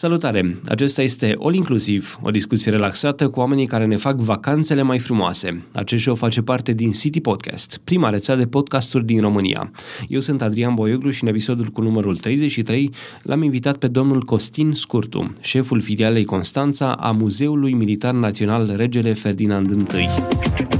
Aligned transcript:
Salutare! 0.00 0.56
Acesta 0.68 1.02
este 1.02 1.36
All 1.40 1.54
Inclusiv, 1.54 2.18
o 2.22 2.30
discuție 2.30 2.70
relaxată 2.70 3.28
cu 3.28 3.40
oamenii 3.40 3.66
care 3.66 3.86
ne 3.86 3.96
fac 3.96 4.16
vacanțele 4.16 4.82
mai 4.82 4.98
frumoase. 4.98 5.62
Acest 5.72 6.02
show 6.02 6.14
face 6.14 6.42
parte 6.42 6.72
din 6.72 6.90
City 6.90 7.20
Podcast, 7.20 7.80
prima 7.84 8.10
rețea 8.10 8.36
de 8.36 8.46
podcasturi 8.46 9.04
din 9.04 9.20
România. 9.20 9.70
Eu 10.08 10.20
sunt 10.20 10.42
Adrian 10.42 10.74
Boioglu 10.74 11.10
și 11.10 11.22
în 11.22 11.28
episodul 11.28 11.66
cu 11.66 11.80
numărul 11.82 12.16
33 12.16 12.90
l-am 13.22 13.42
invitat 13.42 13.76
pe 13.76 13.88
domnul 13.88 14.22
Costin 14.22 14.72
Scurtu, 14.72 15.34
șeful 15.40 15.80
filialei 15.80 16.24
Constanța 16.24 16.92
a 16.92 17.10
Muzeului 17.10 17.72
Militar 17.72 18.14
Național 18.14 18.72
Regele 18.76 19.12
Ferdinand 19.12 19.70
I. 19.70 20.79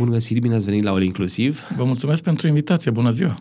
Bun 0.00 0.10
găsit, 0.10 0.40
bine 0.40 0.54
ați 0.54 0.64
venit 0.64 0.82
la 0.82 0.90
All 0.90 1.02
Inclusiv. 1.02 1.66
Vă 1.76 1.84
mulțumesc 1.84 2.22
pentru 2.22 2.46
invitație, 2.46 2.90
bună 2.90 3.10
ziua! 3.10 3.34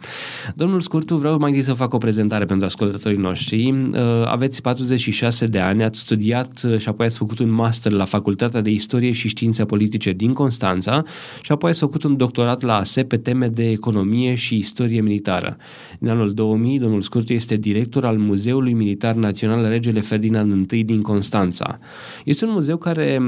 Domnul 0.55 0.81
Scurtu, 0.81 1.15
vreau 1.15 1.37
mai 1.37 1.49
întâi 1.49 1.63
să 1.63 1.73
fac 1.73 1.93
o 1.93 1.97
prezentare 1.97 2.45
pentru 2.45 2.65
ascultătorii 2.65 3.17
noștri. 3.17 3.71
Uh, 3.71 3.97
aveți 4.25 4.61
46 4.61 5.45
de 5.45 5.59
ani, 5.59 5.83
ați 5.83 5.99
studiat 5.99 6.61
uh, 6.65 6.77
și 6.77 6.89
apoi 6.89 7.05
ați 7.05 7.17
făcut 7.17 7.39
un 7.39 7.49
master 7.49 7.91
la 7.91 8.05
Facultatea 8.05 8.61
de 8.61 8.69
Istorie 8.69 9.11
și 9.11 9.27
Științe 9.27 9.65
Politice 9.65 10.11
din 10.11 10.33
Constanța 10.33 11.03
și 11.41 11.51
apoi 11.51 11.69
ați 11.69 11.79
făcut 11.79 12.03
un 12.03 12.17
doctorat 12.17 12.61
la 12.61 12.75
ASE 12.75 13.03
pe 13.03 13.17
teme 13.17 13.47
de 13.47 13.69
economie 13.69 14.35
și 14.35 14.55
istorie 14.55 15.01
militară. 15.01 15.57
În 15.99 16.09
anul 16.09 16.33
2000, 16.33 16.79
domnul 16.79 17.01
Scurtu 17.01 17.33
este 17.33 17.55
director 17.55 18.05
al 18.05 18.17
Muzeului 18.17 18.73
Militar 18.73 19.15
Național 19.15 19.67
Regele 19.67 19.99
Ferdinand 19.99 20.71
I 20.71 20.83
din 20.83 21.01
Constanța. 21.01 21.79
Este 22.23 22.45
un 22.45 22.51
muzeu 22.51 22.77
care 22.77 23.21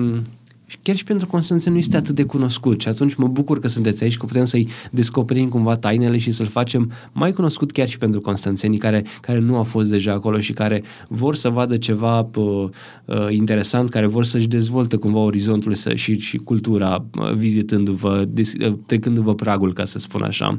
și 0.72 0.78
chiar 0.84 0.96
și 0.96 1.04
pentru 1.04 1.28
Constanța 1.28 1.70
nu 1.70 1.78
este 1.78 1.98
atât 1.98 2.16
de 2.16 2.24
cunoscut 2.24 2.82
și 2.82 2.88
atunci 2.88 3.16
mă 3.16 3.28
bucur 3.28 3.60
că 3.60 3.68
sunteți 3.68 4.04
aici, 4.04 4.18
că 4.18 4.26
putem 4.26 4.46
să-i 4.46 4.68
descoperim 4.92 5.50
cumva 5.50 5.76
tainele 5.76 6.18
și 6.18 6.32
să-l 6.32 6.46
facem 6.46 6.92
mai 7.12 7.34
cunoscut 7.34 7.72
chiar 7.72 7.88
și 7.88 7.98
pentru 7.98 8.22
constanțenii 8.22 8.78
care, 8.78 9.04
care 9.22 9.40
nu 9.40 9.56
au 9.56 9.64
fost 9.64 9.90
deja 9.90 10.12
acolo 10.12 10.40
și 10.40 10.54
care 10.54 10.84
vor 11.08 11.36
să 11.36 11.50
vadă 11.50 11.78
ceva 11.78 12.30
uh, 12.36 12.70
uh, 13.06 13.28
interesant, 13.30 13.90
care 13.90 14.06
vor 14.06 14.26
să-și 14.26 14.48
dezvolte 14.48 14.96
cumva 14.96 15.20
orizontul 15.20 15.74
să, 15.74 15.96
și, 15.96 16.20
și 16.20 16.38
cultura 16.38 17.06
uh, 17.20 17.34
vizitându-vă, 17.34 18.26
des, 18.28 18.54
uh, 18.54 18.74
trecându-vă 18.86 19.36
pragul, 19.36 19.74
ca 19.74 19.86
să 19.86 20.00
spun 20.00 20.22
așa. 20.22 20.58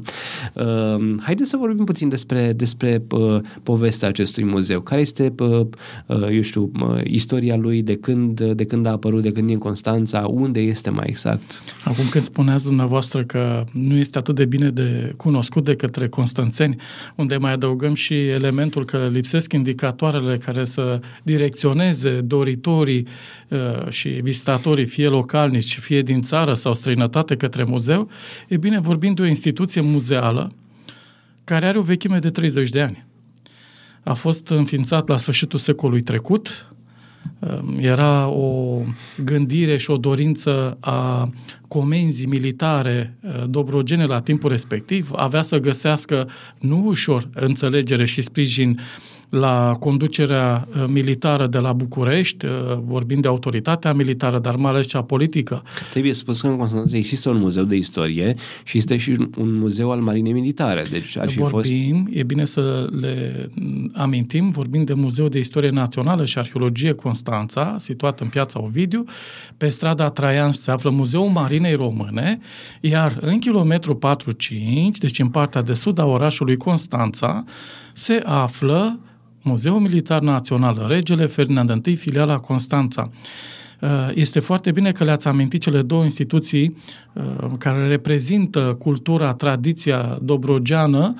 Uh, 0.53 1.15
haideți 1.19 1.49
să 1.49 1.57
vorbim 1.57 1.85
puțin 1.85 2.09
despre, 2.09 2.53
despre 2.55 3.03
uh, 3.11 3.39
povestea 3.63 4.07
acestui 4.07 4.43
muzeu. 4.43 4.81
Care 4.81 5.01
este, 5.01 5.33
uh, 5.39 5.65
uh, 6.07 6.27
eu 6.31 6.41
știu, 6.41 6.71
uh, 6.81 7.01
istoria 7.03 7.55
lui, 7.55 7.81
de 7.81 7.95
când, 7.95 8.41
de 8.41 8.65
când 8.65 8.85
a 8.85 8.91
apărut, 8.91 9.21
de 9.21 9.31
când 9.31 9.49
e 9.49 9.53
în 9.53 9.59
Constanța, 9.59 10.01
Constanța, 10.03 10.27
unde 10.27 10.59
este 10.59 10.89
mai 10.89 11.05
exact? 11.07 11.59
Acum 11.83 12.05
când 12.09 12.23
spuneați 12.23 12.65
dumneavoastră 12.65 13.23
că 13.23 13.63
nu 13.71 13.95
este 13.95 14.17
atât 14.17 14.35
de 14.35 14.45
bine 14.45 14.69
de 14.69 15.13
cunoscut 15.17 15.63
de 15.63 15.75
către 15.75 16.07
constanțeni, 16.07 16.75
unde 17.15 17.37
mai 17.37 17.51
adăugăm 17.51 17.93
și 17.93 18.13
elementul 18.13 18.85
că 18.85 19.09
lipsesc 19.11 19.53
indicatoarele 19.53 20.37
care 20.37 20.65
să 20.65 20.99
direcționeze 21.23 22.21
doritorii 22.21 23.07
uh, 23.47 23.89
și 23.89 24.09
vizitatorii, 24.09 24.85
fie 24.85 25.07
localnici, 25.07 25.77
fie 25.79 26.01
din 26.01 26.21
țară 26.21 26.53
sau 26.53 26.73
străinătate 26.73 27.35
către 27.35 27.63
muzeu, 27.63 28.09
e 28.47 28.57
bine, 28.57 28.79
vorbim 28.79 29.13
de 29.13 29.21
o 29.21 29.25
instituție 29.25 29.81
muzeală 29.81 30.51
care 31.43 31.65
are 31.65 31.77
o 31.77 31.81
vechime 31.81 32.19
de 32.19 32.29
30 32.29 32.69
de 32.69 32.81
ani. 32.81 33.05
A 34.03 34.13
fost 34.13 34.47
înființat 34.47 35.07
la 35.07 35.17
sfârșitul 35.17 35.59
secolului 35.59 36.01
trecut, 36.01 36.67
Ehm, 36.67 36.72
era 37.79 38.27
o 38.27 38.81
gândire 39.23 39.77
și 39.77 39.91
o 39.91 39.97
dorință 39.97 40.77
a 40.79 41.29
comenzii 41.67 42.27
militare 42.27 43.17
eh, 43.21 43.43
dobrogene 43.49 44.05
la 44.05 44.19
timpul 44.19 44.49
respectiv, 44.49 45.09
avea 45.15 45.41
să 45.41 45.59
găsească 45.59 46.29
nu 46.59 46.83
ușor 46.85 47.29
înțelegere 47.33 48.05
și 48.05 48.21
sprijin 48.21 48.79
la 49.33 49.75
conducerea 49.79 50.67
uh, 50.67 50.85
militară 50.87 51.47
de 51.47 51.57
la 51.57 51.73
București, 51.73 52.45
uh, 52.45 52.51
vorbind 52.83 53.21
de 53.21 53.27
autoritatea 53.27 53.93
militară, 53.93 54.39
dar 54.39 54.55
mai 54.55 54.71
ales 54.71 54.87
cea 54.87 55.01
politică. 55.01 55.63
Trebuie 55.91 56.13
spus 56.13 56.41
că 56.41 56.47
în 56.47 56.57
Constanța 56.57 56.97
există 56.97 57.29
un 57.29 57.37
muzeu 57.37 57.63
de 57.63 57.75
istorie 57.75 58.35
și 58.63 58.77
este 58.77 58.97
și 58.97 59.17
un 59.37 59.57
muzeu 59.57 59.91
al 59.91 59.99
marinei 59.99 60.31
militare. 60.31 60.83
Deci 60.89 61.17
ar 61.17 61.29
fi 61.29 61.37
vorbim, 61.37 62.03
fost... 62.03 62.17
e 62.17 62.23
bine 62.23 62.45
să 62.45 62.89
le 62.99 63.49
amintim, 63.93 64.49
vorbim 64.49 64.83
de 64.83 64.93
Muzeul 64.93 65.29
de 65.29 65.39
Istorie 65.39 65.69
Națională 65.69 66.25
și 66.25 66.37
Arheologie 66.37 66.91
Constanța, 66.91 67.75
situat 67.79 68.19
în 68.19 68.27
piața 68.27 68.61
Ovidiu. 68.61 69.03
Pe 69.57 69.69
strada 69.69 70.09
Traian 70.09 70.51
se 70.51 70.71
află 70.71 70.89
Muzeul 70.89 71.29
Marinei 71.29 71.75
Române, 71.75 72.39
iar 72.79 73.17
în 73.21 73.39
kilometru 73.39 73.99
4-5, 74.93 74.97
deci 74.99 75.19
în 75.19 75.29
partea 75.29 75.61
de 75.61 75.73
sud 75.73 75.99
a 75.99 76.05
orașului 76.05 76.55
Constanța, 76.55 77.43
se 77.93 78.21
află 78.25 78.99
Muzeul 79.43 79.79
Militar 79.79 80.21
Național, 80.21 80.85
Regele 80.87 81.25
Ferdinand 81.25 81.85
I, 81.85 81.95
filiala 81.95 82.37
Constanța. 82.37 83.09
Uh, 83.79 83.89
este 84.13 84.39
foarte 84.39 84.71
bine 84.71 84.91
că 84.91 85.03
le-ați 85.03 85.27
amintit 85.27 85.61
cele 85.61 85.81
două 85.81 86.03
instituții 86.03 86.77
uh, 87.13 87.51
care 87.57 87.87
reprezintă 87.87 88.75
cultura, 88.79 89.33
tradiția 89.33 90.19
dobrogeană. 90.21 91.15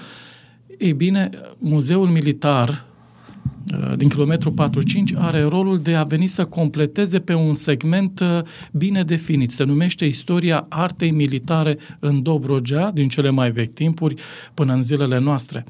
Ei 0.77 0.93
bine, 0.93 1.29
Muzeul 1.57 2.07
Militar 2.07 2.69
uh, 2.69 2.92
din 3.95 4.09
kilometru 4.09 4.51
45 4.51 5.13
are 5.15 5.41
rolul 5.41 5.79
de 5.79 5.95
a 5.95 6.03
veni 6.03 6.27
să 6.27 6.45
completeze 6.45 7.19
pe 7.19 7.33
un 7.33 7.53
segment 7.53 8.21
bine 8.71 9.03
definit. 9.03 9.51
Se 9.51 9.63
numește 9.63 10.05
Istoria 10.05 10.65
artei 10.69 11.11
militare 11.11 11.77
în 11.99 12.21
Dobrogea, 12.21 12.91
din 12.91 13.07
cele 13.07 13.29
mai 13.29 13.51
vechi 13.51 13.73
timpuri 13.73 14.21
până 14.53 14.73
în 14.73 14.81
zilele 14.81 15.19
noastre. 15.19 15.65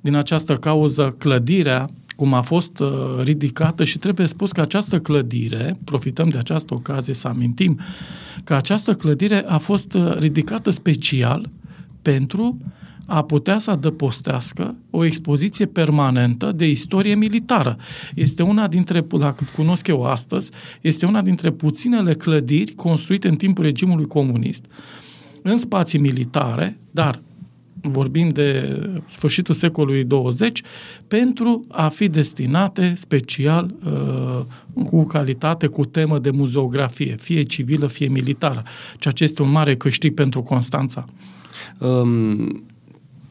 Din 0.00 0.14
această 0.14 0.54
cauză, 0.54 1.14
clădirea 1.18 1.90
cum 2.16 2.34
a 2.34 2.40
fost 2.40 2.78
uh, 2.78 2.88
ridicată 3.22 3.84
și 3.84 3.98
trebuie 3.98 4.26
spus 4.26 4.52
că 4.52 4.60
această 4.60 4.98
clădire, 4.98 5.78
profităm 5.84 6.28
de 6.28 6.38
această 6.38 6.74
ocazie 6.74 7.14
să 7.14 7.28
amintim, 7.28 7.78
că 8.44 8.54
această 8.54 8.92
clădire 8.92 9.44
a 9.46 9.58
fost 9.58 9.94
uh, 9.94 10.16
ridicată 10.18 10.70
special 10.70 11.50
pentru 12.02 12.56
a 13.06 13.22
putea 13.22 13.58
să 13.58 13.70
adăpostească 13.70 14.76
o 14.90 15.04
expoziție 15.04 15.66
permanentă 15.66 16.52
de 16.52 16.68
istorie 16.68 17.14
militară. 17.14 17.76
Este 18.14 18.42
una 18.42 18.68
dintre, 18.68 19.06
dacă 19.18 19.44
cunosc 19.54 19.86
eu 19.86 20.04
astăzi, 20.04 20.50
este 20.80 21.06
una 21.06 21.22
dintre 21.22 21.50
puținele 21.50 22.12
clădiri 22.12 22.74
construite 22.74 23.28
în 23.28 23.36
timpul 23.36 23.64
regimului 23.64 24.06
comunist 24.06 24.66
în 25.42 25.58
spații 25.58 25.98
militare, 25.98 26.78
dar 26.90 27.20
vorbim 27.80 28.28
de 28.28 28.80
sfârșitul 29.06 29.54
secolului 29.54 30.04
20, 30.04 30.62
pentru 31.08 31.64
a 31.68 31.88
fi 31.88 32.08
destinate 32.08 32.92
special 32.96 33.74
uh, 33.84 34.84
cu 34.84 35.04
calitate, 35.04 35.66
cu 35.66 35.84
temă 35.84 36.18
de 36.18 36.30
muzeografie, 36.30 37.16
fie 37.20 37.42
civilă, 37.42 37.86
fie 37.86 38.08
militară, 38.08 38.62
ceea 38.98 39.14
ce 39.14 39.24
este 39.24 39.42
un 39.42 39.50
mare 39.50 39.76
câștig 39.76 40.14
pentru 40.14 40.42
Constanța. 40.42 41.04
Um, 41.78 42.64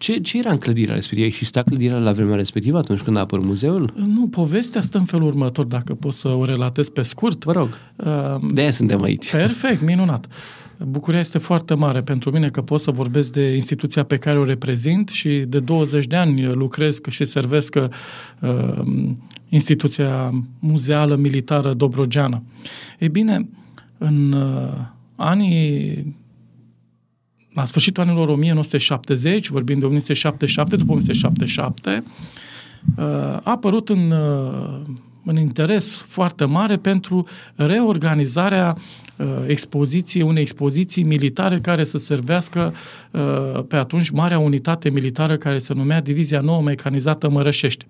ce, 0.06 0.20
ce 0.20 0.38
era 0.38 0.52
în 0.52 0.58
clădirea 0.58 0.96
respectivă? 0.96 1.26
Exista 1.26 1.64
clădirea 1.64 1.98
la 1.98 2.12
vremea 2.12 2.36
respectivă 2.36 2.78
atunci 2.78 3.02
când 3.02 3.18
a 3.18 3.20
apărut 3.20 3.46
muzeul? 3.46 3.94
Nu, 3.96 4.28
povestea 4.28 4.82
stă 4.82 4.98
în 4.98 5.06
felul 5.06 5.28
următor, 5.28 5.66
dacă 5.66 5.94
pot 5.94 6.14
să 6.14 6.28
o 6.28 6.46
relatez 6.46 6.90
pe 6.90 7.02
scurt. 7.02 7.44
Vă 7.44 7.52
rog, 7.52 7.68
uh, 7.96 8.52
de-aia 8.54 8.72
suntem 8.72 9.02
aici. 9.02 9.32
Perfect, 9.32 9.82
minunat. 9.82 10.26
Uh, 10.26 10.34
Bucuria 10.84 11.20
este 11.20 11.38
foarte 11.38 11.74
mare 11.74 12.02
pentru 12.02 12.32
mine 12.32 12.50
că 12.50 12.62
pot 12.62 12.80
să 12.80 12.92
vorbesc 12.92 13.32
de 13.32 13.54
instituția 13.54 14.04
pe 14.04 14.18
care 14.18 14.40
o 14.40 14.44
reprezint 14.44 15.10
și 15.10 15.30
de 15.30 15.60
20 15.60 16.06
de 16.06 16.16
ani 16.16 16.46
lucrez 16.46 17.00
și 17.10 17.26
servesc 17.26 17.76
uh, 17.76 17.90
instituția 19.50 20.44
muzeală 20.60 21.16
militară 21.16 21.74
dobrogeană. 21.74 22.44
Ei 23.00 23.10
bine, 23.10 23.50
în 23.98 24.32
uh, 24.32 24.74
anii 25.16 26.16
la 27.56 27.66
sfârșitul 27.66 28.04
anilor 28.04 28.28
1970, 28.28 29.50
vorbim 29.50 29.80
de 29.80 29.86
1977, 29.86 30.76
după 30.76 30.92
1977, 30.92 32.04
uh, 32.98 33.04
a 33.04 33.42
apărut 33.44 33.90
în, 33.90 34.12
uh, 34.12 34.82
în 35.24 35.38
interes 35.38 36.06
foarte 36.08 36.46
mare 36.46 36.78
pentru 36.78 37.28
reorganizarea 37.56 38.78
Uh, 39.18 39.26
expoziție, 39.48 40.24
unei 40.24 40.42
expoziții 40.42 41.04
militare 41.04 41.60
care 41.60 41.84
să 41.84 41.98
servească 41.98 42.74
uh, 43.12 43.64
pe 43.68 43.76
atunci 43.76 44.10
marea 44.10 44.40
unitate 44.40 44.90
militară 44.90 45.38
care 45.38 45.58
se 45.58 45.74
numea 45.74 46.02
Divizia 46.02 46.40
Nouă 46.40 46.62
Mecanizată 46.62 47.30
Mărășești. 47.30 47.86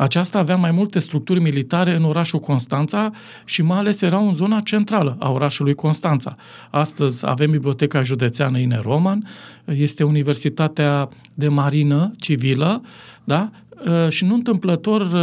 Aceasta 0.00 0.38
avea 0.38 0.56
mai 0.56 0.70
multe 0.70 0.98
structuri 0.98 1.40
militare 1.40 1.94
în 1.94 2.04
orașul 2.04 2.38
Constanța 2.38 3.10
și 3.44 3.62
mai 3.62 3.78
ales 3.78 4.02
erau 4.02 4.28
în 4.28 4.34
zona 4.34 4.60
centrală 4.60 5.16
a 5.18 5.30
orașului 5.30 5.74
Constanța. 5.74 6.36
Astăzi 6.70 7.26
avem 7.26 7.50
Biblioteca 7.50 8.02
Județeană 8.02 8.58
Ine 8.58 8.80
Roman, 8.82 9.26
este 9.64 10.02
Universitatea 10.02 11.08
de 11.34 11.48
Marină 11.48 12.10
Civilă, 12.18 12.82
da? 13.24 13.50
Și 14.08 14.24
nu 14.24 14.34
întâmplător 14.34 15.16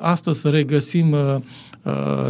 astăzi 0.00 0.50
regăsim 0.50 1.12
Uh, 1.12 1.36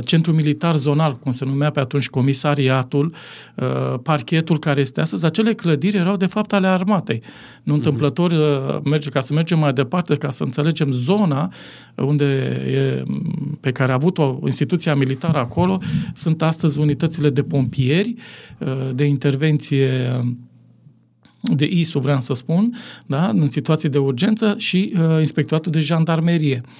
centru 0.04 0.32
militar 0.32 0.76
zonal, 0.76 1.14
cum 1.14 1.30
se 1.30 1.44
numea 1.44 1.70
pe 1.70 1.80
atunci 1.80 2.08
comisariatul, 2.08 3.14
uh, 3.54 3.98
parchetul 4.02 4.58
care 4.58 4.80
este 4.80 5.00
astăzi, 5.00 5.24
acele 5.24 5.52
clădiri 5.52 5.96
erau 5.96 6.16
de 6.16 6.26
fapt 6.26 6.52
ale 6.52 6.66
armatei. 6.66 7.22
Nu 7.62 7.74
mhm. 7.74 7.74
întâmplător, 7.74 8.30
uh, 8.30 8.80
merge, 8.84 9.08
ca 9.08 9.20
să 9.20 9.34
mergem 9.34 9.58
mai 9.58 9.72
departe, 9.72 10.14
ca 10.14 10.30
să 10.30 10.42
înțelegem 10.42 10.92
zona 10.92 11.52
unde 11.94 12.24
e, 12.24 13.02
pe 13.60 13.72
care 13.72 13.90
a 13.90 13.94
avut-o 13.94 14.38
instituția 14.44 14.94
militară 14.94 15.38
acolo, 15.38 15.78
sunt 16.14 16.42
astăzi 16.42 16.78
unitățile 16.78 17.30
de 17.30 17.42
pompieri, 17.42 18.14
de 18.92 19.04
intervenție 19.04 20.20
de 21.40 21.64
ISU, 21.70 21.98
vreau 21.98 22.20
să 22.20 22.34
spun, 22.34 22.74
da, 23.06 23.28
în 23.28 23.50
situații 23.50 23.88
de 23.88 23.98
urgență 23.98 24.54
și 24.58 24.92
uh, 24.94 25.18
inspectoratul 25.18 25.72
de 25.72 25.78
jandarmerie. 25.78 26.60
Uh, 26.64 26.70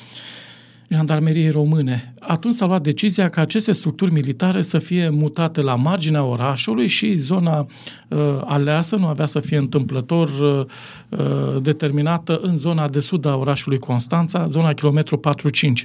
jandarmeriei 0.89 1.51
române. 1.51 2.15
Atunci 2.21 2.55
s-a 2.55 2.67
luat 2.67 2.83
decizia 2.83 3.29
ca 3.29 3.41
aceste 3.41 3.73
structuri 3.73 4.13
militare 4.13 4.63
să 4.63 4.79
fie 4.79 5.09
mutate 5.09 5.61
la 5.61 5.75
marginea 5.75 6.25
orașului 6.25 6.87
și 6.87 7.17
zona 7.17 7.67
uh, 8.09 8.19
aleasă 8.45 8.97
nu 8.97 9.07
avea 9.07 9.27
să 9.27 9.41
fie 9.41 9.57
întâmplător 9.57 10.29
uh, 10.29 10.65
uh 11.09 11.63
determinată 11.63 12.39
în 12.43 12.57
zona 12.57 12.89
de 12.89 13.01
sud 13.01 13.27
a 13.27 13.37
orașului 13.37 13.79
Constanța, 13.79 14.47
zona 14.47 14.73
kilometru 14.73 15.19
45. 15.19 15.85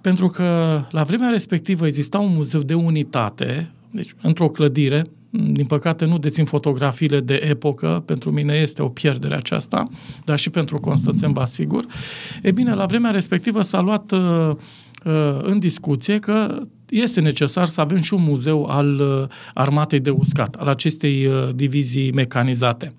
Pentru 0.00 0.26
că 0.26 0.80
la 0.90 1.02
vremea 1.02 1.28
respectivă 1.28 1.86
exista 1.86 2.18
un 2.18 2.34
muzeu 2.34 2.62
de 2.62 2.74
unitate, 2.74 3.70
deci 3.90 4.14
într-o 4.22 4.48
clădire, 4.48 5.06
din 5.32 5.66
păcate 5.66 6.04
nu 6.04 6.18
dețin 6.18 6.44
fotografiile 6.44 7.20
de 7.20 7.34
epocă, 7.48 8.02
pentru 8.06 8.30
mine 8.30 8.54
este 8.54 8.82
o 8.82 8.88
pierdere 8.88 9.34
aceasta, 9.34 9.88
dar 10.24 10.38
și 10.38 10.50
pentru 10.50 10.76
Constanțen, 10.76 11.32
vă 11.32 11.40
asigur. 11.40 11.86
E 12.42 12.50
bine, 12.50 12.74
la 12.74 12.86
vremea 12.86 13.10
respectivă 13.10 13.62
s-a 13.62 13.80
luat 13.80 14.10
uh, 14.10 14.50
uh, 15.04 15.38
în 15.42 15.58
discuție 15.58 16.18
că 16.18 16.62
este 16.88 17.20
necesar 17.20 17.66
să 17.66 17.80
avem 17.80 18.00
și 18.00 18.14
un 18.14 18.22
muzeu 18.22 18.64
al 18.64 19.00
uh, 19.00 19.28
armatei 19.54 20.00
de 20.00 20.10
uscat, 20.10 20.54
al 20.54 20.66
acestei 20.66 21.26
uh, 21.26 21.48
divizii 21.54 22.12
mecanizate 22.12 22.92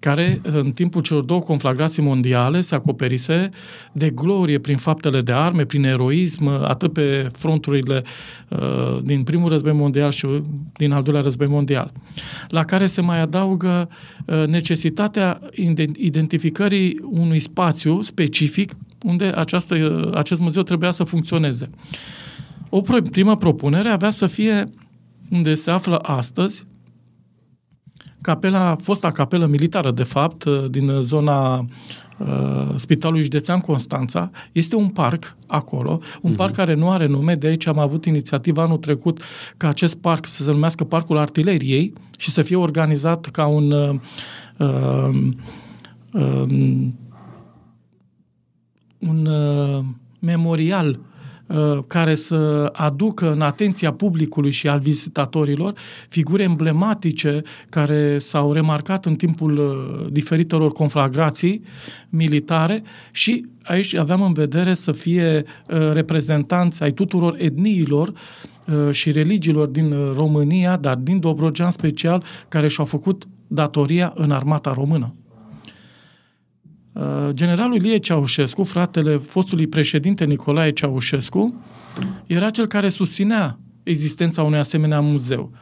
care 0.00 0.40
în 0.42 0.72
timpul 0.72 1.02
celor 1.02 1.22
două 1.22 1.40
conflagrații 1.40 2.02
mondiale 2.02 2.60
se 2.60 2.74
acoperise 2.74 3.48
de 3.92 4.10
glorie 4.10 4.58
prin 4.58 4.76
faptele 4.76 5.20
de 5.20 5.32
arme, 5.32 5.64
prin 5.64 5.84
eroism, 5.84 6.46
atât 6.46 6.92
pe 6.92 7.30
fronturile 7.32 8.02
uh, 8.48 8.98
din 9.02 9.22
primul 9.22 9.48
război 9.48 9.72
mondial 9.72 10.10
și 10.10 10.26
din 10.72 10.92
al 10.92 11.02
doilea 11.02 11.22
război 11.22 11.46
mondial, 11.46 11.92
la 12.48 12.64
care 12.64 12.86
se 12.86 13.00
mai 13.00 13.20
adaugă 13.20 13.88
uh, 14.26 14.46
necesitatea 14.46 15.40
identificării 15.96 17.00
unui 17.02 17.38
spațiu 17.38 18.02
specific 18.02 18.72
unde 19.04 19.24
această, 19.24 19.74
uh, 19.74 20.16
acest 20.16 20.40
muzeu 20.40 20.62
trebuia 20.62 20.90
să 20.90 21.04
funcționeze. 21.04 21.70
O 22.68 22.80
primă 23.10 23.36
propunere 23.36 23.88
avea 23.88 24.10
să 24.10 24.26
fie 24.26 24.64
unde 25.30 25.54
se 25.54 25.70
află 25.70 25.96
astăzi 25.96 26.66
capela, 28.26 28.76
fosta 28.82 29.10
capelă 29.10 29.46
militară, 29.46 29.90
de 29.90 30.02
fapt, 30.02 30.44
uh, 30.44 30.64
din 30.70 31.00
zona 31.00 31.58
uh, 31.58 31.66
Spitalului 32.74 33.22
Județean 33.22 33.60
Constanța, 33.60 34.30
este 34.52 34.76
un 34.76 34.88
parc 34.88 35.36
acolo, 35.46 36.00
un 36.20 36.32
uh-huh. 36.32 36.36
parc 36.36 36.54
care 36.54 36.74
nu 36.74 36.90
are 36.90 37.06
nume, 37.06 37.34
de 37.34 37.46
aici 37.46 37.66
am 37.66 37.78
avut 37.78 38.04
inițiativa 38.04 38.62
anul 38.62 38.76
trecut 38.76 39.22
ca 39.56 39.68
acest 39.68 39.96
parc 39.96 40.26
să 40.26 40.42
se 40.42 40.50
numească 40.50 40.84
Parcul 40.84 41.16
Artileriei 41.16 41.92
și 42.18 42.30
să 42.30 42.42
fie 42.42 42.56
organizat 42.56 43.26
ca 43.26 43.46
un 43.46 43.70
uh, 43.70 43.94
uh, 44.58 45.32
uh, 46.12 46.46
un 48.98 49.26
uh, 49.26 49.84
memorial 50.18 50.88
Uh, 50.88 51.15
care 51.86 52.14
să 52.14 52.68
aducă 52.72 53.32
în 53.32 53.40
atenția 53.40 53.92
publicului 53.92 54.50
și 54.50 54.68
al 54.68 54.78
vizitatorilor 54.78 55.74
figuri 56.08 56.42
emblematice 56.42 57.42
care 57.68 58.18
s-au 58.18 58.52
remarcat 58.52 59.06
în 59.06 59.14
timpul 59.14 59.58
uh, 59.58 60.06
diferitelor 60.12 60.72
conflagrații 60.72 61.62
militare 62.08 62.82
și 63.10 63.46
aici 63.62 63.94
aveam 63.94 64.22
în 64.22 64.32
vedere 64.32 64.74
să 64.74 64.92
fie 64.92 65.44
uh, 65.68 65.92
reprezentanți 65.92 66.82
ai 66.82 66.92
tuturor 66.92 67.34
etniilor 67.38 68.12
și 68.90 69.10
religiilor 69.10 69.66
din 69.66 69.94
România, 70.14 70.76
dar 70.76 70.96
din 70.96 71.20
Dobrogea 71.20 71.70
special, 71.70 72.24
care 72.48 72.68
și-au 72.68 72.86
făcut 72.86 73.24
datoria 73.46 74.12
în 74.14 74.30
armata 74.30 74.72
română. 74.72 75.14
Uh, 76.96 77.28
generalul 77.32 77.76
Ilie 77.76 77.96
Ceaușescu, 77.96 78.62
fratele 78.62 79.16
fostului 79.16 79.66
președinte 79.66 80.24
Nicolae 80.24 80.70
Ceaușescu, 80.70 81.54
era 82.26 82.50
cel 82.50 82.66
care 82.66 82.88
susținea 82.88 83.58
existența 83.82 84.42
unui 84.42 84.58
asemenea 84.58 85.00
muzeu. 85.00 85.52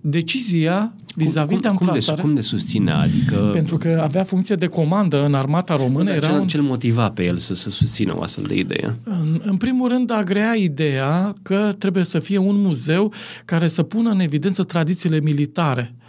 Decizia 0.00 0.94
vis-a-vis 1.14 1.52
cum, 1.52 1.60
de 1.60 1.68
amplasarea... 1.68 2.02
Cum 2.04 2.14
le, 2.14 2.22
cum 2.22 2.34
le 2.34 2.40
susținea? 2.40 2.98
Adică... 2.98 3.50
Pentru 3.52 3.76
că 3.76 4.00
avea 4.02 4.24
funcție 4.24 4.54
de 4.54 4.66
comandă 4.66 5.24
în 5.24 5.34
armata 5.34 5.76
română. 5.76 6.10
Era 6.10 6.26
cel, 6.26 6.38
un... 6.38 6.46
cel 6.46 6.62
motiva 6.62 7.10
pe 7.10 7.24
el 7.24 7.36
să, 7.36 7.54
să 7.54 7.70
susțină 7.70 8.16
o 8.16 8.22
astfel 8.22 8.44
de 8.44 8.56
idee? 8.56 8.96
În, 9.02 9.40
în 9.42 9.56
primul 9.56 9.88
rând, 9.88 10.10
agrea 10.10 10.54
ideea 10.54 11.34
că 11.42 11.74
trebuie 11.78 12.04
să 12.04 12.18
fie 12.18 12.38
un 12.38 12.56
muzeu 12.60 13.12
care 13.44 13.68
să 13.68 13.82
pună 13.82 14.10
în 14.10 14.20
evidență 14.20 14.62
tradițiile 14.62 15.20
militare 15.20 15.94
Uh, 15.96 16.05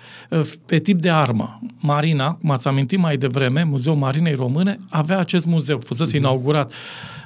pe 0.66 0.80
tip 0.80 1.02
de 1.02 1.10
armă. 1.10 1.60
Marina, 1.80 2.34
cum 2.34 2.52
ați 2.52 2.68
amintit 2.68 3.00
mai 3.00 3.18
devreme, 3.18 3.64
Muzeul 3.64 3.96
Marinei 3.96 4.34
Române, 4.34 4.78
avea 4.90 5.20
acest 5.20 5.46
muzeu, 5.46 5.80
fusese 5.80 6.18
mhm. 6.18 6.26
inaugurat 6.26 6.74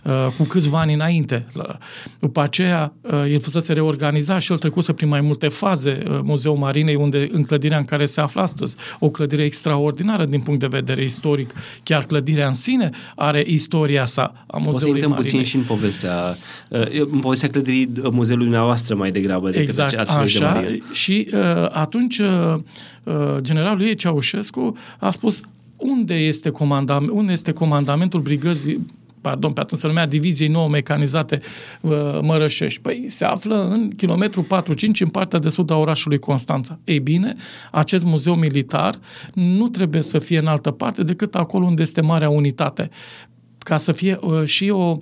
uh, 0.04 0.28
cu 0.38 0.44
câțiva 0.44 0.80
ani 0.80 0.94
înainte. 0.94 1.48
După 2.20 2.42
aceea, 2.42 2.94
uh, 3.02 3.12
el 3.32 3.40
fusese 3.40 3.74
reorganizat 3.74 4.42
și 4.42 4.52
el 4.52 4.58
trecuse 4.58 4.94
prin 4.94 5.08
mai 5.08 5.22
multe 5.22 5.48
faze 5.48 6.04
Muzeul 6.24 6.58
Marinei, 6.58 6.96
unde 6.96 7.30
în 7.32 7.44
clădirea 7.44 7.78
în 7.78 7.84
care 7.84 8.06
se 8.06 8.22
află 8.22 8.42
astăzi, 8.42 8.76
o 9.00 9.10
clădire 9.10 9.44
extraordinară 9.44 10.26
din 10.26 10.42
punct 10.42 10.60
de 10.60 10.68
vedere 10.68 11.04
istoric. 11.04 11.54
Chiar 11.84 12.04
clădirea 12.04 12.48
în 12.48 12.54
sine 12.54 12.90
are 13.16 13.44
istoria 13.48 14.06
sa 14.06 14.34
a 14.48 14.58
Muzeului 14.58 15.00
o 15.00 15.04
să 15.04 15.08
Marinei. 15.08 15.32
puțin 15.32 15.44
și 15.44 15.56
în 15.56 15.64
povestea, 15.64 16.38
în 17.12 17.20
povestea 17.20 17.50
clădirii 17.50 17.92
muzeului 18.12 18.46
dumneavoastră 18.46 18.96
mai 18.96 19.12
degrabă 19.12 19.50
decât 19.50 19.64
exact, 19.64 19.94
așa, 19.94 20.60
de 20.62 20.82
Și 20.92 21.28
atunci 21.70 22.22
Uh, 22.32 22.62
generalul 23.40 23.82
ei, 23.82 23.96
Ceaușescu, 23.96 24.78
a 25.00 25.10
spus 25.10 25.42
unde 25.78 26.14
este, 26.14 26.50
comandam, 26.50 27.10
unde 27.14 27.32
este 27.32 27.52
comandamentul 27.52 28.20
brigăzii 28.20 28.86
pardon, 29.22 29.52
pe 29.52 29.60
atunci 29.60 29.82
se 29.82 29.88
numea 29.88 30.08
Diviziei 30.08 30.50
Nou 30.50 30.68
Mecanizate 30.68 31.40
uh, 31.82 31.92
Mărășești. 32.22 32.82
Păi 32.82 33.06
se 33.10 33.26
află 33.26 33.68
în 33.70 33.90
kilometru 33.90 34.48
4-5 34.64 34.68
în 35.00 35.08
partea 35.08 35.40
de 35.40 35.50
sud 35.50 35.72
a 35.72 35.76
orașului 35.76 36.20
Constanța. 36.20 36.80
Ei 36.84 37.00
bine, 37.00 37.36
acest 37.72 38.04
muzeu 38.04 38.36
militar 38.36 39.00
nu 39.34 39.68
trebuie 39.68 40.02
să 40.02 40.20
fie 40.20 40.38
în 40.40 40.48
altă 40.48 40.72
parte 40.72 41.04
decât 41.04 41.36
acolo 41.36 41.66
unde 41.66 41.82
este 41.82 42.02
Marea 42.02 42.30
Unitate 42.30 42.90
ca 43.58 43.78
să 43.78 43.92
fie 43.92 44.18
uh, 44.22 44.44
și 44.46 44.70
o 44.70 44.76
uh, 44.76 45.00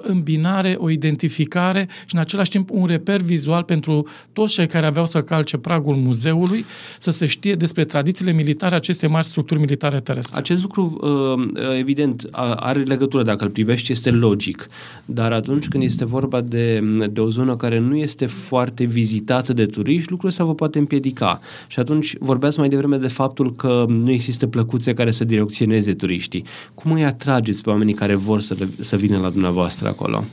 îmbinare, 0.00 0.76
o 0.78 0.90
identificare 0.90 1.88
și 2.06 2.14
în 2.14 2.20
același 2.20 2.50
timp 2.50 2.70
un 2.70 2.86
reper 2.86 3.20
vizual 3.20 3.62
pentru 3.62 4.06
toți 4.32 4.52
cei 4.54 4.66
care 4.66 4.86
aveau 4.86 5.06
să 5.06 5.22
calce 5.22 5.56
pragul 5.56 5.94
muzeului, 5.94 6.64
să 6.98 7.10
se 7.10 7.26
știe 7.26 7.54
despre 7.54 7.84
tradițiile 7.84 8.32
militare 8.32 8.74
acestei 8.74 9.08
mari 9.08 9.26
structuri 9.26 9.60
militare 9.60 10.00
terestre. 10.00 10.38
Acest 10.38 10.62
lucru, 10.62 10.98
uh, 11.00 11.76
evident, 11.78 12.28
are 12.56 12.82
legătură, 12.82 13.22
dacă 13.22 13.44
îl 13.44 13.50
privești, 13.50 13.92
este 13.92 14.10
logic, 14.10 14.68
dar 15.04 15.32
atunci 15.32 15.68
când 15.68 15.82
este 15.82 16.04
vorba 16.04 16.40
de, 16.40 16.82
de 17.10 17.20
o 17.20 17.28
zonă 17.28 17.56
care 17.56 17.78
nu 17.78 17.96
este 17.96 18.26
foarte 18.26 18.84
vizitată 18.84 19.52
de 19.52 19.66
turiști, 19.66 20.10
lucrul 20.10 20.28
ăsta 20.28 20.44
vă 20.44 20.54
poate 20.54 20.78
împiedica. 20.78 21.40
Și 21.66 21.78
atunci 21.78 22.16
vorbeați 22.18 22.58
mai 22.58 22.68
devreme 22.68 22.96
de 22.96 23.08
faptul 23.08 23.54
că 23.54 23.84
nu 23.88 24.10
există 24.10 24.46
plăcuțe 24.46 24.92
care 24.94 25.10
să 25.10 25.24
direcționeze 25.24 25.94
turiștii. 25.94 26.44
Cum 26.74 26.92
îi 26.92 27.04
atrageți 27.04 27.62
pe 27.62 27.70
oamenii 27.70 27.94
care 27.94 28.14
vor 28.14 28.40
să, 28.40 28.54
le, 28.58 28.68
să 28.78 28.96
vină 28.96 29.18
la 29.18 29.20
dumneavoastră 29.20 29.47
acolo? 29.88 30.24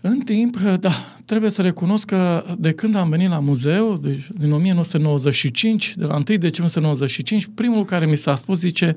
În 0.00 0.18
timp, 0.18 0.58
da, 0.58 0.90
trebuie 1.24 1.50
să 1.50 1.62
recunosc 1.62 2.06
că 2.06 2.44
de 2.58 2.72
când 2.72 2.94
am 2.94 3.08
venit 3.08 3.28
la 3.28 3.38
muzeu, 3.38 3.96
deci 3.96 4.28
din 4.38 4.52
1995, 4.52 5.94
de 5.96 6.04
la 6.04 6.14
1 6.14 6.22
decembrie 6.22 6.48
1995, 6.58 7.48
primul 7.54 7.84
care 7.84 8.06
mi 8.06 8.16
s-a 8.16 8.34
spus 8.34 8.58
zice, 8.58 8.94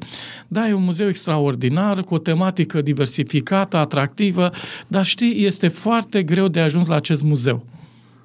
da, 0.47 0.67
e 0.67 0.73
un 0.73 0.83
muzeu 0.83 1.07
extraordinar, 1.07 1.99
cu 1.99 2.13
o 2.13 2.17
tematică 2.17 2.81
diversificată, 2.81 3.77
atractivă, 3.77 4.49
dar 4.87 5.05
știi, 5.05 5.45
este 5.45 5.67
foarte 5.67 6.23
greu 6.23 6.47
de 6.47 6.59
ajuns 6.59 6.87
la 6.87 6.95
acest 6.95 7.23
muzeu. 7.23 7.65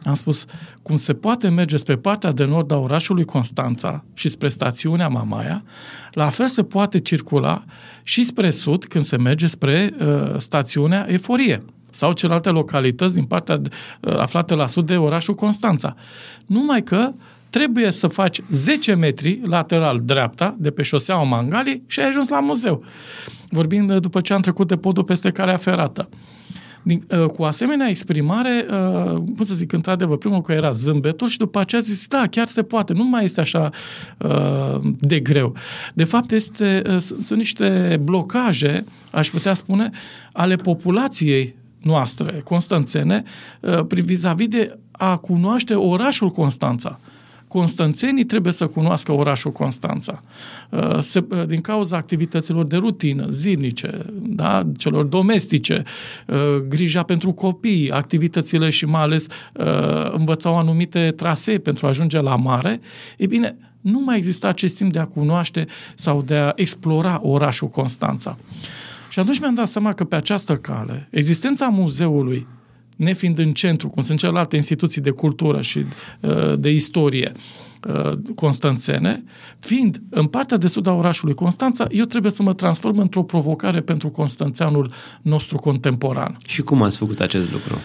Am 0.05 0.15
spus, 0.15 0.45
cum 0.83 0.97
se 0.97 1.15
poate 1.15 1.49
merge 1.49 1.77
spre 1.77 1.97
partea 1.97 2.33
de 2.33 2.45
nord 2.45 2.73
a 2.73 2.77
orașului 2.77 3.25
Constanța 3.25 4.05
și 4.15 4.29
spre 4.29 4.49
stațiunea 4.49 5.09
Mamaia, 5.09 5.65
la 6.13 6.29
fel 6.29 6.49
se 6.49 6.63
poate 6.63 6.99
circula 6.99 7.65
și 8.03 8.25
spre 8.25 8.51
sud 8.51 8.85
când 8.85 9.05
se 9.05 9.17
merge 9.17 9.47
spre 9.47 9.95
uh, 10.01 10.39
stațiunea 10.39 11.07
Eforie 11.09 11.65
sau 11.91 12.13
celelalte 12.13 12.49
localități 12.49 13.15
din 13.15 13.25
partea 13.25 13.61
uh, 14.01 14.19
aflate 14.19 14.55
la 14.55 14.67
sud 14.67 14.87
de 14.87 14.97
orașul 14.97 15.35
Constanța. 15.35 15.95
Numai 16.47 16.83
că 16.83 17.13
trebuie 17.51 17.91
să 17.91 18.07
faci 18.07 18.41
10 18.51 18.95
metri 18.95 19.41
lateral 19.45 20.01
dreapta 20.05 20.55
de 20.59 20.71
pe 20.71 20.83
șoseaua 20.83 21.23
Mangali 21.23 21.83
și 21.87 22.01
ai 22.01 22.09
ajuns 22.09 22.29
la 22.29 22.41
muzeu. 22.41 22.85
Vorbim 23.49 23.87
după 23.87 24.21
ce 24.21 24.33
am 24.33 24.41
trecut 24.41 24.69
de 24.69 24.77
podul 24.77 25.05
peste 25.05 25.31
calea 25.31 25.57
ferată. 25.57 26.09
Din, 26.83 27.03
uh, 27.11 27.25
cu 27.25 27.43
asemenea 27.43 27.89
exprimare, 27.89 28.67
uh, 28.71 29.15
cum 29.15 29.41
să 29.41 29.55
zic, 29.55 29.73
într-adevăr, 29.73 30.17
primul 30.17 30.41
că 30.41 30.53
era 30.53 30.71
zâmbetul 30.71 31.29
și 31.29 31.39
după 31.39 31.59
aceea 31.59 31.81
zis, 31.81 32.07
da, 32.07 32.27
chiar 32.31 32.47
se 32.47 32.63
poate, 32.63 32.93
nu 32.93 33.05
mai 33.05 33.25
este 33.25 33.41
așa 33.41 33.71
uh, 34.19 34.81
de 34.99 35.21
greu. 35.21 35.55
De 35.95 36.05
fapt, 36.05 36.31
este, 36.31 36.83
uh, 36.87 36.97
sunt 37.01 37.39
niște 37.39 38.01
blocaje, 38.03 38.85
aș 39.11 39.29
putea 39.29 39.55
spune, 39.55 39.91
ale 40.33 40.57
populației 40.57 41.55
noastre, 41.81 42.41
constanțene, 42.45 43.23
uh, 43.61 43.87
vis-a-vis 43.89 44.49
de 44.49 44.79
a 44.91 45.17
cunoaște 45.17 45.75
orașul 45.75 46.29
Constanța. 46.29 47.01
Constanțenii 47.53 48.25
trebuie 48.25 48.53
să 48.53 48.67
cunoască 48.67 49.13
orașul 49.13 49.51
Constanța. 49.51 50.23
Uh, 50.71 50.99
se, 50.99 51.25
uh, 51.31 51.47
din 51.47 51.61
cauza 51.61 51.97
activităților 51.97 52.65
de 52.65 52.77
rutină, 52.77 53.27
zilnice, 53.29 54.05
da, 54.23 54.71
celor 54.77 55.05
domestice, 55.05 55.83
grija 56.69 57.03
pentru 57.03 57.33
copii, 57.33 57.91
activitățile 57.91 58.71
și 58.71 58.85
mai 58.85 59.03
ales 59.03 59.27
învățau 60.13 60.59
anumite 60.59 61.13
trasee 61.17 61.59
pentru 61.59 61.87
a 61.87 61.89
ajunge 61.89 62.21
la 62.21 62.37
mare, 62.37 62.81
e 63.17 63.27
bine, 63.27 63.57
nu 63.81 64.01
mai 64.01 64.17
exista 64.17 64.49
acest 64.49 64.77
timp 64.77 64.93
de 64.93 64.99
a 64.99 65.05
cunoaște 65.05 65.67
sau 65.95 66.23
de 66.23 66.35
a 66.35 66.53
explora 66.55 67.21
orașul 67.23 67.69
Constanța. 67.69 68.39
Și 69.09 69.19
atunci 69.19 69.41
mi-am 69.41 69.55
dat 69.55 69.69
seama 69.69 69.93
că 69.93 70.05
pe 70.05 70.17
această 70.17 70.55
cale, 70.55 71.09
existența 71.11 71.67
muzeului, 71.69 72.47
nefiind 73.03 73.39
în 73.39 73.53
centru, 73.53 73.89
cum 73.89 74.03
sunt 74.03 74.19
celelalte 74.19 74.57
instituții 74.57 75.01
de 75.01 75.11
cultură 75.11 75.61
și 75.61 75.79
uh, 76.21 76.59
de 76.59 76.71
istorie 76.71 77.33
uh, 77.89 78.13
constanțene, 78.35 79.25
fiind 79.59 80.03
în 80.11 80.27
partea 80.27 80.57
de 80.57 80.69
sud 80.69 80.87
a 80.87 80.93
orașului 80.93 81.35
Constanța, 81.35 81.87
eu 81.91 82.05
trebuie 82.05 82.33
să 82.33 82.43
mă 82.43 82.53
transform 82.53 82.99
într-o 82.99 83.23
provocare 83.23 83.81
pentru 83.81 84.09
constanțeanul 84.09 84.93
nostru 85.23 85.57
contemporan. 85.57 86.37
Și 86.47 86.63
cum 86.63 86.83
ați 86.83 86.97
făcut 86.97 87.21
acest 87.21 87.53
lucru? 87.53 87.79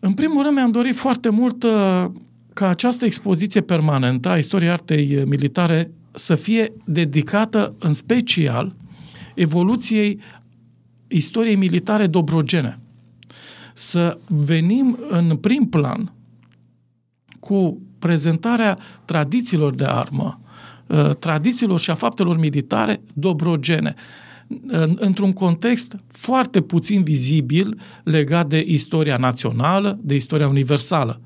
În 0.00 0.12
primul 0.12 0.42
rând 0.42 0.54
mi-am 0.54 0.70
dorit 0.70 0.94
foarte 0.96 1.28
mult 1.28 1.62
uh, 1.62 2.04
ca 2.52 2.68
această 2.68 3.04
expoziție 3.04 3.60
permanentă 3.60 4.28
a 4.28 4.36
istoriei 4.36 4.70
artei 4.70 5.22
militare 5.26 5.90
să 6.12 6.34
fie 6.34 6.72
dedicată 6.84 7.74
în 7.78 7.92
special 7.92 8.74
evoluției 9.34 10.20
istoriei 11.08 11.56
militare 11.56 12.06
dobrogene. 12.06 12.78
Să 13.76 14.18
venim 14.26 14.98
în 15.08 15.36
prim 15.36 15.68
plan 15.68 16.12
cu 17.40 17.80
prezentarea 17.98 18.78
tradițiilor 19.04 19.74
de 19.74 19.84
armă, 19.84 20.40
uh, 20.86 21.10
tradițiilor 21.18 21.80
și 21.80 21.90
a 21.90 21.94
faptelor 21.94 22.38
militare 22.38 23.02
dobrogene, 23.14 23.94
într-un 24.94 25.32
context 25.32 25.96
foarte 26.08 26.60
puțin 26.60 27.02
vizibil 27.02 27.80
legat 28.04 28.48
de 28.48 28.64
istoria 28.66 29.16
națională, 29.16 29.98
de 30.02 30.14
istoria 30.14 30.48
universală. 30.48 31.20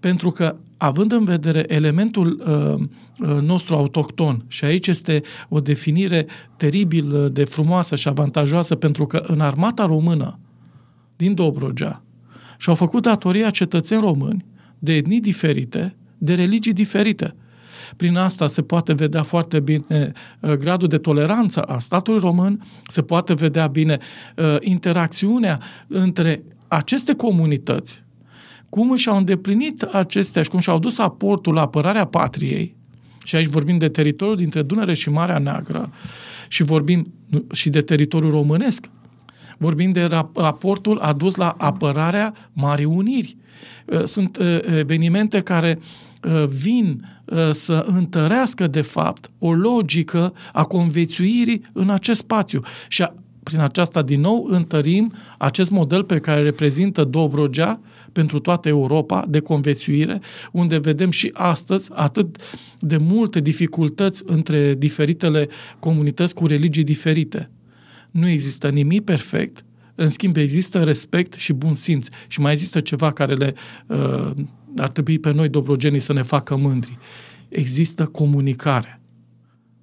Pentru 0.00 0.30
că, 0.30 0.56
având 0.76 1.12
în 1.12 1.24
vedere 1.24 1.64
elementul 1.68 2.42
uh, 2.46 3.28
uh, 3.28 3.40
nostru 3.40 3.74
autohton, 3.74 4.44
și 4.48 4.64
aici 4.64 4.86
este 4.86 5.22
o 5.48 5.60
definire 5.60 6.26
teribil 6.56 7.30
de 7.32 7.44
frumoasă 7.44 7.96
și 7.96 8.08
avantajoasă, 8.08 8.74
pentru 8.74 9.06
că 9.06 9.22
în 9.26 9.40
armata 9.40 9.86
română 9.86 10.38
din 11.22 11.34
Dobrogea 11.34 12.02
și-au 12.58 12.74
făcut 12.74 13.02
datoria 13.02 13.50
cetățeni 13.50 14.00
români 14.00 14.44
de 14.78 14.94
etnii 14.94 15.20
diferite, 15.20 15.96
de 16.18 16.34
religii 16.34 16.72
diferite. 16.72 17.34
Prin 17.96 18.16
asta 18.16 18.46
se 18.46 18.62
poate 18.62 18.92
vedea 18.92 19.22
foarte 19.22 19.60
bine 19.60 20.12
uh, 20.40 20.52
gradul 20.52 20.88
de 20.88 20.98
toleranță 20.98 21.62
a 21.62 21.78
statului 21.78 22.20
român, 22.20 22.60
se 22.86 23.02
poate 23.02 23.34
vedea 23.34 23.66
bine 23.66 23.98
uh, 24.36 24.56
interacțiunea 24.60 25.60
între 25.86 26.42
aceste 26.68 27.14
comunități, 27.14 28.02
cum 28.68 28.90
își 28.90 29.08
au 29.08 29.16
îndeplinit 29.16 29.82
acestea 29.82 30.42
și 30.42 30.48
cum 30.48 30.58
și-au 30.58 30.78
dus 30.78 30.98
aportul 30.98 31.54
la 31.54 31.60
apărarea 31.60 32.04
patriei, 32.04 32.76
și 33.24 33.36
aici 33.36 33.46
vorbim 33.46 33.78
de 33.78 33.88
teritoriul 33.88 34.36
dintre 34.36 34.62
Dunăre 34.62 34.94
și 34.94 35.10
Marea 35.10 35.38
Neagră, 35.38 35.90
și 36.48 36.62
vorbim 36.62 37.12
și 37.52 37.70
de 37.70 37.80
teritoriul 37.80 38.30
românesc, 38.30 38.90
vorbim 39.62 39.92
de 39.92 40.08
raportul 40.34 40.98
adus 40.98 41.34
la 41.34 41.54
apărarea 41.58 42.34
Marii 42.52 42.84
Uniri. 42.84 43.36
Uh, 43.86 44.04
sunt 44.04 44.36
uh, 44.36 44.58
evenimente 44.78 45.40
care 45.40 45.78
uh, 46.24 46.46
vin 46.46 47.06
să 47.50 47.84
întărească, 47.86 48.66
de 48.66 48.80
fapt, 48.80 49.30
o 49.38 49.52
logică 49.52 50.32
a 50.52 50.64
conviețuirii 50.64 51.64
în 51.72 51.90
acest 51.90 52.20
spațiu. 52.20 52.60
Și 52.88 53.06
prin 53.42 53.60
aceasta, 53.60 54.02
din 54.02 54.20
nou, 54.20 54.46
întărim 54.50 55.12
acest 55.38 55.70
model 55.70 56.04
pe 56.04 56.18
care 56.18 56.42
reprezintă 56.42 57.04
Dobrogea 57.04 57.80
pentru 58.12 58.38
toată 58.38 58.68
Europa 58.68 59.24
de 59.28 59.40
conviețuire, 59.40 60.20
unde 60.52 60.78
vedem 60.78 61.10
și 61.10 61.30
astăzi 61.32 61.90
atât 61.92 62.36
de 62.78 62.96
multe 62.96 63.40
dificultăți 63.40 64.22
între 64.26 64.74
diferitele 64.74 65.48
comunități 65.78 66.34
cu 66.34 66.46
religii 66.46 66.84
diferite. 66.84 67.50
Nu 68.12 68.28
există 68.28 68.68
nimic 68.68 69.04
perfect, 69.04 69.64
în 69.94 70.08
schimb 70.08 70.36
există 70.36 70.82
respect 70.82 71.32
și 71.32 71.52
bun 71.52 71.74
simț 71.74 72.08
și 72.26 72.40
mai 72.40 72.52
există 72.52 72.80
ceva 72.80 73.10
care 73.10 73.34
le 73.34 73.54
uh, 73.86 74.30
ar 74.76 74.88
trebui 74.88 75.18
pe 75.18 75.32
noi 75.32 75.48
dobrogenii 75.48 76.00
să 76.00 76.12
ne 76.12 76.22
facă 76.22 76.56
mândri. 76.56 76.98
Există 77.48 78.06
comunicare. 78.06 79.00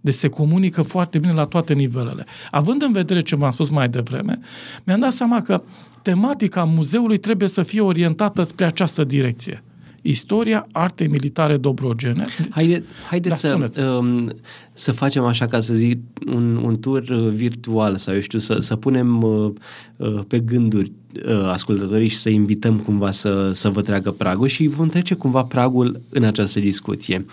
Deci 0.01 0.13
se 0.13 0.27
comunică 0.27 0.81
foarte 0.81 1.19
bine 1.19 1.33
la 1.33 1.43
toate 1.43 1.73
nivelele. 1.73 2.25
Având 2.51 2.81
în 2.81 2.91
vedere 2.91 3.19
ce 3.19 3.35
v-am 3.35 3.51
spus 3.51 3.69
mai 3.69 3.89
devreme, 3.89 4.39
mi-am 4.83 4.99
dat 4.99 5.13
seama 5.13 5.41
că 5.41 5.63
tematica 6.01 6.63
muzeului 6.63 7.17
trebuie 7.17 7.49
să 7.49 7.63
fie 7.63 7.81
orientată 7.81 8.43
spre 8.43 8.65
această 8.65 9.03
direcție. 9.03 9.63
Istoria 10.01 10.67
artei 10.71 11.07
militare 11.07 11.57
dobrogene. 11.57 12.27
Haide, 12.49 12.83
haideți 13.09 13.47
da, 13.47 13.67
să, 13.67 13.81
um, 13.81 14.31
să 14.73 14.91
facem 14.91 15.23
așa, 15.23 15.47
ca 15.47 15.59
să 15.59 15.73
zic, 15.73 15.99
un, 16.27 16.55
un 16.55 16.79
tur 16.79 17.09
uh, 17.09 17.27
virtual 17.27 17.97
sau, 17.97 18.13
eu 18.13 18.19
știu, 18.19 18.39
să, 18.39 18.57
să 18.59 18.75
punem 18.75 19.21
uh, 19.23 19.51
uh, 19.97 20.19
pe 20.27 20.39
gânduri 20.39 20.91
uh, 21.25 21.49
ascultătorii 21.51 22.07
și 22.07 22.15
să 22.15 22.29
invităm 22.29 22.79
cumva 22.79 23.11
să, 23.11 23.51
să 23.53 23.69
vă 23.69 23.81
treagă 23.81 24.11
pragul 24.11 24.47
și 24.47 24.67
vom 24.67 24.87
trece 24.87 25.13
cumva 25.13 25.43
pragul 25.43 26.01
în 26.09 26.23
această 26.23 26.59
discuție. 26.59 27.25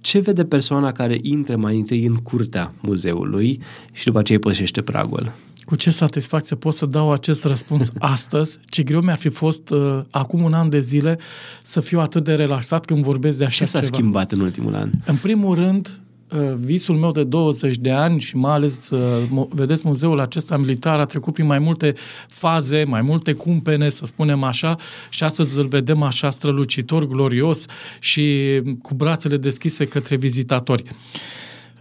Ce 0.00 0.18
vede 0.18 0.44
persoana 0.44 0.92
care 0.92 1.18
intră 1.22 1.56
mai 1.56 1.76
întâi 1.76 2.06
în 2.06 2.16
curtea 2.16 2.72
muzeului 2.80 3.60
și 3.92 4.04
după 4.04 4.18
aceea 4.18 4.38
pășește 4.38 4.82
pragul? 4.82 5.32
Cu 5.68 5.76
ce 5.76 5.90
satisfacție 5.90 6.56
pot 6.56 6.74
să 6.74 6.86
dau 6.86 7.12
acest 7.12 7.44
răspuns 7.44 7.92
astăzi? 7.98 8.58
Ce 8.68 8.82
greu 8.82 9.00
mi-ar 9.00 9.16
fi 9.16 9.28
fost 9.28 9.70
uh, 9.70 10.00
acum 10.10 10.42
un 10.42 10.52
an 10.52 10.68
de 10.68 10.80
zile 10.80 11.18
să 11.62 11.80
fiu 11.80 12.00
atât 12.00 12.24
de 12.24 12.34
relaxat 12.34 12.84
când 12.84 13.02
vorbesc 13.02 13.38
de 13.38 13.44
așa 13.44 13.64
Ce 13.64 13.70
s-a 13.70 13.80
ceva. 13.80 13.96
schimbat 13.96 14.32
în 14.32 14.40
ultimul 14.40 14.74
an? 14.74 14.90
În 15.04 15.16
primul 15.16 15.54
rând, 15.54 16.00
uh, 16.30 16.54
visul 16.54 16.96
meu 16.96 17.12
de 17.12 17.24
20 17.24 17.76
de 17.76 17.90
ani 17.90 18.20
și 18.20 18.36
mai 18.36 18.52
ales, 18.52 18.90
uh, 18.90 19.46
vedeți, 19.48 19.82
muzeul 19.84 20.20
acesta 20.20 20.56
militar 20.56 20.98
a 20.98 21.04
trecut 21.04 21.32
prin 21.32 21.46
mai 21.46 21.58
multe 21.58 21.92
faze, 22.28 22.84
mai 22.84 23.02
multe 23.02 23.32
cumpene, 23.32 23.88
să 23.88 24.04
spunem 24.04 24.42
așa, 24.42 24.76
și 25.10 25.24
astăzi 25.24 25.58
îl 25.58 25.66
vedem 25.66 26.02
așa 26.02 26.30
strălucitor, 26.30 27.06
glorios 27.06 27.64
și 28.00 28.60
cu 28.82 28.94
brațele 28.94 29.36
deschise 29.36 29.86
către 29.86 30.16
vizitatori. 30.16 30.82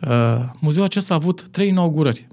Uh, 0.01 0.09
muzeul 0.59 0.85
acesta 0.85 1.13
a 1.13 1.17
avut 1.17 1.47
trei 1.51 1.67
inaugurări 1.67 2.27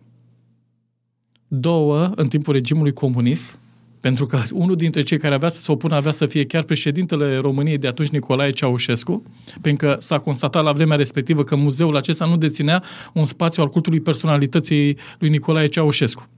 două 1.60 2.12
în 2.14 2.28
timpul 2.28 2.52
regimului 2.52 2.92
comunist, 2.92 3.58
pentru 4.00 4.26
că 4.26 4.42
unul 4.52 4.76
dintre 4.76 5.02
cei 5.02 5.18
care 5.18 5.34
avea 5.34 5.48
să 5.48 5.60
se 5.60 5.72
opună 5.72 5.94
avea 5.94 6.12
să 6.12 6.26
fie 6.26 6.44
chiar 6.44 6.62
președintele 6.62 7.36
României 7.36 7.78
de 7.78 7.86
atunci, 7.86 8.08
Nicolae 8.08 8.50
Ceaușescu, 8.50 9.22
pentru 9.60 9.86
că 9.86 9.96
s-a 10.00 10.18
constatat 10.18 10.64
la 10.64 10.72
vremea 10.72 10.96
respectivă 10.96 11.42
că 11.42 11.56
muzeul 11.56 11.96
acesta 11.96 12.26
nu 12.26 12.36
deținea 12.36 12.82
un 13.12 13.24
spațiu 13.24 13.62
al 13.62 13.68
cultului 13.68 14.00
personalității 14.00 14.96
lui 15.18 15.28
Nicolae 15.28 15.66
Ceaușescu. 15.66 16.28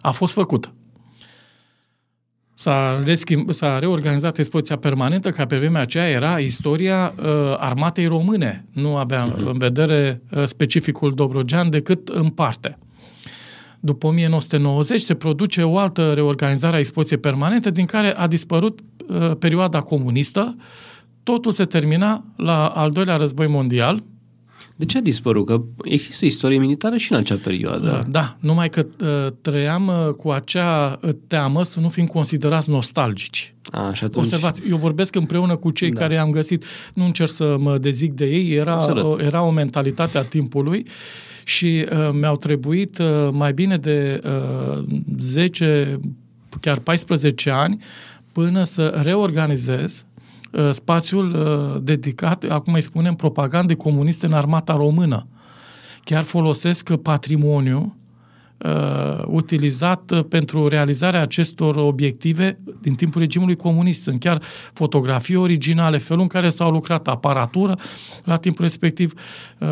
A 0.00 0.10
fost 0.10 0.32
făcut. 0.32 0.72
S-a, 2.54 3.02
reschimb, 3.04 3.52
s-a 3.52 3.78
reorganizat 3.78 4.38
expoziția 4.38 4.76
permanentă, 4.76 5.30
care 5.30 5.46
pe 5.46 5.56
vremea 5.56 5.80
aceea 5.80 6.08
era 6.08 6.38
istoria 6.38 7.14
uh, 7.16 7.24
armatei 7.58 8.06
române. 8.06 8.64
Nu 8.72 8.96
avea 8.96 9.32
uh-huh. 9.32 9.44
în 9.44 9.58
vedere 9.58 10.22
uh, 10.30 10.44
specificul 10.44 11.14
Dobrogean 11.14 11.70
decât 11.70 12.08
în 12.08 12.28
parte. 12.28 12.78
După 13.80 14.06
1990 14.06 15.00
se 15.00 15.14
produce 15.14 15.62
o 15.62 15.78
altă 15.78 16.12
reorganizare 16.12 16.76
a 16.76 16.78
expoziției 16.78 17.18
permanente 17.18 17.70
din 17.70 17.84
care 17.84 18.16
a 18.16 18.26
dispărut 18.26 18.80
uh, 19.08 19.30
perioada 19.38 19.80
comunistă, 19.80 20.56
totul 21.22 21.52
se 21.52 21.64
termina 21.64 22.24
la 22.36 22.66
al 22.66 22.90
doilea 22.90 23.16
război 23.16 23.46
mondial, 23.46 24.02
de 24.78 24.84
ce 24.84 24.98
a 24.98 25.00
dispărut? 25.00 25.46
Că 25.46 25.62
există 25.84 26.24
istorie 26.24 26.58
militară 26.58 26.96
și 26.96 27.12
în 27.12 27.18
acea 27.18 27.38
perioadă. 27.42 28.06
Da, 28.10 28.36
numai 28.40 28.68
că 28.68 28.86
uh, 29.00 29.32
trăiam 29.40 29.86
uh, 29.86 30.14
cu 30.16 30.30
acea 30.30 31.00
teamă 31.26 31.64
să 31.64 31.80
nu 31.80 31.88
fim 31.88 32.06
considerați 32.06 32.70
nostalgici. 32.70 33.54
A, 33.70 33.92
și 33.92 34.04
atunci... 34.04 34.24
Observați, 34.24 34.62
eu 34.68 34.76
vorbesc 34.76 35.14
împreună 35.14 35.56
cu 35.56 35.70
cei 35.70 35.90
da. 35.90 36.00
care 36.00 36.18
am 36.18 36.30
găsit, 36.30 36.64
nu 36.94 37.04
încerc 37.04 37.30
să 37.30 37.56
mă 37.58 37.78
dezic 37.78 38.12
de 38.12 38.26
ei, 38.26 38.52
era, 38.52 39.14
era 39.18 39.42
o 39.42 39.50
mentalitate 39.50 40.18
a 40.18 40.24
timpului 40.24 40.86
și 41.48 41.86
uh, 41.92 42.10
mi-au 42.12 42.36
trebuit 42.36 42.98
uh, 42.98 43.28
mai 43.32 43.52
bine 43.52 43.76
de 43.76 44.20
uh, 44.24 44.84
10, 45.18 46.00
chiar 46.60 46.78
14 46.78 47.50
ani 47.50 47.82
până 48.32 48.64
să 48.64 49.00
reorganizez 49.02 50.06
Uh, 50.52 50.70
spațiul 50.72 51.34
uh, 51.34 51.82
dedicat, 51.82 52.44
acum 52.44 52.72
îi 52.72 52.82
spunem, 52.82 53.14
propagande 53.14 53.74
comuniste 53.74 54.26
în 54.26 54.32
armata 54.32 54.76
română. 54.76 55.26
Chiar 56.04 56.22
folosesc 56.22 56.96
patrimoniu 56.96 57.96
uh, 58.58 59.24
utilizat 59.26 60.10
uh, 60.10 60.24
pentru 60.28 60.68
realizarea 60.68 61.20
acestor 61.20 61.76
obiective 61.76 62.58
din 62.80 62.94
timpul 62.94 63.20
regimului 63.20 63.56
comunist. 63.56 64.02
Sunt 64.02 64.20
chiar 64.20 64.42
fotografii 64.72 65.36
originale, 65.36 65.98
felul 65.98 66.22
în 66.22 66.28
care 66.28 66.48
s-au 66.48 66.70
lucrat, 66.70 67.08
aparatură 67.08 67.78
la 68.24 68.36
timpul 68.36 68.64
respectiv. 68.64 69.12
Uh, 69.58 69.68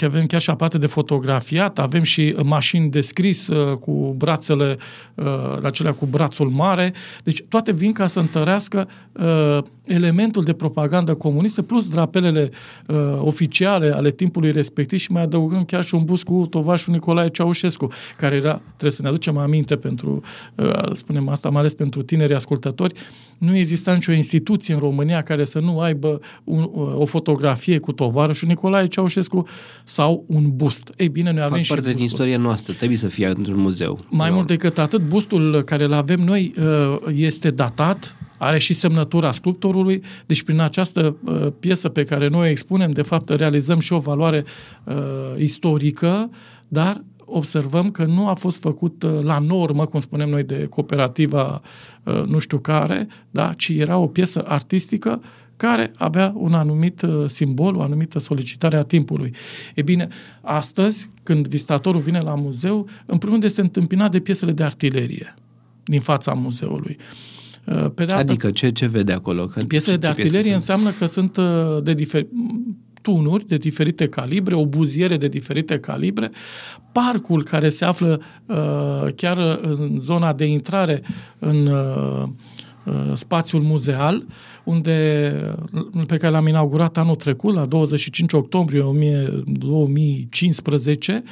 avem 0.00 0.26
chiar 0.26 0.40
și 0.40 0.50
aparate 0.50 0.78
de 0.78 0.86
fotografiat, 0.86 1.78
avem 1.78 2.02
și 2.02 2.34
mașini 2.44 2.90
de 2.90 3.00
scris 3.00 3.48
uh, 3.48 3.76
cu 3.76 4.14
brațele, 4.18 4.76
uh, 5.14 5.24
acelea 5.62 5.92
cu 5.92 6.06
brațul 6.06 6.48
mare. 6.48 6.92
Deci 7.24 7.42
toate 7.48 7.72
vin 7.72 7.92
ca 7.92 8.06
să 8.06 8.18
întărească 8.18 8.88
uh, 9.12 9.58
elementul 9.88 10.42
de 10.42 10.52
propagandă 10.52 11.14
comunistă 11.14 11.62
plus 11.62 11.88
drapelele 11.88 12.50
uh, 12.86 12.96
oficiale 13.18 13.90
ale 13.90 14.10
timpului 14.10 14.50
respectiv 14.50 14.98
și 14.98 15.12
mai 15.12 15.22
adăugăm 15.22 15.64
chiar 15.64 15.84
și 15.84 15.94
un 15.94 16.04
bus 16.04 16.22
cu 16.22 16.46
tovașul 16.50 16.92
Nicolae 16.92 17.28
Ceaușescu 17.28 17.88
care 18.16 18.34
era, 18.34 18.60
trebuie 18.66 18.90
să 18.92 19.02
ne 19.02 19.08
aducem 19.08 19.36
aminte 19.36 19.76
pentru, 19.76 20.20
uh, 20.54 20.92
spunem 20.92 21.28
asta, 21.28 21.50
mai 21.50 21.60
ales 21.60 21.74
pentru 21.74 22.02
tineri 22.02 22.34
ascultători, 22.34 22.94
nu 23.38 23.56
exista 23.56 23.92
nicio 23.92 24.12
instituție 24.12 24.74
în 24.74 24.80
România 24.80 25.22
care 25.22 25.44
să 25.44 25.58
nu 25.58 25.80
aibă 25.80 26.20
un, 26.44 26.68
uh, 26.72 26.94
o 26.94 27.04
fotografie 27.04 27.78
cu 27.78 27.92
tovarășul 27.92 28.48
Nicolae 28.48 28.86
Ceaușescu 28.86 29.46
sau 29.84 30.24
un 30.26 30.50
bust. 30.56 30.92
Ei 30.96 31.08
bine, 31.08 31.32
noi 31.32 31.42
avem 31.42 31.54
Fac 31.54 31.62
și 31.62 31.72
parte 31.72 31.92
din 31.92 32.04
istoria 32.04 32.38
noastră, 32.38 32.72
trebuie 32.72 32.98
să 32.98 33.08
fie 33.08 33.26
într-un 33.36 33.60
muzeu. 33.60 33.98
Mai 34.08 34.30
mult 34.30 34.46
decât 34.46 34.78
atât, 34.78 35.00
bustul 35.00 35.62
care 35.64 35.84
îl 35.84 35.92
avem 35.92 36.20
noi 36.20 36.52
uh, 36.58 36.96
este 37.14 37.50
datat, 37.50 38.16
are 38.38 38.58
și 38.58 38.74
semnătura 38.74 39.30
sculptorului, 39.30 40.02
deci 40.26 40.42
prin 40.42 40.60
această 40.60 41.16
uh, 41.24 41.46
piesă 41.60 41.88
pe 41.88 42.04
care 42.04 42.28
noi 42.28 42.40
o 42.40 42.50
expunem, 42.50 42.90
de 42.90 43.02
fapt 43.02 43.28
realizăm 43.28 43.78
și 43.78 43.92
o 43.92 43.98
valoare 43.98 44.44
uh, 44.84 44.94
istorică, 45.36 46.30
dar 46.68 47.04
observăm 47.28 47.90
că 47.90 48.04
nu 48.04 48.28
a 48.28 48.34
fost 48.34 48.60
făcut 48.60 49.02
uh, 49.02 49.18
la 49.22 49.38
normă, 49.38 49.84
cum 49.84 50.00
spunem 50.00 50.28
noi, 50.28 50.42
de 50.42 50.66
cooperativa 50.70 51.60
uh, 52.04 52.22
nu 52.26 52.38
știu 52.38 52.58
care, 52.58 53.06
da? 53.30 53.52
ci 53.56 53.68
era 53.68 53.96
o 53.96 54.06
piesă 54.06 54.44
artistică 54.46 55.22
care 55.56 55.90
avea 55.96 56.32
un 56.36 56.54
anumit 56.54 57.02
uh, 57.02 57.24
simbol, 57.26 57.76
o 57.76 57.82
anumită 57.82 58.18
solicitare 58.18 58.76
a 58.76 58.82
timpului. 58.82 59.34
E 59.74 59.82
bine, 59.82 60.08
astăzi, 60.40 61.10
când 61.22 61.48
vizitatorul 61.48 62.00
vine 62.00 62.20
la 62.20 62.34
muzeu, 62.34 62.88
în 63.06 63.18
primul 63.18 63.30
rând 63.30 63.44
este 63.44 63.60
întâmpinat 63.60 64.10
de 64.10 64.20
piesele 64.20 64.52
de 64.52 64.62
artilerie 64.62 65.34
din 65.84 66.00
fața 66.00 66.32
muzeului. 66.32 66.96
Pe 67.94 68.04
de 68.04 68.12
altă, 68.12 68.14
adică 68.14 68.50
ce, 68.50 68.68
ce 68.70 68.86
vede 68.86 69.12
acolo? 69.12 69.46
Că, 69.46 69.60
piesele 69.60 69.96
de 69.96 70.06
artilerie 70.06 70.40
piese 70.40 70.54
înseamnă 70.54 70.90
că 70.90 71.06
sunt 71.06 71.38
de 71.82 71.94
diferit 71.94 72.30
tunuri 73.02 73.46
de 73.46 73.56
diferite 73.56 74.08
calibre, 74.08 74.54
o 74.54 74.66
buziere 74.66 75.16
de 75.16 75.28
diferite 75.28 75.78
calibre, 75.78 76.30
parcul 76.92 77.42
care 77.42 77.68
se 77.68 77.84
află 77.84 78.20
uh, 78.46 79.12
chiar 79.16 79.38
în 79.62 79.98
zona 79.98 80.32
de 80.32 80.44
intrare 80.44 81.02
în 81.38 81.66
uh, 81.66 82.22
uh 82.22 83.12
spațiul 83.14 83.62
muzeal, 83.62 84.26
unde, 84.64 85.32
pe 86.06 86.16
care 86.16 86.32
l-am 86.32 86.46
inaugurat 86.46 86.96
anul 86.96 87.14
trecut, 87.14 87.54
la 87.54 87.66
25 87.66 88.32
octombrie 88.32 88.84
2015, 89.44 91.22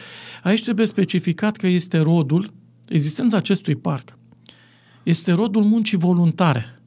aici 0.42 0.62
trebuie 0.62 0.86
specificat 0.86 1.56
că 1.56 1.66
este 1.66 1.98
rodul, 1.98 2.50
existența 2.88 3.36
acestui 3.36 3.76
parc, 3.76 4.18
este 5.06 5.32
rodul 5.32 5.62
muncii 5.62 5.98
voluntare, 5.98 6.80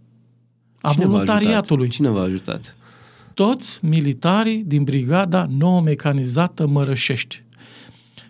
a 0.81 0.91
Cine 0.91 1.05
voluntariatului. 1.05 1.87
V-a 1.87 1.93
Cine 1.93 2.09
v-a 2.09 2.21
ajutat? 2.21 2.73
toți 3.39 3.85
militarii 3.85 4.63
din 4.63 4.83
brigada 4.83 5.45
nouă 5.49 5.81
mecanizată 5.81 6.67
Mărășești. 6.67 7.43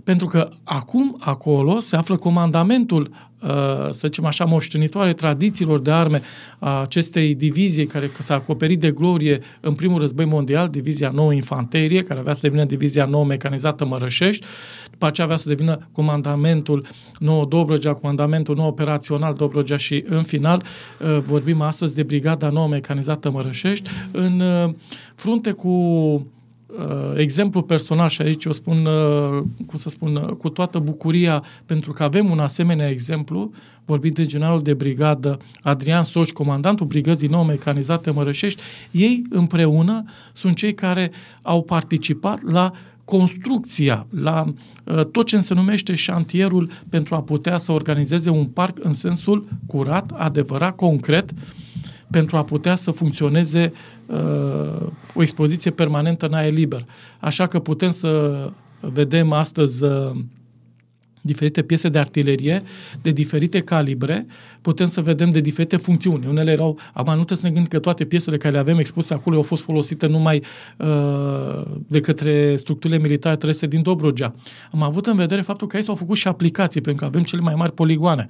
Pentru 0.03 0.27
că 0.27 0.49
acum 0.63 1.15
acolo 1.19 1.79
se 1.79 1.95
află 1.95 2.17
comandamentul, 2.17 3.09
uh, 3.11 3.17
să 3.91 3.99
zicem 4.01 4.25
așa, 4.25 4.45
moștenitoare 4.45 5.13
tradițiilor 5.13 5.79
de 5.79 5.91
arme 5.91 6.21
a 6.59 6.81
acestei 6.81 7.35
divizii 7.35 7.85
care 7.85 8.11
s-a 8.19 8.33
acoperit 8.33 8.79
de 8.79 8.91
glorie 8.91 9.39
în 9.59 9.73
primul 9.73 9.99
război 9.99 10.25
mondial, 10.25 10.69
divizia 10.69 11.09
nouă 11.09 11.33
infanterie, 11.33 12.03
care 12.03 12.19
avea 12.19 12.33
să 12.33 12.39
devină 12.43 12.65
divizia 12.65 13.05
nouă 13.05 13.25
mecanizată 13.25 13.85
Mărășești, 13.85 14.45
după 14.91 15.05
aceea 15.05 15.25
avea 15.27 15.39
să 15.39 15.47
devină 15.49 15.89
comandamentul 15.91 16.85
nou 17.17 17.45
Dobrogea, 17.45 17.93
comandamentul 17.93 18.55
nou 18.55 18.67
operațional 18.67 19.33
Dobrogea 19.33 19.77
și 19.77 20.03
în 20.07 20.23
final 20.23 20.63
uh, 20.99 21.19
vorbim 21.25 21.61
astăzi 21.61 21.95
de 21.95 22.03
brigada 22.03 22.49
nouă 22.49 22.67
mecanizată 22.67 23.31
Mărășești. 23.31 23.89
În 24.11 24.39
uh, 24.39 24.73
frunte 25.15 25.51
cu 25.51 25.69
uh, 26.77 27.13
exemplu 27.15 27.61
personal 27.61 28.09
și 28.09 28.21
aici 28.21 28.45
o 28.45 28.51
spun, 28.51 28.85
uh, 28.85 29.43
cum 29.65 29.77
să 29.77 29.89
spun, 29.89 30.15
uh, 30.15 30.29
cu 30.29 30.49
toată 30.49 30.79
bucuria, 30.79 31.43
pentru 31.65 31.91
că 31.91 32.03
avem 32.03 32.29
un 32.29 32.39
asemenea 32.39 32.89
exemplu, 32.89 33.51
vorbind 33.85 34.15
de 34.15 34.25
generalul 34.25 34.61
de 34.61 34.73
brigadă 34.73 35.37
Adrian 35.61 36.03
Soș, 36.03 36.29
comandantul 36.29 36.85
brigăzii 36.85 37.27
nou 37.27 37.43
mecanizate 37.43 38.11
Mărășești, 38.11 38.61
ei 38.91 39.23
împreună 39.29 40.03
sunt 40.33 40.55
cei 40.55 40.73
care 40.73 41.11
au 41.41 41.63
participat 41.63 42.51
la 42.51 42.71
construcția, 43.09 44.07
la 44.09 44.45
uh, 44.83 45.05
tot 45.05 45.25
ce 45.25 45.39
se 45.39 45.53
numește 45.53 45.93
șantierul 45.93 46.69
pentru 46.89 47.15
a 47.15 47.21
putea 47.21 47.57
să 47.57 47.71
organizeze 47.71 48.29
un 48.29 48.45
parc 48.45 48.77
în 48.81 48.93
sensul 48.93 49.47
curat, 49.67 50.11
adevărat, 50.17 50.75
concret, 50.75 51.33
pentru 52.11 52.37
a 52.37 52.43
putea 52.43 52.75
să 52.75 52.91
funcționeze 52.91 53.73
uh, 54.05 54.87
o 55.13 55.21
expoziție 55.21 55.71
permanentă 55.71 56.25
în 56.25 56.33
aer 56.33 56.51
liber. 56.51 56.83
Așa 57.19 57.47
că 57.47 57.59
putem 57.59 57.91
să 57.91 58.51
vedem 58.79 59.31
astăzi 59.31 59.83
uh, 59.83 60.11
diferite 61.21 61.61
piese 61.61 61.89
de 61.89 61.99
artilerie 61.99 62.63
de 63.01 63.11
diferite 63.11 63.59
calibre, 63.59 64.25
putem 64.61 64.87
să 64.87 65.01
vedem 65.01 65.29
de 65.29 65.39
diferite 65.39 65.77
funcțiuni. 65.77 66.27
Unele 66.27 66.51
erau, 66.51 66.79
am 66.93 67.17
nu 67.17 67.23
să 67.27 67.39
ne 67.41 67.49
gândim 67.49 67.65
că 67.65 67.79
toate 67.79 68.05
piesele 68.05 68.37
care 68.37 68.53
le 68.53 68.59
avem 68.59 68.77
expuse 68.77 69.13
acolo 69.13 69.35
au 69.35 69.41
fost 69.41 69.63
folosite 69.63 70.07
numai 70.07 70.43
uh, 70.77 71.61
de 71.87 71.99
către 71.99 72.55
structurile 72.55 72.99
militare 72.99 73.35
trese 73.35 73.67
din 73.67 73.81
Dobrogea. 73.81 74.35
Am 74.71 74.81
avut 74.81 75.05
în 75.05 75.15
vedere 75.15 75.41
faptul 75.41 75.67
că 75.67 75.75
aici 75.75 75.85
s-au 75.85 75.95
făcut 75.95 76.17
și 76.17 76.27
aplicații, 76.27 76.81
pentru 76.81 77.01
că 77.01 77.07
avem 77.07 77.23
cele 77.23 77.41
mai 77.41 77.55
mari 77.55 77.71
poligoane, 77.71 78.27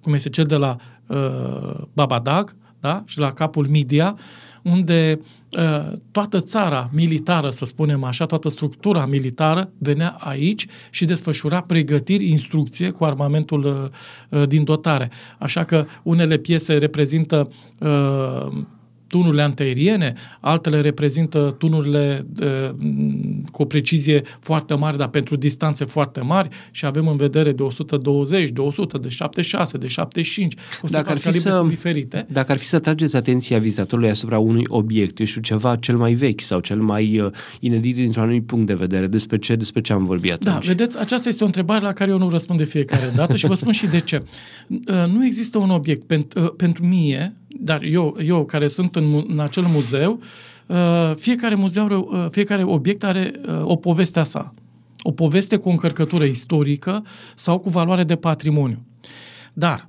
cum 0.00 0.14
este 0.14 0.28
cel 0.28 0.44
de 0.44 0.56
la 0.56 0.76
uh, 1.06 1.80
Babadag, 1.92 2.54
da? 2.82 3.02
și 3.06 3.18
la 3.18 3.28
capul 3.28 3.66
Midia, 3.66 4.18
unde 4.62 5.20
uh, 5.58 5.92
toată 6.10 6.40
țara 6.40 6.90
militară, 6.92 7.50
să 7.50 7.64
spunem 7.64 8.04
așa, 8.04 8.26
toată 8.26 8.48
structura 8.48 9.06
militară 9.06 9.70
venea 9.78 10.16
aici 10.18 10.66
și 10.90 11.04
desfășura 11.04 11.60
pregătiri, 11.60 12.28
instrucție 12.28 12.90
cu 12.90 13.04
armamentul 13.04 13.64
uh, 13.64 14.40
uh 14.40 14.48
din 14.48 14.64
dotare. 14.64 15.10
Așa 15.38 15.64
că 15.64 15.86
unele 16.02 16.36
piese 16.36 16.76
reprezintă 16.76 17.48
uh, 17.78 18.62
tunurile 19.12 19.42
antiaeriene, 19.42 20.14
altele 20.40 20.80
reprezintă 20.80 21.54
tunurile 21.58 22.26
de, 22.28 22.74
cu 23.50 23.62
o 23.62 23.64
precizie 23.64 24.22
foarte 24.40 24.74
mare, 24.74 24.96
dar 24.96 25.08
pentru 25.08 25.36
distanțe 25.36 25.84
foarte 25.84 26.20
mari 26.20 26.48
și 26.70 26.86
avem 26.86 27.08
în 27.08 27.16
vedere 27.16 27.52
de 27.52 27.62
120, 27.62 28.50
de 28.50 28.60
100, 28.60 28.98
de 28.98 29.08
76, 29.08 29.78
de 29.78 29.86
75, 29.86 30.54
o 30.82 30.86
să 30.86 30.96
dacă 30.96 31.10
ar 31.10 31.16
fi 31.16 31.32
să, 31.32 31.64
diferite. 31.68 32.26
Dacă 32.30 32.52
ar 32.52 32.58
fi 32.58 32.64
să 32.64 32.78
trageți 32.78 33.16
atenția 33.16 33.58
vizitatorului 33.58 34.10
asupra 34.10 34.38
unui 34.38 34.64
obiect, 34.68 35.18
eu 35.18 35.26
știu, 35.26 35.40
ceva 35.40 35.76
cel 35.76 35.96
mai 35.96 36.12
vechi 36.12 36.40
sau 36.40 36.60
cel 36.60 36.80
mai 36.80 37.18
uh, 37.18 37.30
inedit 37.60 37.94
dintr-un 37.94 38.22
anumit 38.22 38.46
punct 38.46 38.66
de 38.66 38.74
vedere, 38.74 39.06
despre 39.06 39.38
ce, 39.38 39.54
despre 39.54 39.80
ce 39.80 39.92
am 39.92 40.04
vorbit 40.04 40.28
da, 40.28 40.34
atunci. 40.34 40.66
Da, 40.66 40.72
vedeți, 40.72 40.98
aceasta 40.98 41.28
este 41.28 41.42
o 41.42 41.46
întrebare 41.46 41.84
la 41.84 41.92
care 41.92 42.10
eu 42.10 42.18
nu 42.18 42.28
răspund 42.28 42.58
de 42.58 42.64
fiecare 42.64 43.12
dată 43.14 43.36
și 43.36 43.46
vă 43.46 43.54
spun 43.54 43.72
și 43.72 43.86
de 43.86 44.00
ce. 44.00 44.22
Uh, 44.68 44.78
nu 45.12 45.24
există 45.24 45.58
un 45.58 45.70
obiect 45.70 46.06
pentru, 46.06 46.44
uh, 46.44 46.52
pentru 46.56 46.86
mie, 46.86 47.32
dar 47.60 47.82
eu, 47.82 48.16
eu 48.24 48.44
care 48.44 48.68
sunt 48.68 48.96
în, 48.96 49.24
în 49.28 49.40
acel 49.40 49.62
muzeu, 49.62 50.20
uh, 50.66 51.12
fiecare 51.16 51.54
muzeu, 51.54 51.84
are, 51.84 51.94
uh, 51.94 52.26
fiecare 52.30 52.64
obiect 52.64 53.04
are 53.04 53.32
uh, 53.48 53.60
o 53.64 53.76
poveste 53.76 54.18
a 54.18 54.24
sa. 54.24 54.54
O 55.02 55.10
poveste 55.10 55.56
cu 55.56 55.68
o 55.68 55.70
încărcătură 55.70 56.24
istorică 56.24 57.04
sau 57.34 57.58
cu 57.58 57.70
valoare 57.70 58.04
de 58.04 58.16
patrimoniu. 58.16 58.86
Dar 59.52 59.88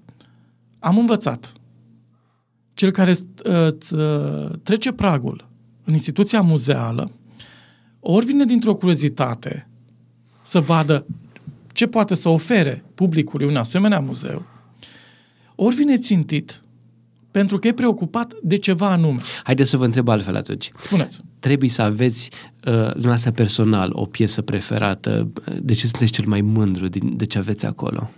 am 0.80 0.98
învățat 0.98 1.54
cel 2.74 2.92
care 2.92 3.18
uh, 3.46 4.56
trece 4.64 4.92
pragul 4.92 5.48
în 5.84 5.94
instituția 5.94 6.42
muzeală, 6.42 7.12
ori 8.00 8.26
vine 8.26 8.46
dintr-o 8.46 8.76
curiozitate 8.76 9.68
să 10.42 10.60
vadă 10.60 11.06
ce 11.72 11.88
poate 11.88 12.16
să 12.16 12.30
ofere 12.30 12.84
publicului 12.96 13.48
un 13.48 13.56
asemenea 13.56 14.00
muzeu, 14.00 14.46
ori 15.56 15.76
vine 15.76 15.98
țintit 15.98 16.62
pentru 17.34 17.58
că 17.58 17.68
e 17.68 17.74
preocupat 17.74 18.34
de 18.42 18.58
ceva 18.58 18.90
anume. 18.90 19.20
Haideți 19.44 19.70
să 19.70 19.78
vă 19.78 19.86
întreb 19.86 20.08
altfel 20.08 20.36
atunci. 20.36 20.72
Spuneți. 20.80 21.20
Trebuie 21.40 21.70
să 21.70 21.82
aveți 21.82 22.30
uh, 22.68 22.74
dumneavoastră 22.74 23.32
personal 23.32 23.90
o 23.94 24.06
piesă 24.06 24.42
preferată. 24.42 25.32
De 25.62 25.74
ce 25.74 25.88
sunteți 25.88 26.12
cel 26.12 26.26
mai 26.28 26.42
mândru 26.42 26.88
din, 26.88 27.18
de 27.18 27.26
ce 27.26 27.38
aveți 27.38 27.66
acolo? 27.66 28.10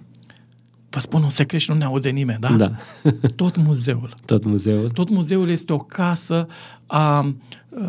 Vă 0.89 0.99
spun 0.99 1.23
un 1.23 1.29
secret 1.29 1.61
și 1.61 1.69
nu 1.69 1.77
ne 1.77 1.83
aude 1.83 2.09
nimeni, 2.09 2.39
da? 2.39 2.49
Da. 2.49 2.71
Tot 3.35 3.57
muzeul. 3.57 4.13
Tot 4.25 4.45
muzeul. 4.45 4.89
Tot 4.89 5.09
muzeul 5.09 5.49
este 5.49 5.73
o 5.73 5.77
casă 5.77 6.47
a 6.85 7.35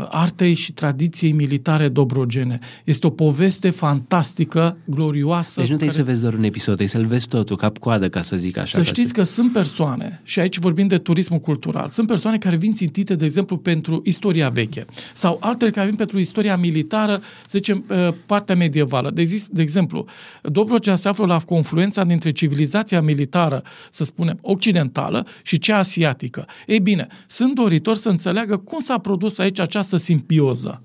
artei 0.09 0.55
și 0.55 0.72
tradiției 0.72 1.33
militare 1.33 1.88
dobrogene. 1.88 2.59
Este 2.85 3.07
o 3.07 3.11
poveste 3.11 3.70
fantastică, 3.70 4.77
glorioasă. 4.85 5.61
Deci 5.61 5.70
nu 5.70 5.77
trebuie 5.77 5.88
care... 5.88 6.01
să 6.01 6.11
vezi 6.11 6.22
doar 6.22 6.35
un 6.35 6.42
episod, 6.42 6.77
trebuie 6.77 6.88
să-l 6.88 7.05
vezi 7.05 7.29
totul, 7.29 7.57
cap-coadă, 7.57 8.09
ca 8.09 8.22
să 8.22 8.37
zic 8.37 8.57
așa. 8.57 8.79
Să 8.79 8.85
știți 8.85 9.12
că 9.12 9.22
sunt 9.22 9.53
persoane, 9.53 10.20
și 10.25 10.40
aici 10.40 10.59
vorbim 10.59 10.87
de 10.87 10.99
turismul 10.99 11.38
cultural, 11.38 11.88
sunt 11.88 12.07
persoane 12.07 12.38
care 12.38 12.57
vin 12.57 12.75
țintite, 12.75 13.14
de 13.14 13.25
exemplu, 13.25 13.57
pentru 13.57 14.01
istoria 14.05 14.49
veche 14.49 14.85
sau 15.12 15.38
altele 15.40 15.70
care 15.70 15.87
vin 15.87 15.96
pentru 15.96 16.18
istoria 16.18 16.57
militară, 16.57 17.12
să 17.46 17.59
zicem, 17.59 17.85
partea 18.27 18.57
medievală. 18.57 19.11
De, 19.11 19.25
zis, 19.25 19.49
de 19.49 19.62
exemplu, 19.62 20.05
Dobrogea 20.42 20.96
se 20.96 21.09
află 21.09 21.27
la 21.27 21.38
confluența 21.38 22.05
dintre 22.05 22.31
civilizația 22.31 23.01
militară, 23.01 23.62
să 23.90 24.05
spunem, 24.05 24.38
occidentală 24.40 25.27
și 25.42 25.59
cea 25.59 25.79
asiatică. 25.79 26.46
Ei 26.66 26.81
bine, 26.81 27.07
sunt 27.29 27.55
doritori 27.55 27.99
să 27.99 28.09
înțeleagă 28.09 28.57
cum 28.57 28.79
s-a 28.79 28.99
produs 28.99 29.38
aici 29.38 29.61
această 29.61 29.75
simpioză. 29.83 30.83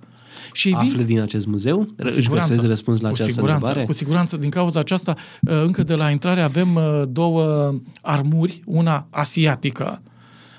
Și 0.53 0.73
Află 0.77 0.97
vin, 0.97 1.05
din 1.05 1.19
acest 1.19 1.45
muzeu? 1.45 1.93
Cu 1.97 2.09
siguranță, 2.09 2.67
răspuns 2.67 2.99
la 2.99 3.07
cu 3.07 3.13
această 3.13 3.31
siguranță, 3.31 3.65
întrebare? 3.65 3.85
Cu 3.85 3.93
siguranță. 3.93 4.37
Din 4.37 4.49
cauza 4.49 4.79
aceasta, 4.79 5.15
uh, 5.41 5.61
încă 5.63 5.83
de 5.83 5.95
la 5.95 6.09
intrare 6.09 6.41
avem 6.41 6.75
uh, 6.75 7.03
două 7.07 7.73
armuri, 8.01 8.61
una 8.65 9.07
asiatică 9.09 10.01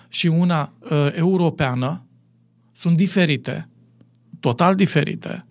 și 0.09 0.27
una 0.27 0.73
uh, 0.79 1.09
europeană. 1.13 2.05
Sunt 2.73 2.97
diferite, 2.97 3.69
total 4.41 4.75
diferite. 4.75 5.47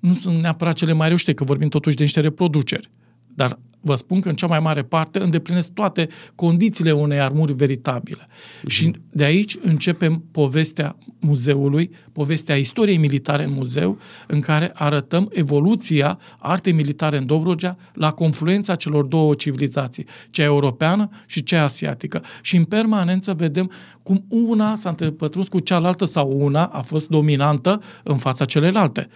Nu 0.00 0.14
sunt 0.14 0.38
neapărat 0.38 0.74
cele 0.74 0.92
mai 0.92 1.08
reușite, 1.08 1.34
că 1.34 1.44
vorbim 1.44 1.68
totuși 1.68 1.96
de 1.96 2.02
niște 2.02 2.20
reproduceri. 2.20 2.90
Dar 3.34 3.58
vă 3.80 3.94
spun 3.94 4.20
că 4.20 4.28
în 4.28 4.34
cea 4.34 4.46
mai 4.46 4.60
mare 4.60 4.82
parte 4.82 5.18
îndeplinesc 5.18 5.72
toate 5.72 6.08
condițiile 6.34 6.92
unei 6.92 7.20
armuri 7.20 7.52
veritabile. 7.52 8.26
Uh-huh. 8.26 8.66
Și 8.66 8.90
de 9.10 9.24
aici 9.24 9.56
începem 9.62 10.24
povestea 10.30 10.96
muzeului, 11.20 11.90
povestea 12.12 12.56
istoriei 12.56 12.96
militare 12.96 13.44
în 13.44 13.52
muzeu, 13.52 13.98
în 14.26 14.40
care 14.40 14.70
arătăm 14.74 15.28
evoluția 15.32 16.18
artei 16.38 16.72
militare 16.72 17.16
în 17.16 17.26
Dobrogea 17.26 17.76
la 17.94 18.10
confluența 18.10 18.74
celor 18.74 19.04
două 19.04 19.34
civilizații, 19.34 20.06
cea 20.30 20.42
europeană 20.42 21.08
și 21.26 21.42
cea 21.42 21.62
asiatică. 21.62 22.22
Și 22.42 22.56
în 22.56 22.64
permanență 22.64 23.34
vedem 23.34 23.70
cum 24.02 24.24
una 24.28 24.76
s-a 24.76 24.88
întâmpătruns 24.88 25.48
cu 25.48 25.58
cealaltă 25.58 26.04
sau 26.04 26.30
una 26.30 26.64
a 26.64 26.80
fost 26.80 27.08
dominantă 27.08 27.82
în 28.02 28.18
fața 28.18 28.44
celelalte. 28.44 29.08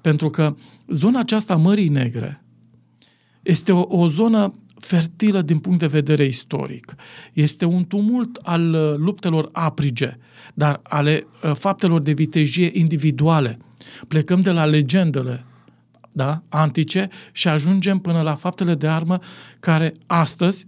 Pentru 0.00 0.28
că 0.28 0.54
zona 0.88 1.18
aceasta 1.18 1.56
Mării 1.56 1.88
Negre, 1.88 2.44
este 3.42 3.72
o, 3.72 3.84
o 3.88 4.08
zonă 4.08 4.54
fertilă 4.74 5.42
din 5.42 5.58
punct 5.58 5.78
de 5.78 5.86
vedere 5.86 6.24
istoric. 6.24 6.94
Este 7.32 7.64
un 7.64 7.86
tumult 7.86 8.36
al 8.42 8.74
uh, 8.74 8.94
luptelor 8.96 9.48
aprige, 9.52 10.18
dar 10.54 10.80
ale 10.82 11.26
uh, 11.42 11.52
faptelor 11.54 12.00
de 12.00 12.12
vitejie 12.12 12.70
individuale. 12.72 13.58
Plecăm 14.08 14.40
de 14.40 14.50
la 14.50 14.64
legendele 14.64 15.44
da, 16.12 16.42
antice 16.48 17.08
și 17.32 17.48
ajungem 17.48 17.98
până 17.98 18.20
la 18.20 18.34
faptele 18.34 18.74
de 18.74 18.88
armă 18.88 19.18
care 19.60 19.94
astăzi 20.06 20.66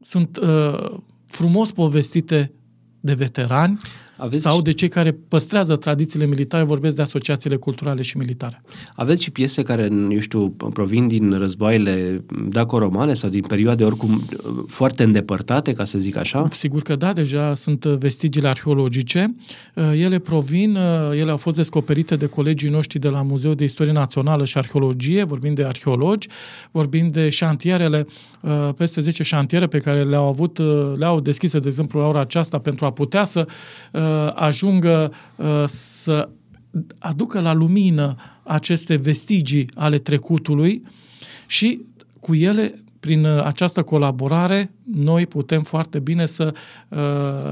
sunt 0.00 0.36
uh, 0.36 0.98
frumos 1.26 1.72
povestite 1.72 2.52
de 3.00 3.14
veterani, 3.14 3.80
aveți 4.18 4.42
sau 4.42 4.62
de 4.62 4.72
cei 4.72 4.88
care 4.88 5.18
păstrează 5.28 5.76
tradițiile 5.76 6.26
militare, 6.26 6.64
vorbesc 6.64 6.96
de 6.96 7.02
asociațiile 7.02 7.56
culturale 7.56 8.02
și 8.02 8.16
militare. 8.16 8.62
Aveți 8.94 9.22
și 9.22 9.30
piese 9.30 9.62
care, 9.62 9.88
eu 10.10 10.18
știu, 10.18 10.48
provin 10.50 11.08
din 11.08 11.38
războaiele 11.38 12.24
daco-romane 12.48 13.14
sau 13.14 13.30
din 13.30 13.40
perioade 13.40 13.84
oricum 13.84 14.28
foarte 14.66 15.02
îndepărtate, 15.02 15.72
ca 15.72 15.84
să 15.84 15.98
zic 15.98 16.16
așa? 16.16 16.44
Sigur 16.52 16.82
că 16.82 16.96
da, 16.96 17.12
deja 17.12 17.54
sunt 17.54 17.84
vestigiile 17.84 18.48
arheologice. 18.48 19.34
Ele 19.94 20.18
provin, 20.18 20.78
ele 21.12 21.30
au 21.30 21.36
fost 21.36 21.56
descoperite 21.56 22.16
de 22.16 22.26
colegii 22.26 22.68
noștri 22.68 22.98
de 22.98 23.08
la 23.08 23.22
Muzeul 23.22 23.54
de 23.54 23.64
Istorie 23.64 23.92
Națională 23.92 24.44
și 24.44 24.58
Arheologie, 24.58 25.22
vorbim 25.22 25.54
de 25.54 25.64
arheologi, 25.64 26.28
vorbim 26.70 27.08
de 27.08 27.28
șantierele, 27.28 28.06
peste 28.76 29.00
10 29.00 29.22
șantiere 29.22 29.66
pe 29.66 29.78
care 29.78 30.04
le-au 30.04 30.28
avut, 30.28 30.58
le-au 30.96 31.20
deschise, 31.20 31.58
de 31.58 31.66
exemplu, 31.66 32.00
la 32.00 32.06
ora 32.06 32.20
aceasta 32.20 32.58
pentru 32.58 32.84
a 32.84 32.90
putea 32.90 33.24
să 33.24 33.46
Uh, 33.92 34.00
ajungă 34.34 35.12
uh, 35.36 35.64
să 35.66 36.28
aducă 36.98 37.40
la 37.40 37.52
lumină 37.52 38.14
aceste 38.42 38.96
vestigii 38.96 39.70
ale 39.74 39.98
trecutului 39.98 40.82
și 41.46 41.80
cu 42.20 42.34
ele 42.34 42.82
prin 43.00 43.24
uh, 43.24 43.42
această 43.44 43.82
colaborare, 43.82 44.70
noi 44.84 45.26
putem 45.26 45.62
foarte 45.62 45.98
bine 45.98 46.26
să 46.26 46.54
uh, 46.88 46.98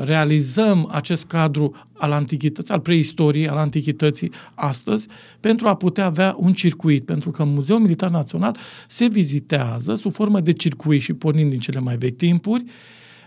realizăm 0.02 0.88
acest 0.92 1.26
cadru 1.26 1.74
al 1.92 2.12
antichității, 2.12 2.74
al 2.74 2.80
preistoriei, 2.80 3.48
al 3.48 3.56
antichității 3.56 4.32
astăzi, 4.54 5.08
pentru 5.40 5.68
a 5.68 5.74
putea 5.74 6.04
avea 6.04 6.36
un 6.38 6.52
circuit. 6.52 7.04
Pentru 7.04 7.30
că 7.30 7.44
Muzeul 7.44 7.80
Militar 7.80 8.10
Național 8.10 8.56
se 8.88 9.06
vizitează 9.06 9.94
sub 9.94 10.12
formă 10.12 10.40
de 10.40 10.52
circuit 10.52 11.02
și 11.02 11.12
pornind 11.12 11.50
din 11.50 11.60
cele 11.60 11.80
mai 11.80 11.96
vechi 11.96 12.16
timpuri, 12.16 12.62
uh, 12.62 12.70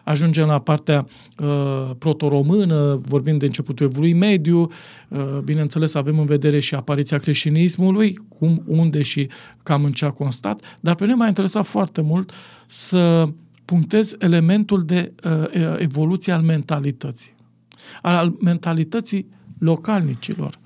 ajungem 0.09 0.47
la 0.47 0.59
partea 0.59 1.07
uh, 1.37 1.91
proto-română, 1.97 2.99
vorbim 3.01 3.37
de 3.37 3.45
începutul 3.45 3.85
evului 3.85 4.13
mediu, 4.13 4.69
uh, 5.07 5.39
bineînțeles 5.43 5.93
avem 5.93 6.19
în 6.19 6.25
vedere 6.25 6.59
și 6.59 6.75
apariția 6.75 7.17
creștinismului, 7.17 8.19
cum, 8.37 8.63
unde 8.65 9.01
și 9.01 9.29
cam 9.63 9.83
în 9.83 9.91
ce 9.91 10.05
a 10.05 10.09
constat, 10.09 10.77
dar 10.79 10.95
pe 10.95 11.05
noi 11.05 11.15
m-a 11.15 11.27
interesat 11.27 11.65
foarte 11.65 12.01
mult 12.01 12.31
să 12.67 13.29
punctez 13.65 14.15
elementul 14.19 14.85
de 14.85 15.11
uh, 15.23 15.75
evoluție 15.77 16.33
al 16.33 16.41
mentalității. 16.41 17.35
Al 18.01 18.35
mentalității 18.41 19.29
localnicilor. 19.59 20.59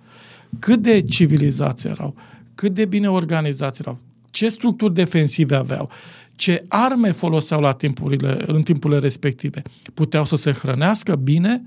Cât 0.59 0.81
de 0.81 1.01
civilizați 1.01 1.87
erau, 1.87 2.15
cât 2.55 2.73
de 2.73 2.85
bine 2.85 3.07
organizați 3.07 3.81
erau, 3.81 3.99
ce 4.29 4.49
structuri 4.49 4.93
defensive 4.93 5.55
aveau, 5.55 5.89
ce 6.35 6.65
arme 6.67 7.11
foloseau 7.11 7.61
la 7.61 7.71
timpurile, 7.71 8.43
în 8.47 8.61
timpurile 8.61 8.99
respective. 8.99 9.61
Puteau 9.93 10.25
să 10.25 10.35
se 10.35 10.51
hrănească 10.51 11.15
bine, 11.15 11.63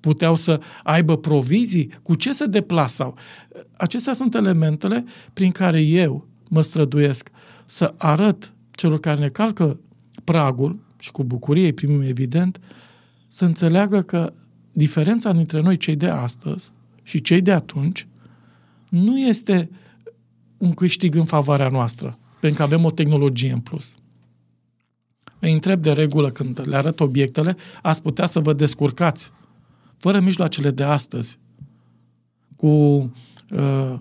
puteau 0.00 0.34
să 0.34 0.60
aibă 0.82 1.16
provizii, 1.16 1.92
cu 2.02 2.14
ce 2.14 2.32
se 2.32 2.46
deplasau. 2.46 3.16
Acestea 3.76 4.12
sunt 4.12 4.34
elementele 4.34 5.04
prin 5.32 5.50
care 5.50 5.80
eu 5.80 6.28
mă 6.48 6.62
străduiesc 6.62 7.28
să 7.66 7.94
arăt 7.96 8.52
celor 8.70 9.00
care 9.00 9.20
ne 9.20 9.28
calcă 9.28 9.80
pragul, 10.24 10.88
și 10.98 11.10
cu 11.10 11.24
bucurie 11.24 11.64
îi 11.64 11.72
primim 11.72 12.00
evident, 12.00 12.60
să 13.28 13.44
înțeleagă 13.44 14.00
că 14.00 14.32
diferența 14.72 15.32
dintre 15.32 15.60
noi, 15.60 15.76
cei 15.76 15.96
de 15.96 16.08
astăzi 16.08 16.72
și 17.02 17.20
cei 17.20 17.40
de 17.40 17.52
atunci, 17.52 18.06
nu 18.88 19.18
este 19.18 19.70
un 20.58 20.72
câștig 20.72 21.14
în 21.14 21.24
favoarea 21.24 21.68
noastră, 21.68 22.18
pentru 22.40 22.58
că 22.58 22.62
avem 22.62 22.84
o 22.84 22.90
tehnologie 22.90 23.52
în 23.52 23.60
plus. 23.60 23.96
Îi 25.38 25.52
întreb 25.52 25.82
de 25.82 25.92
regulă 25.92 26.28
când 26.28 26.62
le 26.64 26.76
arăt 26.76 27.00
obiectele, 27.00 27.56
ați 27.82 28.02
putea 28.02 28.26
să 28.26 28.40
vă 28.40 28.52
descurcați 28.52 29.32
fără 29.96 30.20
mijloacele 30.20 30.70
de 30.70 30.82
astăzi, 30.82 31.38
cu 32.56 32.66
uh, 32.66 33.94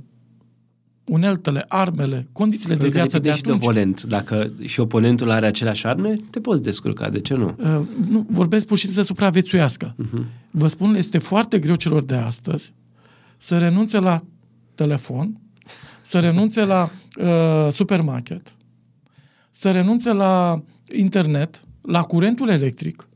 uneltele, 1.05 1.65
armele, 1.67 2.27
condițiile 2.31 2.75
de 2.75 2.87
viață 2.87 3.19
de 3.19 3.29
atunci. 3.31 3.45
de 3.45 3.51
oponent. 3.51 4.03
Dacă 4.03 4.51
și 4.65 4.79
oponentul 4.79 5.29
are 5.29 5.45
aceleași 5.45 5.85
arme, 5.85 6.15
te 6.29 6.39
poți 6.39 6.61
descurca. 6.61 7.09
De 7.09 7.19
ce 7.19 7.33
nu? 7.33 7.55
Uh, 7.57 7.87
nu 8.09 8.25
vorbesc 8.29 8.65
pur 8.65 8.77
și 8.77 8.83
simplu 8.83 9.01
să 9.01 9.07
supraviețuiască. 9.07 9.95
Uh-huh. 9.95 10.25
Vă 10.51 10.67
spun, 10.67 10.95
este 10.95 11.17
foarte 11.17 11.59
greu 11.59 11.75
celor 11.75 12.03
de 12.03 12.15
astăzi 12.15 12.73
să 13.37 13.57
renunțe 13.57 13.99
la 13.99 14.19
telefon, 14.75 15.39
să 16.01 16.19
renunțe 16.19 16.63
la 16.63 16.91
uh, 17.21 17.71
supermarket, 17.71 18.55
să 19.51 19.71
renunțe 19.71 20.13
la 20.13 20.63
internet, 20.95 21.61
la 21.81 22.03
curentul 22.03 22.49
electric 22.49 23.07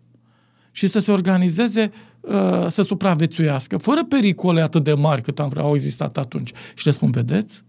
și 0.71 0.87
să 0.87 0.99
se 0.99 1.11
organizeze, 1.11 1.91
uh, 2.19 2.67
să 2.67 2.81
supraviețuiască, 2.81 3.77
fără 3.77 4.05
pericole 4.05 4.61
atât 4.61 4.83
de 4.83 4.93
mari 4.93 5.21
cât 5.21 5.39
au 5.39 5.73
existat 5.73 6.17
atunci. 6.17 6.51
Și 6.75 6.85
le 6.85 6.91
spun, 6.91 7.11
vedeți? 7.11 7.63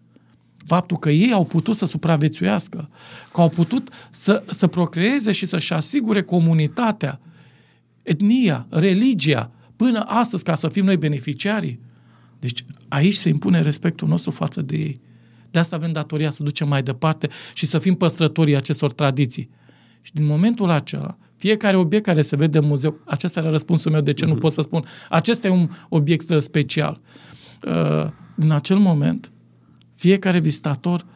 Faptul 0.66 0.96
că 0.96 1.10
ei 1.10 1.32
au 1.32 1.44
putut 1.44 1.76
să 1.76 1.86
supraviețuiască, 1.86 2.88
că 3.32 3.40
au 3.40 3.48
putut 3.48 3.88
să, 4.10 4.44
să 4.46 4.66
procreeze 4.66 5.32
și 5.32 5.46
să-și 5.46 5.72
asigure 5.72 6.22
comunitatea, 6.22 7.20
etnia, 8.02 8.66
religia, 8.70 9.50
până 9.76 10.00
astăzi 10.06 10.44
ca 10.44 10.54
să 10.54 10.68
fim 10.68 10.84
noi 10.84 10.96
beneficiarii. 10.96 11.80
Deci 12.44 12.64
aici 12.88 13.14
se 13.14 13.28
impune 13.28 13.60
respectul 13.60 14.08
nostru 14.08 14.30
față 14.30 14.62
de 14.62 14.76
ei. 14.76 15.00
De 15.50 15.58
asta 15.58 15.76
avem 15.76 15.92
datoria 15.92 16.30
să 16.30 16.42
ducem 16.42 16.68
mai 16.68 16.82
departe 16.82 17.28
și 17.54 17.66
să 17.66 17.78
fim 17.78 17.94
păstrătorii 17.94 18.56
acestor 18.56 18.92
tradiții. 18.92 19.50
Și 20.00 20.12
din 20.12 20.24
momentul 20.24 20.70
acela, 20.70 21.16
fiecare 21.36 21.76
obiect 21.76 22.04
care 22.04 22.22
se 22.22 22.36
vede 22.36 22.58
în 22.58 22.66
muzeu, 22.66 23.00
acesta 23.04 23.40
era 23.40 23.50
răspunsul 23.50 23.90
meu 23.90 24.00
de 24.00 24.12
ce 24.12 24.24
uh-huh. 24.24 24.26
nu 24.26 24.32
mhm. 24.32 24.40
pot 24.40 24.52
să 24.52 24.62
spun, 24.62 24.84
acesta 25.08 25.46
e 25.46 25.50
un 25.50 25.68
obiect 25.88 26.42
special. 26.42 27.00
Uh, 27.66 28.06
în 28.36 28.50
acel 28.50 28.76
moment, 28.76 29.32
fiecare 29.94 30.38
vizitator 30.38 31.06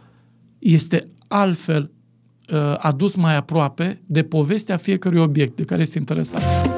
este 0.58 1.08
altfel 1.28 1.90
uh, 2.52 2.74
adus 2.78 3.16
mai 3.16 3.36
aproape 3.36 4.02
de 4.06 4.22
povestea 4.22 4.76
fiecărui 4.76 5.20
obiect 5.20 5.56
de 5.56 5.64
care 5.64 5.82
este 5.82 5.98
interesat. 5.98 6.77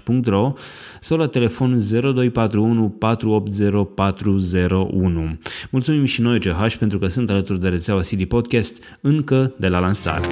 ch.ro 0.03 0.53
sau 0.99 1.17
la 1.17 1.27
telefon 1.27 1.79
0241 1.91 2.89
480 2.89 3.87
401. 3.95 5.37
Mulțumim 5.69 6.05
și 6.05 6.21
noi 6.21 6.39
CH 6.39 6.75
pentru 6.79 6.99
că 6.99 7.07
sunt 7.07 7.29
alături 7.29 7.59
de 7.59 7.67
rețeaua 7.67 8.01
CD 8.01 8.23
Podcast 8.23 8.83
încă 9.01 9.53
de 9.57 9.67
la 9.67 9.79
lansare 9.79 10.27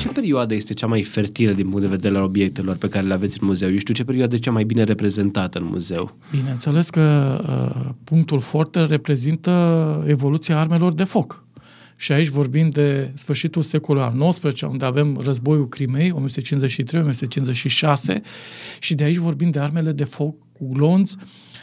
Ce 0.00 0.08
perioadă 0.08 0.54
este 0.54 0.74
cea 0.74 0.86
mai 0.86 1.02
fertilă 1.02 1.52
din 1.52 1.68
punct 1.68 1.80
de 1.80 1.86
vedere 1.86 2.16
al 2.16 2.22
obiectelor 2.22 2.76
pe 2.76 2.88
care 2.88 3.06
le 3.06 3.14
aveți 3.14 3.38
în 3.40 3.46
muzeu? 3.46 3.70
Eu 3.70 3.78
știu 3.78 3.94
ce 3.94 4.04
perioadă 4.04 4.34
e 4.34 4.38
cea 4.38 4.50
mai 4.50 4.64
bine 4.64 4.82
reprezentată 4.82 5.58
în 5.58 5.64
muzeu. 5.64 6.16
Bineînțeles 6.30 6.90
că 6.90 7.36
uh, 7.42 7.90
punctul 8.04 8.40
foarte 8.40 8.84
reprezintă 8.84 10.04
evoluția 10.06 10.58
armelor 10.58 10.92
de 10.92 11.04
foc. 11.04 11.44
Și 12.00 12.12
aici 12.12 12.28
vorbim 12.28 12.70
de 12.70 13.12
sfârșitul 13.14 13.62
secolului 13.62 14.08
al 14.08 14.30
XIX, 14.30 14.60
unde 14.60 14.84
avem 14.84 15.20
războiul 15.24 15.68
Crimei, 15.68 16.12
1953-1956, 16.12 16.14
și 18.78 18.94
de 18.94 19.04
aici 19.04 19.16
vorbim 19.16 19.50
de 19.50 19.58
armele 19.58 19.92
de 19.92 20.04
foc 20.04 20.36
cu 20.52 20.72
glonți, 20.72 21.16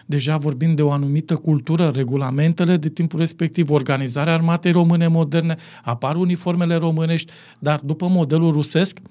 deja 0.06 0.38
vorbim 0.38 0.76
de 0.76 0.82
o 0.82 0.92
anumită 0.92 1.36
cultură, 1.36 1.92
regulamentele 1.96 2.78
de 2.78 2.90
timpul 2.90 3.20
respectiv, 3.20 3.70
organizarea 3.70 4.34
armatei 4.34 4.72
române 4.72 5.08
moderne, 5.08 5.56
apar 5.84 6.16
uniformele 6.16 6.76
românești, 6.76 7.32
dar 7.60 7.80
după 7.84 8.08
modelul 8.08 8.52
rusesc, 8.52 8.98
uh, 9.04 9.10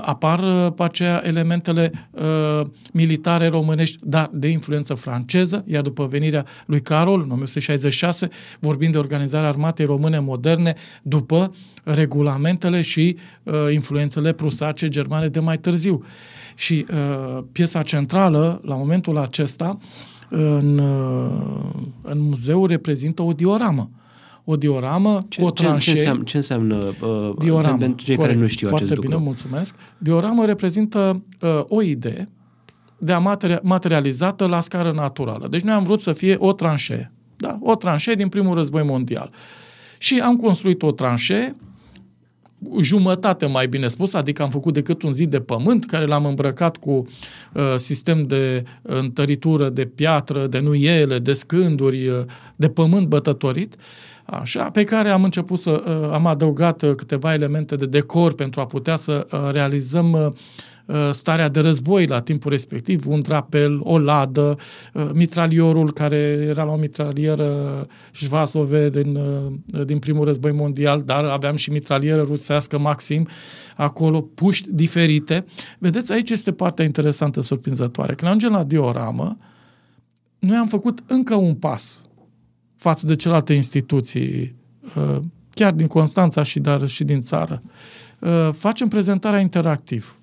apar 0.00 0.38
uh, 0.38 0.72
pe 0.76 0.82
aceea 0.82 1.22
elementele 1.24 1.92
uh, 2.10 2.66
militare 2.92 3.46
românești, 3.48 3.96
dar 4.04 4.30
de 4.32 4.48
influență 4.48 4.94
franceză, 4.94 5.64
iar 5.66 5.82
după 5.82 6.06
venirea 6.06 6.46
lui 6.66 6.80
Carol, 6.80 7.20
în 7.20 7.30
1966, 7.30 8.28
vorbim 8.60 8.90
de 8.90 8.98
organizarea 8.98 9.48
armatei 9.48 9.84
române 9.84 10.18
moderne 10.18 10.74
după 11.02 11.54
regulamentele 11.82 12.82
și 12.82 13.16
uh, 13.42 13.54
influențele 13.72 14.32
prusace 14.32 14.88
germane 14.88 15.28
de 15.28 15.40
mai 15.40 15.58
târziu. 15.58 16.04
Și 16.54 16.86
uh, 16.90 17.44
piesa 17.52 17.82
centrală, 17.82 18.60
la 18.64 18.76
momentul 18.76 19.18
acesta, 19.18 19.78
în, 20.28 20.78
uh, 20.78 21.70
în 22.02 22.20
muzeu 22.20 22.66
reprezintă 22.66 23.22
o 23.22 23.32
dioramă 23.32 23.90
o 24.44 24.56
dioramă 24.56 25.26
ce, 25.28 25.40
cu 25.40 25.46
o 25.46 25.50
tranșee. 25.50 25.94
Ce 25.94 25.98
înseamnă, 25.98 26.22
ce 26.24 26.36
înseamnă 26.36 26.76
uh, 26.76 27.34
dioramă, 27.38 27.76
pentru 27.76 28.04
cei 28.04 28.16
corect, 28.16 28.34
care 28.34 28.44
nu 28.44 28.50
știu 28.50 28.68
foarte 28.68 28.86
acest 28.86 29.00
bine, 29.00 29.16
mulțumesc. 29.16 29.74
Dioramă 29.98 30.44
reprezintă 30.44 31.22
uh, 31.40 31.60
o 31.68 31.82
idee 31.82 32.28
de 32.98 33.12
a 33.12 33.38
materializată 33.62 34.46
la 34.46 34.60
scară 34.60 34.92
naturală. 34.92 35.48
Deci 35.48 35.60
noi 35.60 35.74
am 35.74 35.82
vrut 35.82 36.00
să 36.00 36.12
fie 36.12 36.36
o 36.38 36.52
tranșee. 36.52 37.12
Da? 37.36 37.58
O 37.60 37.74
tranșee 37.74 38.14
din 38.14 38.28
primul 38.28 38.54
război 38.54 38.82
mondial. 38.82 39.30
Și 39.98 40.20
am 40.20 40.36
construit 40.36 40.82
o 40.82 40.92
tranșee 40.92 41.56
jumătate 42.80 43.46
mai 43.46 43.68
bine 43.68 43.88
spus, 43.88 44.14
adică 44.14 44.42
am 44.42 44.50
făcut 44.50 44.74
decât 44.74 45.02
un 45.02 45.12
zid 45.12 45.30
de 45.30 45.40
pământ 45.40 45.84
care 45.84 46.06
l-am 46.06 46.24
îmbrăcat 46.24 46.76
cu 46.76 46.90
uh, 46.90 47.62
sistem 47.76 48.22
de 48.22 48.64
întăritură 48.82 49.68
de 49.68 49.84
piatră, 49.84 50.46
de 50.46 50.58
nuiele, 50.58 51.18
de 51.18 51.32
scânduri, 51.32 52.08
uh, 52.08 52.24
de 52.56 52.68
pământ 52.68 53.06
bătătorit 53.06 53.74
Așa, 54.24 54.70
pe 54.70 54.84
care 54.84 55.10
am 55.10 55.24
început 55.24 55.58
să 55.58 55.70
uh, 55.70 56.10
am 56.12 56.26
adăugat 56.26 56.82
uh, 56.82 56.90
câteva 56.94 57.32
elemente 57.32 57.76
de 57.76 57.86
decor 57.86 58.34
pentru 58.34 58.60
a 58.60 58.66
putea 58.66 58.96
să 58.96 59.26
uh, 59.32 59.48
realizăm 59.52 60.12
uh, 60.12 60.26
uh, 60.86 61.10
starea 61.10 61.48
de 61.48 61.60
război 61.60 62.06
la 62.06 62.20
timpul 62.20 62.50
respectiv, 62.50 63.06
un 63.06 63.20
drapel, 63.20 63.80
o 63.82 63.98
ladă, 63.98 64.56
uh, 64.92 65.10
mitraliorul 65.12 65.92
care 65.92 66.16
era 66.48 66.62
la 66.64 66.72
o 66.72 66.76
mitralieră 66.76 67.86
Șvasove 68.12 68.88
din, 68.88 69.18
din 69.84 69.98
primul 69.98 70.24
război 70.24 70.52
mondial, 70.52 71.02
dar 71.02 71.24
aveam 71.24 71.56
și 71.56 71.70
mitralieră 71.70 72.22
rusească 72.22 72.78
Maxim, 72.78 73.28
acolo 73.76 74.20
puști 74.20 74.68
diferite. 74.72 75.44
Vedeți, 75.78 76.12
aici 76.12 76.30
este 76.30 76.52
partea 76.52 76.84
interesantă, 76.84 77.40
surprinzătoare. 77.40 78.14
Când 78.14 78.26
ajungem 78.28 78.52
la 78.52 78.64
dioramă, 78.64 79.36
noi 80.38 80.56
am 80.56 80.66
făcut 80.66 80.98
încă 81.06 81.34
un 81.34 81.54
pas 81.54 82.00
față 82.82 83.06
de 83.06 83.16
celelalte 83.16 83.52
instituții, 83.52 84.54
uh, 84.96 85.18
chiar 85.54 85.72
din 85.72 85.86
Constanța 85.86 86.42
și 86.42 86.60
dar 86.60 86.86
și 86.86 87.04
din 87.04 87.22
țară. 87.22 87.62
Uh, 88.18 88.48
facem 88.52 88.88
prezentarea 88.88 89.40
interactiv. 89.40 90.18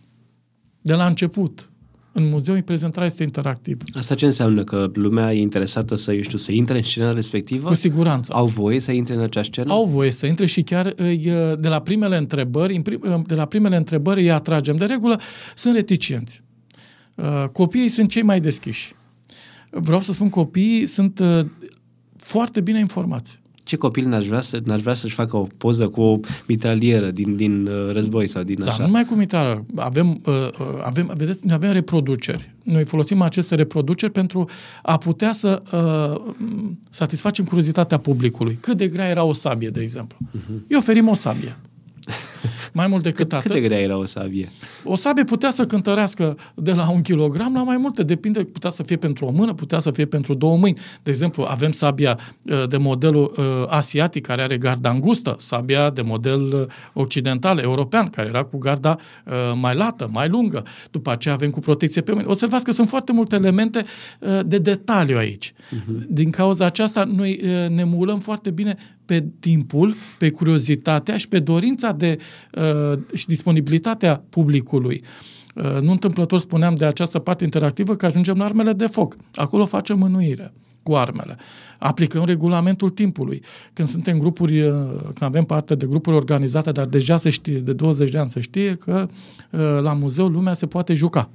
De 0.81 0.93
la 0.93 1.05
început, 1.05 1.71
în 2.11 2.29
muzeu, 2.29 2.61
prezentarea 2.61 3.07
este 3.07 3.23
interactivă. 3.23 3.83
Asta 3.93 4.15
ce 4.15 4.25
înseamnă? 4.25 4.63
Că 4.63 4.89
lumea 4.93 5.33
e 5.33 5.39
interesată 5.39 5.95
să, 5.95 6.13
eu 6.13 6.21
știu, 6.21 6.37
să 6.37 6.51
intre 6.51 6.77
în 6.77 6.83
scena 6.83 7.11
respectivă? 7.11 7.67
Cu 7.67 7.73
siguranță. 7.73 8.33
Au 8.33 8.45
voie 8.45 8.79
să 8.79 8.91
intre 8.91 9.13
în 9.13 9.21
acea 9.21 9.43
scenă? 9.43 9.71
Au 9.71 9.85
voie 9.85 10.11
să 10.11 10.25
intre 10.25 10.45
și 10.45 10.61
chiar 10.61 10.93
de 11.59 11.67
la 11.67 11.81
primele 11.81 12.17
întrebări, 12.17 12.81
de 13.25 13.35
la 13.35 13.45
primele 13.45 13.75
întrebări 13.75 14.21
îi 14.21 14.31
atragem. 14.31 14.75
De 14.75 14.85
regulă, 14.85 15.19
sunt 15.55 15.75
reticenți. 15.75 16.43
Uh, 17.15 17.43
copiii 17.51 17.89
sunt 17.89 18.09
cei 18.09 18.21
mai 18.21 18.41
deschiși. 18.41 18.93
Vreau 19.71 20.01
să 20.01 20.13
spun, 20.13 20.29
copiii 20.29 20.85
sunt 20.85 21.19
foarte 22.29 22.61
bine 22.61 22.79
informați. 22.79 23.39
Ce 23.63 23.75
copil 23.75 24.07
n-aș 24.07 24.25
vrea, 24.25 24.41
să, 24.41 24.59
n-aș 24.63 24.81
vrea 24.81 24.93
să-și 24.93 25.13
facă 25.13 25.37
o 25.37 25.47
poză 25.57 25.87
cu 25.87 26.01
o 26.01 26.19
mitralieră 26.47 27.11
din, 27.11 27.35
din 27.35 27.67
uh, 27.67 27.91
război 27.91 28.27
sau 28.27 28.43
din 28.43 28.55
Dar 28.59 28.67
așa? 28.67 28.77
nu 28.77 28.85
numai 28.85 29.05
cu 29.05 29.13
mitralieră. 29.13 29.65
Avem, 29.75 30.21
uh, 30.25 30.33
uh, 30.33 30.49
avem, 30.83 31.13
vedeți, 31.17 31.45
noi 31.45 31.55
avem 31.55 31.71
reproduceri. 31.71 32.55
Noi 32.63 32.85
folosim 32.85 33.21
aceste 33.21 33.55
reproduceri 33.55 34.11
pentru 34.11 34.49
a 34.81 34.97
putea 34.97 35.33
să 35.33 35.61
uh, 35.73 36.33
satisfacem 36.89 37.45
curiozitatea 37.45 37.97
publicului. 37.97 38.57
Cât 38.61 38.77
de 38.77 38.87
grea 38.87 39.07
era 39.07 39.23
o 39.23 39.33
sabie, 39.33 39.69
de 39.69 39.81
exemplu. 39.81 40.17
Uh-huh. 40.37 40.67
Eu 40.67 40.77
oferim 40.77 41.07
o 41.07 41.13
sabie. 41.13 41.57
Mai 42.73 42.88
mult 42.88 43.03
decât 43.03 43.17
cât, 43.17 43.34
atât. 43.34 43.51
Cât 43.51 43.62
de 43.62 43.67
grea 43.67 43.79
era 43.79 43.97
o 43.97 44.05
sabie? 44.05 44.51
O 44.84 44.95
sabie 44.95 45.23
putea 45.23 45.51
să 45.51 45.65
cântărească 45.65 46.38
de 46.55 46.73
la 46.73 46.89
un 46.89 47.01
kilogram 47.01 47.53
la 47.53 47.63
mai 47.63 47.77
multe, 47.77 48.03
depinde, 48.03 48.43
putea 48.43 48.69
să 48.69 48.84
fie 48.84 48.95
pentru 48.95 49.25
o 49.25 49.32
mână, 49.32 49.53
putea 49.53 49.79
să 49.79 49.91
fie 49.91 50.05
pentru 50.05 50.34
două 50.34 50.58
mâini. 50.58 50.79
De 51.03 51.12
exemplu, 51.12 51.43
avem 51.43 51.71
sabia 51.71 52.19
uh, 52.41 52.67
de 52.67 52.77
modelul 52.77 53.34
uh, 53.38 53.45
asiatic, 53.67 54.25
care 54.25 54.41
are 54.41 54.58
garda 54.58 54.89
îngustă, 54.89 55.36
sabia 55.39 55.89
de 55.89 56.01
model 56.01 56.41
uh, 56.41 56.65
occidental, 56.93 57.58
european, 57.58 58.10
care 58.10 58.27
era 58.27 58.43
cu 58.43 58.58
garda 58.58 58.97
mai 59.55 59.75
lată, 59.75 60.10
mai 60.12 60.29
lungă. 60.29 60.63
După 60.91 61.12
aceea 61.12 61.34
avem 61.34 61.49
cu 61.49 61.60
protecție 61.60 62.01
pe 62.01 62.12
mâini. 62.12 62.29
Observați 62.29 62.63
că 62.63 62.71
sunt 62.71 62.88
foarte 62.88 63.12
multe 63.12 63.36
elemente 63.36 63.84
de 64.45 64.58
detaliu 64.58 65.17
aici. 65.17 65.51
Uh-huh. 65.51 66.05
Din 66.08 66.29
cauza 66.29 66.65
aceasta, 66.65 67.03
noi 67.03 67.39
ne 67.69 67.84
mulăm 67.84 68.19
foarte 68.19 68.51
bine 68.51 68.77
pe 69.09 69.25
timpul, 69.39 69.95
pe 70.17 70.29
curiozitatea 70.29 71.17
și 71.17 71.27
pe 71.27 71.39
dorința 71.39 71.91
de 71.91 72.17
uh, 72.53 72.99
și 73.13 73.25
disponibilitatea 73.25 74.23
publicului. 74.29 75.01
Uh, 75.55 75.81
nu 75.81 75.91
întâmplător 75.91 76.39
spuneam 76.39 76.75
de 76.75 76.85
această 76.85 77.19
parte 77.19 77.43
interactivă 77.43 77.95
că 77.95 78.05
ajungem 78.05 78.37
la 78.37 78.45
armele 78.45 78.73
de 78.73 78.85
foc. 78.85 79.15
Acolo 79.35 79.65
facem 79.65 79.97
mânuire 79.97 80.53
cu 80.83 80.95
armele. 80.95 81.37
Aplicăm 81.79 82.25
regulamentul 82.25 82.89
timpului. 82.89 83.41
Când 83.73 83.87
suntem 83.87 84.17
grupuri, 84.19 84.61
uh, 84.61 84.73
când 85.01 85.21
avem 85.21 85.43
parte 85.43 85.75
de 85.75 85.85
grupuri 85.85 86.15
organizate, 86.15 86.71
dar 86.71 86.85
deja 86.85 87.17
se 87.17 87.29
știe, 87.29 87.59
de 87.59 87.73
20 87.73 88.11
de 88.11 88.17
ani 88.17 88.29
se 88.29 88.39
știe 88.39 88.75
că 88.75 89.07
uh, 89.51 89.59
la 89.81 89.93
muzeu 89.93 90.27
lumea 90.27 90.53
se 90.53 90.65
poate 90.65 90.93
juca. 90.93 91.29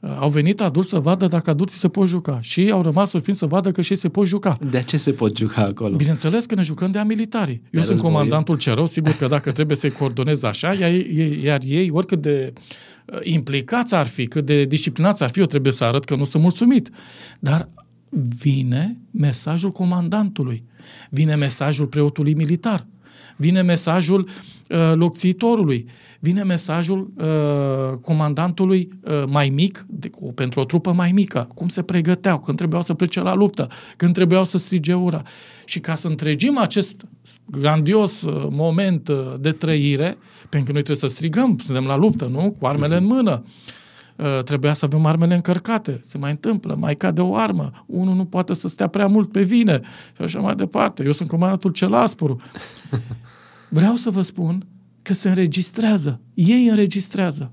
Uh, 0.00 0.16
au 0.18 0.28
venit 0.28 0.60
adulți 0.60 0.88
să 0.88 0.98
vadă 0.98 1.26
dacă 1.26 1.50
adulții 1.50 1.78
se 1.78 1.88
pot 1.88 2.08
juca 2.08 2.40
și 2.40 2.70
au 2.70 2.82
rămas 2.82 3.10
surprins 3.10 3.38
să 3.38 3.46
vadă 3.46 3.70
că 3.70 3.82
și 3.82 3.92
ei 3.92 3.98
se 3.98 4.08
pot 4.08 4.26
juca. 4.26 4.58
De 4.70 4.82
ce 4.82 4.96
se 4.96 5.12
pot 5.12 5.36
juca 5.36 5.62
acolo? 5.62 5.96
Bineînțeles 5.96 6.46
că 6.46 6.54
ne 6.54 6.62
jucăm 6.62 6.90
de-a 6.90 7.04
militari. 7.04 7.50
Eu 7.50 7.60
de 7.70 7.82
sunt 7.82 7.88
război. 7.88 8.10
comandantul 8.10 8.56
CERO, 8.56 8.86
sigur 8.86 9.12
că 9.12 9.26
dacă 9.26 9.52
trebuie 9.52 9.76
să-i 9.76 9.90
coordonez 9.90 10.42
așa, 10.42 10.72
iar, 10.72 10.90
iar 11.42 11.60
ei, 11.64 11.90
oricât 11.90 12.20
de 12.20 12.52
uh, 13.04 13.18
implicați 13.22 13.94
ar 13.94 14.06
fi, 14.06 14.26
cât 14.26 14.46
de 14.46 14.64
disciplinați 14.64 15.22
ar 15.22 15.30
fi, 15.30 15.38
eu 15.40 15.46
trebuie 15.46 15.72
să 15.72 15.84
arăt 15.84 16.04
că 16.04 16.14
nu 16.16 16.24
sunt 16.24 16.42
mulțumit. 16.42 16.90
Dar 17.40 17.68
vine 18.38 18.96
mesajul 19.10 19.70
comandantului, 19.70 20.64
vine 21.10 21.34
mesajul 21.34 21.86
preotului 21.86 22.34
militar, 22.34 22.86
vine 23.36 23.62
mesajul 23.62 24.20
uh, 24.20 24.59
locțitorului, 24.94 25.86
vine 26.20 26.42
mesajul 26.42 27.12
uh, 27.16 27.98
comandantului 28.02 28.88
uh, 29.02 29.22
mai 29.26 29.48
mic, 29.48 29.84
de, 29.88 30.08
cu, 30.08 30.32
pentru 30.32 30.60
o 30.60 30.64
trupă 30.64 30.92
mai 30.92 31.10
mică, 31.12 31.48
cum 31.54 31.68
se 31.68 31.82
pregăteau, 31.82 32.40
când 32.40 32.56
trebuiau 32.56 32.82
să 32.82 32.94
plece 32.94 33.20
la 33.20 33.34
luptă, 33.34 33.68
când 33.96 34.14
trebuiau 34.14 34.44
să 34.44 34.58
strige 34.58 34.94
ura. 34.94 35.22
Și 35.64 35.80
ca 35.80 35.94
să 35.94 36.08
întregim 36.08 36.58
acest 36.58 37.04
grandios 37.44 38.22
uh, 38.22 38.46
moment 38.50 39.08
uh, 39.08 39.34
de 39.40 39.50
trăire, 39.50 40.18
pentru 40.48 40.64
că 40.64 40.72
noi 40.72 40.82
trebuie 40.82 41.10
să 41.10 41.16
strigăm, 41.16 41.58
suntem 41.58 41.84
la 41.84 41.96
luptă, 41.96 42.24
nu? 42.24 42.54
Cu 42.60 42.66
armele 42.66 42.96
în 42.96 43.04
mână. 43.04 43.44
Uh, 44.16 44.42
trebuia 44.44 44.74
să 44.74 44.84
avem 44.84 45.06
armele 45.06 45.34
încărcate. 45.34 46.00
Se 46.04 46.18
mai 46.18 46.30
întâmplă, 46.30 46.76
mai 46.78 46.96
cade 46.96 47.20
o 47.20 47.36
armă. 47.36 47.70
Unul 47.86 48.14
nu 48.14 48.24
poate 48.24 48.54
să 48.54 48.68
stea 48.68 48.86
prea 48.86 49.06
mult 49.06 49.32
pe 49.32 49.42
vine 49.42 49.80
și 50.16 50.22
așa 50.22 50.40
mai 50.40 50.54
departe. 50.54 51.04
Eu 51.04 51.12
sunt 51.12 51.28
comandantul 51.28 51.70
cel 51.70 51.94
aspru. 51.94 52.40
Vreau 53.70 53.96
să 53.96 54.10
vă 54.10 54.22
spun 54.22 54.66
că 55.02 55.12
se 55.12 55.28
înregistrează. 55.28 56.20
Ei 56.34 56.66
înregistrează. 56.66 57.52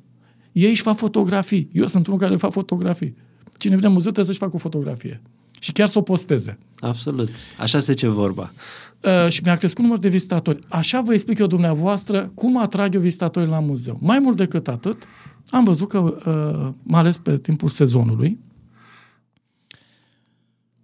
Ei 0.52 0.70
își 0.70 0.82
fac 0.82 0.98
fotografii. 0.98 1.70
Eu 1.72 1.88
sunt 1.88 2.08
unul 2.08 2.20
care 2.20 2.36
fac 2.36 2.52
fotografii. 2.52 3.16
Cine 3.58 3.76
vrea 3.76 3.90
muzeu 3.90 4.12
trebuie 4.12 4.26
să-și 4.26 4.38
facă 4.38 4.56
o 4.56 4.60
fotografie. 4.60 5.22
Și 5.60 5.72
chiar 5.72 5.88
să 5.88 5.98
o 5.98 6.02
posteze. 6.02 6.58
Absolut. 6.80 7.30
Așa 7.60 7.80
se 7.80 7.94
ce 7.94 8.08
vorba. 8.08 8.52
Uh, 9.04 9.30
și 9.30 9.42
mi-a 9.44 9.56
crescut 9.56 9.82
numărul 9.82 10.02
de 10.02 10.10
vizitatori. 10.10 10.60
Așa 10.70 11.02
vă 11.02 11.14
explic 11.14 11.38
eu 11.38 11.48
dumneavoastră 11.48 12.32
cum 12.34 12.58
atrag 12.58 12.94
eu 12.94 13.02
vizitatorii 13.02 13.50
la 13.50 13.60
muzeu. 13.60 13.98
Mai 14.02 14.20
mult 14.20 14.38
decât 14.38 14.68
atât, 14.68 15.04
am 15.50 15.64
văzut 15.64 15.88
că, 15.88 15.98
uh, 16.00 16.74
mai 16.84 17.00
ales 17.00 17.18
pe 17.18 17.38
timpul 17.38 17.70
sezonului, 17.70 18.40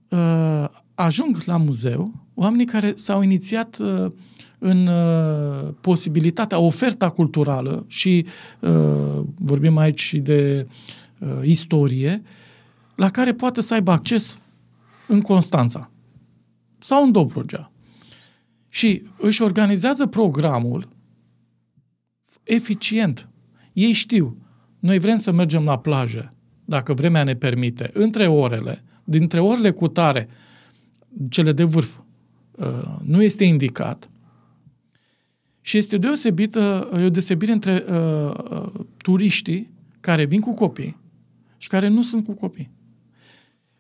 uh, 0.10 0.66
ajung 0.96 1.38
la 1.46 1.58
muzeu 1.58 2.24
oamenii 2.34 2.66
care 2.66 2.94
s-au 2.96 3.22
inițiat 3.22 3.78
uh, 3.80 4.12
în 4.66 4.88
uh, 4.88 5.74
posibilitatea, 5.82 6.60
oferta 6.60 7.10
culturală 7.10 7.86
și 7.88 8.26
uh, 8.60 9.24
vorbim 9.36 9.78
aici 9.78 10.02
și 10.02 10.20
de 10.20 10.68
uh, 11.20 11.30
istorie, 11.42 12.22
la 12.96 13.10
care 13.10 13.34
poate 13.34 13.62
să 13.62 13.74
aibă 13.74 13.92
acces 13.92 14.38
în 15.08 15.22
Constanța 15.22 15.92
sau 16.80 17.04
în 17.04 17.12
Dobrogea. 17.12 17.72
Și 18.70 19.04
își 19.18 19.42
organizează 19.42 20.06
programul 20.06 20.88
eficient. 22.44 23.30
Ei 23.74 23.92
știu, 23.92 24.38
noi 24.80 25.00
vrem 25.00 25.18
să 25.18 25.32
mergem 25.32 25.64
la 25.64 25.80
plajă, 25.80 26.34
dacă 26.66 26.94
vremea 26.94 27.24
ne 27.24 27.36
permite, 27.36 27.90
între 27.94 28.28
orele, 28.28 28.84
dintre 29.04 29.40
orele 29.40 29.72
cu 29.72 29.88
tare, 29.88 30.28
cele 31.30 31.52
de 31.52 31.64
vârf, 31.64 31.98
uh, 32.52 32.66
nu 33.06 33.24
este 33.24 33.44
indicat, 33.44 34.08
și 35.66 35.78
este 35.78 35.98
deosebită, 35.98 36.90
o 37.06 37.10
deosebire 37.10 37.52
între 37.52 37.84
uh, 37.90 38.34
uh, 38.52 38.72
turiștii 38.98 39.72
care 40.00 40.26
vin 40.26 40.40
cu 40.40 40.54
copii 40.54 40.98
și 41.58 41.68
care 41.68 41.88
nu 41.88 42.02
sunt 42.02 42.26
cu 42.26 42.32
copii. 42.32 42.72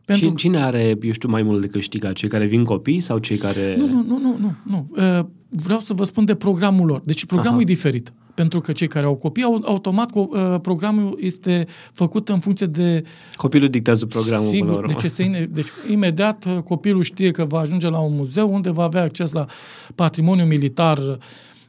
Pentru 0.06 0.26
cine, 0.26 0.38
cine 0.38 0.64
are, 0.64 0.98
eu 1.02 1.12
știu, 1.12 1.30
mai 1.30 1.44
mult 1.44 1.62
de 1.62 1.68
câștigat? 1.68 2.14
Cei 2.14 2.30
care 2.30 2.46
vin 2.46 2.64
copii 2.64 3.00
sau 3.00 3.18
cei 3.18 3.38
care... 3.38 3.76
Nu, 3.78 3.88
nu, 3.88 4.04
nu, 4.08 4.18
nu. 4.18 4.38
nu, 4.40 4.56
nu. 4.64 4.88
Uh, 4.92 5.26
vreau 5.50 5.80
să 5.80 5.94
vă 5.94 6.04
spun 6.04 6.26
de 6.26 6.36
programul 6.36 6.86
lor. 6.86 7.02
Deci 7.06 7.26
programul 7.26 7.60
Aha. 7.60 7.70
e 7.70 7.74
diferit. 7.74 8.14
Pentru 8.34 8.60
că 8.60 8.72
cei 8.72 8.88
care 8.88 9.06
au 9.06 9.16
copii, 9.16 9.44
au, 9.44 9.62
automat 9.66 10.10
uh, 10.14 10.56
programul 10.62 11.18
este 11.22 11.66
făcut 11.94 12.30
în 12.30 12.40
funcție 12.40 12.66
de... 12.66 13.04
Copilul 13.36 13.70
dictează 13.70 14.06
programul 14.06 14.48
Sigur, 14.48 14.66
până 14.66 14.72
la 14.72 14.78
urmă. 14.78 14.94
Deci, 14.94 15.04
este, 15.04 15.50
deci 15.52 15.68
imediat 15.90 16.46
uh, 16.46 16.58
copilul 16.58 17.04
știe 17.04 17.32
că 17.32 17.46
va 17.46 17.60
ajunge 17.60 17.90
la 17.90 18.00
un 18.00 18.16
muzeu 18.16 18.54
unde 18.54 18.70
va 18.70 18.84
avea 18.84 19.02
acces 19.02 19.32
la 19.32 19.46
patrimoniu 19.96 20.46
militar 20.46 20.98
uh, 20.98 21.16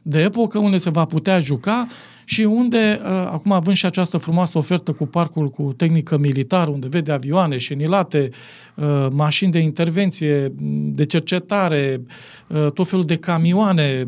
de 0.07 0.21
epocă, 0.21 0.57
unde 0.57 0.77
se 0.77 0.89
va 0.89 1.05
putea 1.05 1.39
juca 1.39 1.87
și 2.23 2.41
unde, 2.41 3.01
uh, 3.03 3.09
acum 3.09 3.51
având 3.51 3.75
și 3.75 3.85
această 3.85 4.17
frumoasă 4.17 4.57
ofertă 4.57 4.91
cu 4.91 5.05
parcul 5.05 5.49
cu 5.49 5.73
tehnică 5.77 6.17
militară, 6.17 6.69
unde 6.69 6.87
vede 6.87 7.11
avioane, 7.11 7.57
șenilate, 7.57 8.29
uh, 8.75 9.07
mașini 9.11 9.51
de 9.51 9.59
intervenție, 9.59 10.53
de 10.95 11.05
cercetare, 11.05 12.01
uh, 12.47 12.71
tot 12.71 12.87
felul 12.87 13.05
de 13.05 13.15
camioane, 13.15 14.07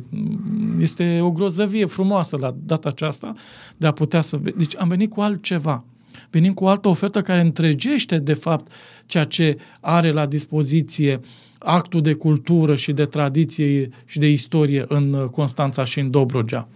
este 0.80 1.20
o 1.22 1.32
grozăvie 1.32 1.86
frumoasă 1.86 2.38
la 2.40 2.56
data 2.66 2.90
aceasta 2.90 3.34
de 3.78 3.88
a 3.88 3.92
putea 3.92 4.22
să... 4.22 4.40
Deci 4.56 4.78
am 4.78 4.88
venit 4.88 5.10
cu 5.10 5.22
altceva. 5.22 5.86
Venim 6.30 6.54
cu 6.54 6.64
o 6.64 6.68
altă 6.68 6.88
ofertă 6.88 7.22
care 7.22 7.42
întregește, 7.42 8.18
de 8.18 8.34
fapt, 8.34 8.72
ceea 9.06 9.24
ce 9.24 9.58
are 9.80 10.12
la 10.12 10.26
dispoziție 10.26 11.20
uh, 11.22 11.47
actul 11.60 12.02
de 12.02 12.14
cultură 12.14 12.76
și 12.76 12.92
de 12.92 13.04
tradiție 13.04 13.90
și 14.06 14.20
de 14.20 14.30
istorie 14.30 14.86
în 14.88 15.14
uh, 15.14 15.24
Constanța 15.24 15.84
și 15.84 16.00
în 16.00 16.12
Dobrogea. 16.12 16.68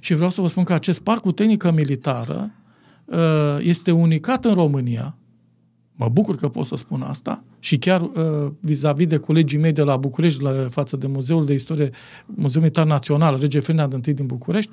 Și 0.00 0.14
vreau 0.14 0.30
să 0.30 0.40
vă 0.40 0.48
spun 0.48 0.64
că 0.64 0.72
acest 0.72 1.00
parc 1.00 1.20
cu 1.20 1.32
tehnică 1.32 1.72
militară 1.72 2.54
uh, 3.04 3.18
este 3.58 3.90
unicat 3.90 4.44
în 4.44 4.54
România. 4.54 5.14
Mă 5.94 6.08
bucur 6.08 6.34
că 6.34 6.48
pot 6.48 6.66
să 6.66 6.76
spun 6.76 7.02
asta 7.02 7.44
și 7.58 7.78
chiar 7.78 8.00
uh, 8.00 8.52
vis-a-vis 8.60 9.06
de 9.06 9.16
colegii 9.16 9.58
mei 9.58 9.72
de 9.72 9.82
la 9.82 9.96
București, 9.96 10.42
la 10.42 10.68
față 10.70 10.96
de 10.96 11.06
Muzeul 11.06 11.44
de 11.44 11.52
Istorie, 11.52 11.90
Muzeul 12.26 12.62
Militar 12.62 12.86
Național, 12.86 13.36
Rege 13.40 13.60
Ferdinand 13.60 14.06
I 14.06 14.12
din 14.12 14.26
București, 14.26 14.70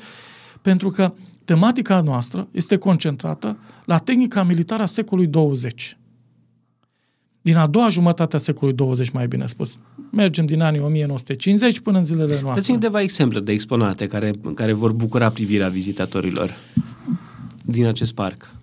pentru 0.62 0.90
că 0.90 1.14
tematica 1.46 2.02
noastră 2.02 2.48
este 2.52 2.78
concentrată 2.78 3.58
la 3.86 3.98
tehnica 3.98 4.44
militară 4.44 4.84
a 4.84 4.86
secolului 4.86 5.30
20 5.30 5.98
din 7.48 7.56
a 7.56 7.68
doua 7.68 7.90
jumătate 7.90 8.36
a 8.36 8.40
secolului 8.40 8.78
20, 8.78 9.10
mai 9.10 9.28
bine 9.28 9.46
spus. 9.48 9.78
Mergem 10.12 10.46
din 10.46 10.62
anii 10.62 10.80
1950 10.80 11.80
până 11.80 11.98
în 11.98 12.04
zilele 12.04 12.40
noastre. 12.42 12.54
Dați 12.54 12.72
câteva 12.72 13.02
exemple 13.02 13.40
de 13.40 13.52
exponate 13.52 14.08
care, 14.08 14.34
care 14.56 14.74
vor 14.74 14.92
bucura 14.92 15.30
privirea 15.30 15.68
vizitatorilor 15.68 16.58
din 17.66 17.86
acest 17.86 18.14
parc. 18.14 18.56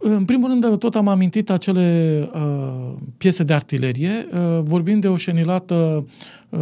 În 0.00 0.24
primul 0.24 0.48
rând, 0.48 0.78
tot 0.78 0.94
am 0.94 1.08
amintit 1.08 1.50
acele 1.50 2.28
uh, 2.34 2.94
piese 3.16 3.42
de 3.42 3.52
artilerie, 3.52 4.26
uh, 4.32 4.60
vorbind 4.62 5.00
de 5.00 5.08
o 5.08 5.16
șenilată 5.16 6.06
uh, 6.48 6.58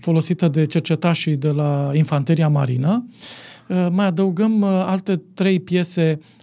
folosită 0.00 0.48
de 0.48 0.64
cercetașii 0.64 1.36
de 1.36 1.48
la 1.48 1.90
Infanteria 1.92 2.48
Marină. 2.48 3.06
Uh, 3.68 3.86
mai 3.90 4.06
adăugăm 4.06 4.60
uh, 4.60 4.68
alte 4.68 5.22
trei 5.34 5.60
piese 5.60 6.18
Uh, 6.18 6.36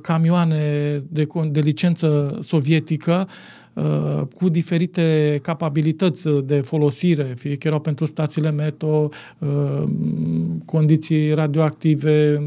camioane 0.00 1.02
de, 1.08 1.26
de 1.50 1.60
licență 1.60 2.38
sovietică 2.40 3.28
uh, 3.72 4.22
cu 4.34 4.48
diferite 4.48 5.38
capabilități 5.42 6.28
de 6.44 6.60
folosire, 6.60 7.34
fie 7.36 7.56
că 7.56 7.66
erau 7.66 7.80
pentru 7.80 8.04
stațiile 8.04 8.50
meteo, 8.50 9.08
uh, 9.38 9.82
condiții 10.64 11.34
radioactive, 11.34 12.42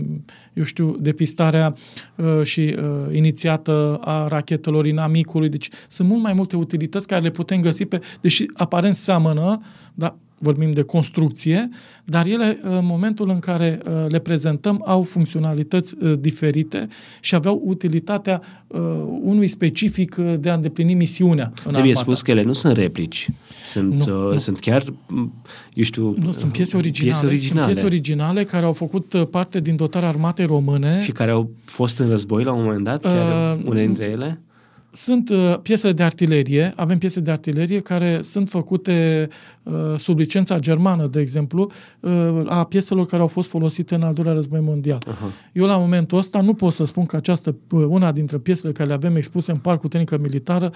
eu 0.54 0.64
știu, 0.64 0.96
depistarea 1.00 1.76
uh, 2.16 2.44
și 2.44 2.76
uh, 2.78 3.16
inițiată 3.16 3.98
a 4.02 4.28
rachetelor 4.28 4.86
inamicului. 4.86 5.50
Deci 5.50 5.70
sunt 5.90 6.08
mult 6.08 6.22
mai 6.22 6.34
multe 6.34 6.56
utilități 6.56 7.08
care 7.08 7.22
le 7.22 7.30
putem 7.30 7.62
găsi 7.62 7.86
pe, 7.86 8.02
deși 8.22 8.46
aparent 8.54 8.96
seamănă, 8.96 9.62
dar 9.94 10.16
vorbim 10.38 10.72
de 10.72 10.82
construcție, 10.82 11.70
dar 12.06 12.26
ele, 12.26 12.60
în 12.62 12.86
momentul 12.86 13.30
în 13.30 13.40
care 13.40 13.80
uh, 13.86 13.92
le 14.08 14.20
prezentăm, 14.20 14.84
au 14.86 15.04
funcționalități 15.04 15.96
uh, 16.00 16.20
diferite 16.20 16.88
și 17.22 17.36
aveau 17.36 17.62
utilitatea 17.66 18.42
uh, 18.68 18.80
unui 19.22 19.48
specific 19.48 20.16
de 20.16 20.50
a 20.50 20.54
îndeplini 20.54 20.94
misiunea. 20.94 21.46
În 21.46 21.54
Trebuie 21.72 21.82
armata. 21.82 22.00
spus 22.00 22.22
că 22.22 22.32
ele 22.32 22.44
nu 22.44 22.54
sunt 22.54 22.78
replici. 22.78 23.30
Sunt, 23.66 24.06
nu, 24.06 24.32
nu. 24.32 24.38
sunt 24.38 24.60
chiar, 24.60 24.94
eu 25.74 25.84
știu... 25.84 26.16
Nu, 26.18 26.32
sunt 26.32 26.52
piese 26.52 26.78
originale. 26.78 27.12
piese 27.12 27.26
originale. 27.26 27.64
Sunt 27.66 27.74
piese 27.74 27.86
originale 27.86 28.44
care 28.44 28.66
au 28.66 28.74
făcut 28.74 29.28
parte 29.32 29.60
din 29.60 29.76
dotarea 29.76 30.08
armatei 30.08 30.46
române. 30.46 31.02
Și 31.04 31.12
care 31.12 31.32
au 31.32 31.50
fost 31.66 31.98
în 31.98 32.10
război 32.10 32.44
la 32.44 32.54
un 32.54 32.64
moment 32.64 32.84
dat, 32.84 33.02
chiar 33.02 33.58
uh, 33.58 33.64
unele 33.66 33.86
dintre 33.86 34.06
ele? 34.06 34.40
Sunt 34.96 35.30
uh, 35.30 35.58
piese 35.62 35.92
de 35.92 36.04
artilerie, 36.04 36.74
avem 36.76 36.98
piese 36.98 37.20
de 37.20 37.32
artilerie 37.32 37.80
care 37.80 38.20
sunt 38.22 38.50
făcute 38.50 39.28
uh, 39.64 39.74
sub 39.98 40.18
licența 40.18 40.60
germană, 40.60 41.08
de 41.08 41.20
exemplu, 41.20 41.72
uh, 42.00 42.12
a 42.46 42.64
pieselor 42.64 43.06
care 43.06 43.22
au 43.22 43.28
fost 43.28 43.50
folosite 43.50 43.96
în 43.96 44.02
al 44.02 44.14
doilea 44.14 44.34
război 44.34 44.60
mondial. 44.60 45.00
Uh-huh. 45.08 45.52
Eu 45.54 45.66
la 45.66 45.78
momentul 45.78 46.18
ăsta 46.18 46.42
nu 46.42 46.54
pot 46.54 46.74
să 46.74 46.86
spun 46.86 47.06
că 47.06 47.16
această, 47.16 47.56
uh, 47.72 47.86
una 47.88 48.12
dintre 48.12 48.38
piesele 48.38 48.72
care 48.72 48.88
le 48.88 48.94
avem 48.96 49.16
expuse 49.16 49.52
în 49.52 49.58
Parcul 49.58 49.90
Tehnică 49.90 50.18
Militară 50.18 50.72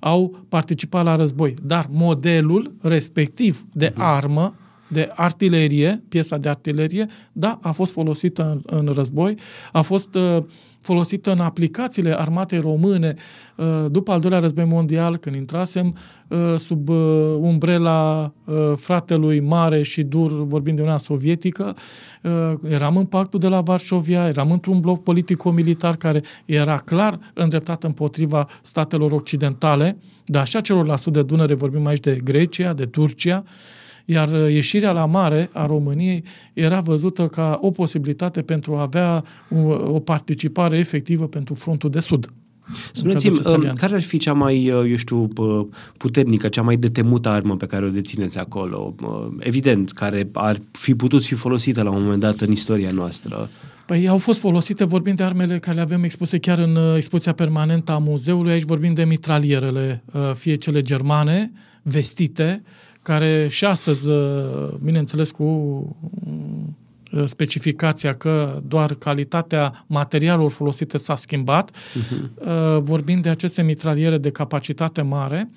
au 0.00 0.44
participat 0.48 1.04
la 1.04 1.16
război, 1.16 1.54
dar 1.62 1.86
modelul 1.90 2.72
respectiv 2.80 3.66
de 3.72 3.90
uh-huh. 3.90 3.96
armă 3.96 4.54
de 4.92 5.10
artilerie, 5.14 6.02
piesa 6.08 6.36
de 6.36 6.48
artilerie, 6.48 7.06
da, 7.32 7.58
a 7.62 7.70
fost 7.70 7.92
folosită 7.92 8.60
în, 8.66 8.78
în 8.78 8.92
război, 8.94 9.34
a 9.72 9.80
fost 9.80 10.14
uh, 10.14 10.44
folosită 10.82 11.32
în 11.32 11.40
aplicațiile 11.40 12.20
armatei 12.20 12.58
române 12.58 13.14
uh, 13.56 13.66
după 13.90 14.12
al 14.12 14.20
doilea 14.20 14.38
război 14.38 14.64
mondial, 14.64 15.16
când 15.16 15.36
intrasem 15.36 15.96
uh, 16.28 16.38
sub 16.56 16.88
uh, 16.88 16.96
umbrela 17.40 18.32
fratelui 18.76 19.40
mare 19.40 19.82
și 19.82 20.02
dur, 20.02 20.46
vorbind 20.46 20.76
de 20.76 20.82
Uniunea 20.82 20.98
Sovietică, 20.98 21.76
eram 22.68 22.96
în 22.96 23.04
pactul 23.04 23.40
de 23.40 23.48
la 23.48 23.60
Varșovia, 23.60 24.26
eram 24.26 24.50
într-un 24.50 24.80
bloc 24.80 25.02
politico-militar 25.02 25.96
care 25.96 26.22
era 26.44 26.76
clar 26.76 27.18
îndreptat 27.34 27.84
împotriva 27.84 28.48
statelor 28.62 29.12
occidentale, 29.12 29.98
dar 30.26 30.42
așa 30.42 30.60
celor 30.60 30.86
la 30.86 30.96
sud 30.96 31.12
de 31.12 31.22
Dunăre, 31.22 31.54
vorbim 31.54 31.86
aici 31.86 32.00
de 32.00 32.20
Grecia, 32.24 32.72
de 32.72 32.86
Turcia, 32.86 33.44
iar 34.04 34.32
uh, 34.32 34.52
ieșirea 34.52 34.92
la 34.92 35.06
mare 35.06 35.48
a 35.52 35.66
României 35.66 36.24
era 36.52 36.80
văzută 36.80 37.26
ca 37.26 37.58
o 37.62 37.70
posibilitate 37.70 38.42
pentru 38.42 38.74
a 38.74 38.80
avea 38.80 39.24
o, 39.88 40.00
participare 40.00 40.78
efectivă 40.78 41.26
pentru 41.26 41.54
frontul 41.54 41.90
de 41.90 42.00
sud. 42.00 42.32
Spuneți-mi, 42.92 43.38
uh, 43.44 43.70
care 43.74 43.94
ar 43.94 44.02
fi 44.02 44.16
cea 44.16 44.32
mai, 44.32 44.70
uh, 44.70 44.90
eu 44.90 44.96
știu, 44.96 45.28
puternică, 45.96 46.48
cea 46.48 46.62
mai 46.62 46.76
detemută 46.76 47.28
armă 47.28 47.56
pe 47.56 47.66
care 47.66 47.84
o 47.84 47.88
dețineți 47.88 48.38
acolo? 48.38 48.94
Evident, 49.38 49.90
care 49.90 50.28
ar 50.32 50.60
fi 50.70 50.94
putut 50.94 51.24
fi 51.24 51.34
folosită 51.34 51.82
la 51.82 51.90
un 51.90 52.02
moment 52.02 52.20
dat 52.20 52.40
în 52.40 52.50
istoria 52.50 52.90
noastră. 52.90 53.48
Păi 53.86 54.08
au 54.08 54.18
fost 54.18 54.40
folosite, 54.40 54.84
vorbim 54.84 55.14
de 55.14 55.22
armele 55.22 55.58
care 55.58 55.76
le 55.76 55.82
avem 55.82 56.02
expuse 56.02 56.38
chiar 56.38 56.58
în 56.58 56.78
expoziția 56.96 57.32
permanentă 57.32 57.92
a 57.92 57.98
muzeului, 57.98 58.52
aici 58.52 58.62
vorbim 58.62 58.94
de 58.94 59.04
mitralierele, 59.04 60.04
fie 60.34 60.54
cele 60.54 60.82
germane, 60.82 61.52
vestite, 61.82 62.62
care 63.02 63.46
și 63.50 63.64
astăzi, 63.64 64.08
uh, 64.08 64.68
bineînțeles, 64.82 65.30
cu 65.30 65.42
uh, 65.44 67.24
specificația 67.24 68.12
că 68.12 68.60
doar 68.66 68.94
calitatea 68.94 69.84
materialelor 69.86 70.50
folosite 70.50 70.98
s-a 70.98 71.14
schimbat, 71.14 71.70
uh-huh. 71.70 72.78
vorbind 72.78 73.22
de 73.22 73.28
aceste 73.28 73.62
mitraliere 73.62 74.18
de 74.18 74.30
capacitate 74.30 75.02
mare, 75.02 75.50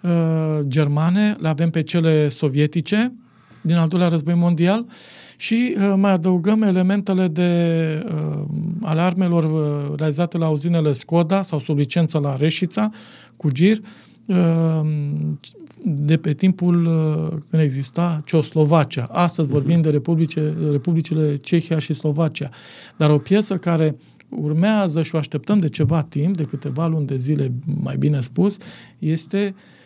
uh, 0.00 0.10
germane, 0.62 1.36
le 1.40 1.48
avem 1.48 1.70
pe 1.70 1.82
cele 1.82 2.28
sovietice 2.28 3.12
din 3.60 3.76
al 3.76 3.88
doilea 3.88 4.08
război 4.08 4.34
mondial 4.34 4.86
și 5.36 5.76
mai 5.96 6.12
adăugăm 6.12 6.62
elementele 6.62 7.28
de, 7.28 8.04
ale 8.82 9.00
armelor 9.00 9.46
realizate 9.96 10.38
la 10.38 10.48
uzinele 10.48 10.92
Skoda 10.92 11.42
sau 11.42 11.58
sub 11.58 11.76
licență 11.76 12.18
la 12.18 12.36
Reșița, 12.36 12.90
cu 13.36 13.50
GIR, 13.50 13.80
de 15.84 16.16
pe 16.16 16.32
timpul 16.32 16.86
uh, 16.86 17.28
când 17.50 17.62
exista 17.62 18.22
Ceoslovacia. 18.24 19.04
Astăzi 19.10 19.48
vorbim 19.48 19.80
de 19.80 19.90
Republice, 19.90 20.54
Republicile 20.70 21.36
Cehia 21.36 21.78
și 21.78 21.94
Slovacia. 21.94 22.50
Dar 22.96 23.10
o 23.10 23.18
piesă 23.18 23.56
care 23.56 23.96
urmează 24.28 25.02
și 25.02 25.14
o 25.14 25.18
așteptăm 25.18 25.58
de 25.58 25.68
ceva 25.68 26.02
timp, 26.02 26.36
de 26.36 26.44
câteva 26.44 26.86
luni 26.86 27.06
de 27.06 27.16
zile, 27.16 27.52
mai 27.64 27.96
bine 27.96 28.20
spus, 28.20 28.56
este 28.98 29.54
uh, 29.56 29.83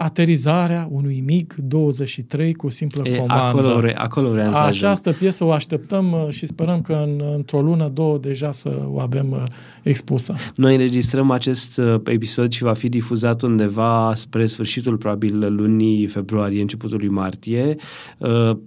aterizarea 0.00 0.88
unui 0.90 1.24
MiG-23 1.26 2.52
cu 2.56 2.68
simplă 2.68 3.02
e, 3.04 3.16
comandă. 3.16 3.58
Acolo, 3.58 3.90
acolo 3.94 4.30
vreau 4.30 4.50
să 4.50 4.56
Această 4.56 5.08
ajung. 5.08 5.22
piesă 5.22 5.44
o 5.44 5.50
așteptăm 5.50 6.12
uh, 6.12 6.28
și 6.28 6.46
sperăm 6.46 6.80
că 6.80 6.92
în, 6.92 7.22
într-o 7.34 7.60
lună, 7.60 7.88
două, 7.88 8.18
deja 8.18 8.50
să 8.50 8.78
o 8.86 9.00
avem 9.00 9.30
uh, 9.30 9.42
expusă. 9.82 10.34
Noi 10.54 10.74
înregistrăm 10.74 11.30
acest 11.30 11.78
uh, 11.78 12.00
episod 12.04 12.52
și 12.52 12.62
va 12.62 12.72
fi 12.72 12.88
difuzat 12.88 13.42
undeva 13.42 14.12
spre 14.14 14.46
sfârșitul, 14.46 14.96
probabil, 14.96 15.54
lunii 15.54 16.06
februarie, 16.06 16.60
începutul 16.60 16.98
lui 16.98 17.08
martie. 17.08 17.76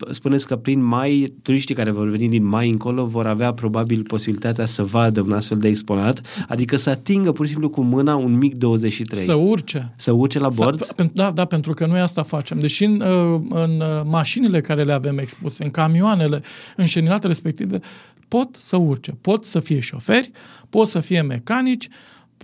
Spuneți 0.10 0.48
că 0.48 0.56
prin 0.56 0.84
mai, 0.84 1.34
turiștii 1.42 1.76
care 1.76 1.92
vor 1.92 2.10
veni 2.10 2.30
din 2.30 2.46
mai 2.46 2.70
încolo 2.70 3.06
vor 3.06 3.28
avea 3.28 3.54
probabil 3.54 4.04
posibilitatea 4.04 4.66
să 4.66 4.84
vadă 4.84 5.22
un 5.22 5.32
astfel 5.32 5.58
de 5.58 5.68
exponat, 5.68 6.22
adică 6.48 6.76
să 6.76 6.90
atingă 6.90 7.32
pur 7.32 7.46
și 7.46 7.52
simplu 7.52 7.70
cu 7.70 7.82
mâna 7.82 8.16
un 8.16 8.40
MiG-23. 8.44 9.14
Să 9.14 9.34
urce. 9.34 9.94
Să 9.98 10.12
urce 10.12 10.40
la 10.40 10.50
bord? 10.56 10.86
Să, 10.86 10.96
da, 11.22 11.32
da, 11.32 11.46
pentru 11.46 11.74
că 11.74 11.86
noi 11.86 12.00
asta 12.00 12.24
facem. 12.24 12.60
Deși 12.60 12.84
în, 12.84 13.02
uh, 13.02 13.42
în 13.50 13.80
uh, 13.80 14.02
mașinile 14.06 14.62
care 14.62 14.84
le 14.84 14.94
avem 14.94 15.18
expuse, 15.18 15.64
în 15.64 15.72
camioanele 15.72 16.42
înșeninate 16.76 17.28
respective, 17.28 17.80
pot 18.28 18.56
să 18.60 18.76
urce, 18.76 19.18
pot 19.22 19.44
să 19.46 19.60
fie 19.60 19.80
șoferi, 19.80 20.32
pot 20.70 20.88
să 20.88 21.00
fie 21.00 21.22
mecanici, 21.22 21.88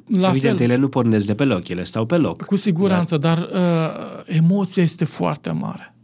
la 0.08 0.30
Evident, 0.30 0.58
fel, 0.58 0.70
ele 0.70 0.80
nu 0.80 0.90
pornesc 0.90 1.26
de 1.26 1.34
pe 1.34 1.44
loc, 1.44 1.68
ele 1.68 1.84
stau 1.84 2.06
pe 2.06 2.18
loc. 2.18 2.42
Cu 2.44 2.56
siguranță, 2.56 3.18
dar, 3.18 3.40
dar 3.40 3.50
uh, 3.50 4.36
emoția 4.38 4.84
este 4.84 5.06
foarte 5.06 5.52
mare. 5.52 5.96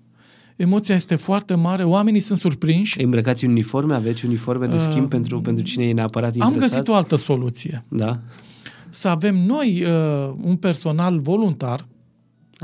Emoția 0.56 0.96
este 0.96 1.16
foarte 1.16 1.56
mare, 1.56 1.84
oamenii 1.84 2.20
sunt 2.20 2.38
surprinși. 2.38 3.02
Îmbrăcați 3.02 3.46
uniforme, 3.46 3.96
aveți 3.96 4.26
uniforme 4.26 4.68
de 4.68 4.78
schimb 4.78 5.04
uh, 5.04 5.10
pentru, 5.10 5.42
pentru 5.42 5.64
cine 5.64 5.88
e 5.88 5.94
neapărat 5.94 6.36
interesat? 6.36 6.62
Am 6.62 6.68
găsit 6.68 6.88
o 6.88 6.96
altă 6.96 7.16
soluție. 7.16 7.86
Da? 7.88 8.20
Să 8.90 9.08
avem 9.08 9.46
noi 9.46 9.86
uh, 9.86 10.34
un 10.42 10.56
personal 10.56 11.20
voluntar 11.20 11.86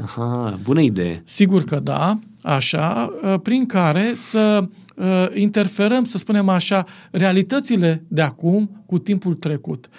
Aha, 0.02 0.60
bună 0.64 0.82
idee. 0.82 1.22
Sigur 1.26 1.64
că 1.64 1.80
da, 1.80 2.20
așa, 2.42 3.10
uh, 3.24 3.40
prin 3.44 3.66
care 3.66 4.12
să 4.16 4.68
uh, 4.96 5.06
interferăm, 5.34 6.04
să 6.04 6.18
spunem 6.18 6.50
așa, 6.50 6.86
realitățile 7.12 8.04
de 8.08 8.22
acum 8.22 8.84
cu 8.86 9.00
timpul 9.00 9.34
trecut. 9.34 9.90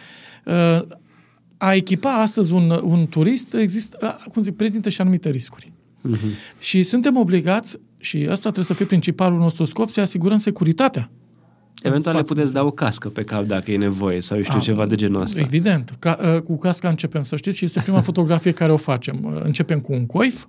Uh, 0.45 0.81
a 1.57 1.75
echipa 1.75 2.15
astăzi 2.15 2.53
un, 2.53 2.81
un 2.83 3.07
turist 3.07 3.55
există, 3.55 4.19
cum 4.33 4.43
zic, 4.43 4.57
prezintă 4.57 4.89
și 4.89 5.01
anumite 5.01 5.31
riscuri. 5.31 5.73
Uh-huh. 6.09 6.59
Și 6.59 6.83
suntem 6.83 7.17
obligați, 7.17 7.77
și 7.99 8.17
asta 8.17 8.41
trebuie 8.41 8.65
să 8.65 8.75
fie 8.75 8.85
principalul 8.85 9.39
nostru 9.39 9.65
scop, 9.65 9.91
să 9.91 10.01
asigurăm 10.01 10.39
securitatea 10.39 11.11
Eventual 11.83 12.15
le 12.15 12.23
puteți 12.23 12.53
da 12.53 12.65
o 12.65 12.71
cască 12.71 13.09
pe 13.09 13.23
cap 13.23 13.45
dacă 13.45 13.71
e 13.71 13.77
nevoie 13.77 14.21
sau 14.21 14.37
eu 14.37 14.43
știu 14.43 14.57
A, 14.59 14.61
ceva 14.61 14.87
de 14.87 14.95
genul 14.95 15.23
ăsta. 15.23 15.41
Evident. 15.41 15.91
Ca, 15.99 16.19
uh, 16.35 16.41
cu 16.41 16.57
casca 16.57 16.89
începem, 16.89 17.23
să 17.23 17.37
știți, 17.37 17.59
și 17.59 17.65
este 17.65 17.81
prima 17.81 18.01
fotografie 18.11 18.53
care 18.53 18.73
o 18.73 18.77
facem. 18.77 19.21
Uh, 19.23 19.41
începem 19.43 19.81
cu 19.81 19.93
un 19.93 20.07
coif, 20.07 20.47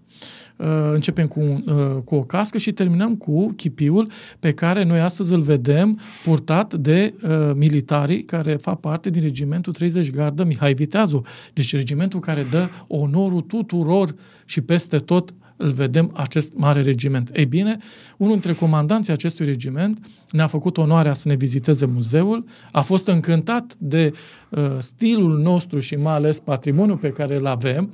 uh, 0.55 0.67
începem 0.93 1.27
cu, 1.27 1.63
cu 2.05 2.15
o 2.15 2.21
cască 2.21 2.57
și 2.57 2.71
terminăm 2.71 3.15
cu 3.15 3.53
chipiul 3.55 4.11
pe 4.39 4.51
care 4.51 4.84
noi 4.84 4.99
astăzi 4.99 5.34
îl 5.34 5.41
vedem 5.41 5.99
purtat 6.23 6.73
de 6.73 7.13
militarii 7.55 8.23
care 8.23 8.55
fac 8.55 8.79
parte 8.79 9.09
din 9.09 9.21
regimentul 9.21 9.73
30 9.73 10.11
Gardă 10.11 10.43
Mihai 10.43 10.73
Viteazu. 10.73 11.21
Deci 11.53 11.75
regimentul 11.75 12.19
care 12.19 12.47
dă 12.49 12.69
onorul 12.88 13.41
tuturor 13.41 14.13
și 14.45 14.61
peste 14.61 14.97
tot 14.97 15.34
îl 15.62 15.70
vedem 15.70 16.12
acest 16.14 16.53
mare 16.55 16.82
regiment. 16.82 17.30
Ei 17.34 17.45
bine, 17.45 17.78
unul 18.18 18.34
dintre 18.34 18.53
comandanții 18.53 19.14
acestui 19.14 19.45
regiment 19.45 20.05
ne-a 20.32 20.47
făcut 20.47 20.78
onoarea 20.78 21.14
să 21.14 21.28
ne 21.28 21.36
viziteze 21.36 21.86
muzeul, 21.86 22.45
a 22.72 22.82
fost 22.82 23.07
încântat 23.07 23.76
de 23.78 24.14
uh, 24.49 24.62
stilul 24.80 25.39
nostru 25.39 25.80
și 25.80 25.95
mai 25.95 26.14
ales 26.14 26.39
patrimoniul 26.39 26.97
pe 26.97 27.09
care 27.09 27.36
îl 27.36 27.45
avem 27.45 27.93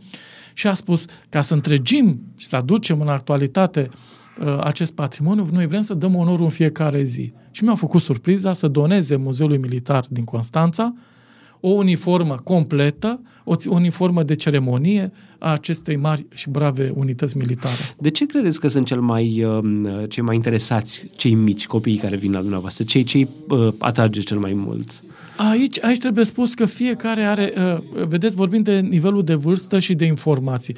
și 0.53 0.68
a 0.68 0.74
spus 0.74 1.05
ca 1.30 1.41
să 1.41 1.53
întregim 1.53 2.22
și 2.36 2.47
să 2.47 2.55
aducem 2.55 3.01
în 3.01 3.07
actualitate 3.07 3.89
uh, 4.39 4.59
acest 4.63 4.93
patrimoniu, 4.93 5.47
noi 5.51 5.68
vrem 5.68 5.82
să 5.82 5.93
dăm 5.93 6.15
onorul 6.15 6.43
în 6.43 6.49
fiecare 6.49 7.03
zi. 7.03 7.32
Și 7.51 7.63
mi-a 7.63 7.76
făcut 7.76 8.01
surpriza 8.01 8.53
să 8.53 8.68
doneze 8.68 9.15
Muzeului 9.15 9.57
Militar 9.57 10.05
din 10.09 10.24
Constanța 10.24 10.93
o 11.60 11.70
uniformă 11.70 12.36
completă, 12.43 13.22
o 13.43 13.55
uniformă 13.70 14.24
de 14.24 14.36
ceremonie 14.36 15.12
a 15.39 15.51
acestei 15.51 15.95
mari 15.95 16.26
și 16.34 16.49
brave 16.49 16.91
unități 16.95 17.38
militare. 17.38 17.95
De 17.97 18.10
ce 18.10 18.26
credeți 18.26 18.60
că 18.60 18.68
sunt 18.68 18.86
cel 18.86 19.01
mai, 19.01 19.43
uh, 19.43 20.10
cei 20.10 20.24
mai 20.24 20.36
interesați 20.36 21.08
cei 21.16 21.34
mici, 21.34 21.68
copiii 21.68 21.97
care 21.97 22.16
vin 22.16 22.32
la 22.32 22.39
dumneavoastră? 22.39 22.84
Cei 22.84 23.03
ce 23.03 23.28
uh, 23.49 23.74
atrage 23.78 24.20
cel 24.20 24.38
mai 24.38 24.53
mult? 24.53 25.03
Aici, 25.38 25.84
aici 25.84 25.99
trebuie 25.99 26.26
spus 26.26 26.53
că 26.53 26.66
fiecare 26.66 27.24
are, 27.24 27.53
uh, 27.58 28.05
vedeți, 28.08 28.36
vorbim 28.36 28.62
de 28.62 28.80
nivelul 28.80 29.24
de 29.24 29.34
vârstă 29.34 29.80
și 29.80 29.93
de 29.93 30.05
informații, 30.05 30.76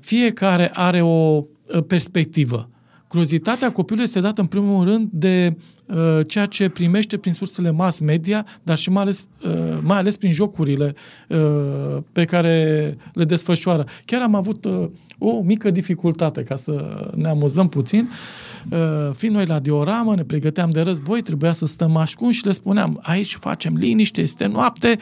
fiecare 0.00 0.70
are 0.74 1.00
o 1.00 1.06
uh, 1.06 1.82
perspectivă. 1.86 2.70
Curiozitatea 3.12 3.70
copilului 3.72 4.04
este 4.04 4.20
dată 4.20 4.40
în 4.40 4.46
primul 4.46 4.84
rând 4.84 5.08
de 5.12 5.56
uh, 5.86 6.26
ceea 6.26 6.46
ce 6.46 6.68
primește 6.68 7.16
prin 7.16 7.32
sursele 7.32 7.70
mass 7.70 7.98
media, 7.98 8.46
dar 8.62 8.76
și 8.76 8.90
mai 8.90 9.02
ales, 9.02 9.26
uh, 9.46 9.78
mai 9.82 9.98
ales 9.98 10.16
prin 10.16 10.32
jocurile 10.32 10.94
uh, 11.28 12.02
pe 12.12 12.24
care 12.24 12.96
le 13.12 13.24
desfășoară. 13.24 13.84
Chiar 14.04 14.22
am 14.22 14.34
avut 14.34 14.64
uh, 14.64 14.88
o 15.18 15.40
mică 15.40 15.70
dificultate, 15.70 16.42
ca 16.42 16.56
să 16.56 17.10
ne 17.14 17.28
amuzăm 17.28 17.68
puțin. 17.68 18.08
Uh, 18.10 18.51
fiind 19.14 19.34
noi 19.34 19.46
la 19.46 19.58
dioramă, 19.58 20.14
ne 20.14 20.24
pregăteam 20.24 20.70
de 20.70 20.80
război, 20.80 21.22
trebuia 21.22 21.52
să 21.52 21.66
stăm 21.66 21.96
ascunși 21.96 22.38
și 22.38 22.46
le 22.46 22.52
spuneam, 22.52 22.98
aici 23.02 23.34
facem 23.34 23.76
liniște, 23.76 24.20
este 24.20 24.46
noapte, 24.46 24.98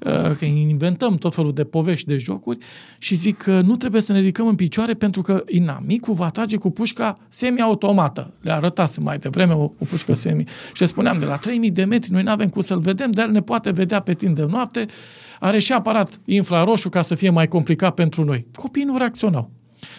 uh, 0.00 0.30
că 0.38 0.44
inventăm 0.44 1.14
tot 1.14 1.34
felul 1.34 1.52
de 1.52 1.64
povești, 1.64 2.06
de 2.06 2.16
jocuri 2.16 2.58
și 2.98 3.14
zic 3.14 3.36
că 3.36 3.60
nu 3.60 3.76
trebuie 3.76 4.00
să 4.00 4.12
ne 4.12 4.18
ridicăm 4.18 4.46
în 4.46 4.54
picioare 4.54 4.94
pentru 4.94 5.22
că 5.22 5.42
inamicul 5.48 6.14
va 6.14 6.28
trage 6.28 6.56
cu 6.56 6.70
pușca 6.70 7.18
semi-automată. 7.28 8.32
Le 8.40 8.52
arătase 8.52 9.00
mai 9.00 9.18
devreme 9.18 9.52
o, 9.52 9.62
o 9.62 9.84
pușcă 9.88 10.14
semi. 10.14 10.44
Și 10.72 10.80
le 10.80 10.86
spuneam, 10.86 11.18
de 11.18 11.24
la 11.24 11.36
3000 11.36 11.70
de 11.70 11.84
metri 11.84 12.12
noi 12.12 12.22
nu 12.22 12.30
avem 12.30 12.48
cum 12.48 12.60
să-l 12.60 12.78
vedem, 12.78 13.10
dar 13.10 13.26
ne 13.26 13.40
poate 13.40 13.70
vedea 13.70 14.00
pe 14.00 14.14
timp 14.14 14.36
de 14.36 14.44
noapte, 14.44 14.86
are 15.40 15.58
și 15.58 15.72
aparat 15.72 16.20
infraroșu 16.24 16.88
ca 16.88 17.02
să 17.02 17.14
fie 17.14 17.30
mai 17.30 17.48
complicat 17.48 17.94
pentru 17.94 18.24
noi. 18.24 18.46
Copiii 18.54 18.84
nu 18.84 18.96
reacționau. 18.96 19.50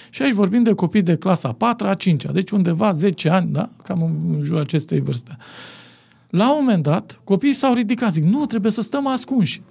Și 0.09 0.21
aici 0.21 0.33
vorbim 0.33 0.63
de 0.63 0.73
copii 0.73 1.01
de 1.01 1.15
clasa 1.15 1.51
4 1.51 1.87
a 1.87 1.93
5 1.93 2.25
deci 2.33 2.51
undeva 2.51 2.91
10 2.91 3.29
ani, 3.29 3.51
da? 3.51 3.69
cam 3.83 4.01
în 4.01 4.43
jurul 4.43 4.61
acestei 4.61 4.99
vârste. 4.99 5.37
La 6.29 6.51
un 6.51 6.57
moment 6.59 6.83
dat, 6.83 7.19
copiii 7.23 7.53
s-au 7.53 7.73
ridicat, 7.73 8.11
zic, 8.11 8.23
nu, 8.23 8.45
trebuie 8.45 8.71
să 8.71 8.81
stăm 8.81 9.07
ascunși. 9.07 9.61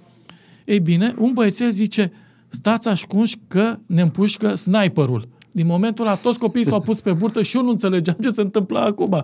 Ei 0.65 0.79
bine, 0.79 1.15
un 1.17 1.33
băiețel 1.33 1.71
zice, 1.71 2.11
stați 2.49 2.87
ascunși 2.87 3.37
că 3.47 3.77
ne 3.85 4.01
împușcă 4.01 4.55
sniperul. 4.55 5.27
Din 5.51 5.65
momentul 5.65 6.05
ăla, 6.05 6.15
toți 6.15 6.39
copiii 6.39 6.65
s-au 6.65 6.81
pus 6.81 7.01
pe 7.01 7.13
burtă 7.13 7.41
și 7.41 7.57
eu 7.57 7.63
nu 7.63 7.69
înțelegeam 7.69 8.17
ce 8.21 8.29
se 8.29 8.41
întâmplă 8.41 8.79
acum. 8.79 9.23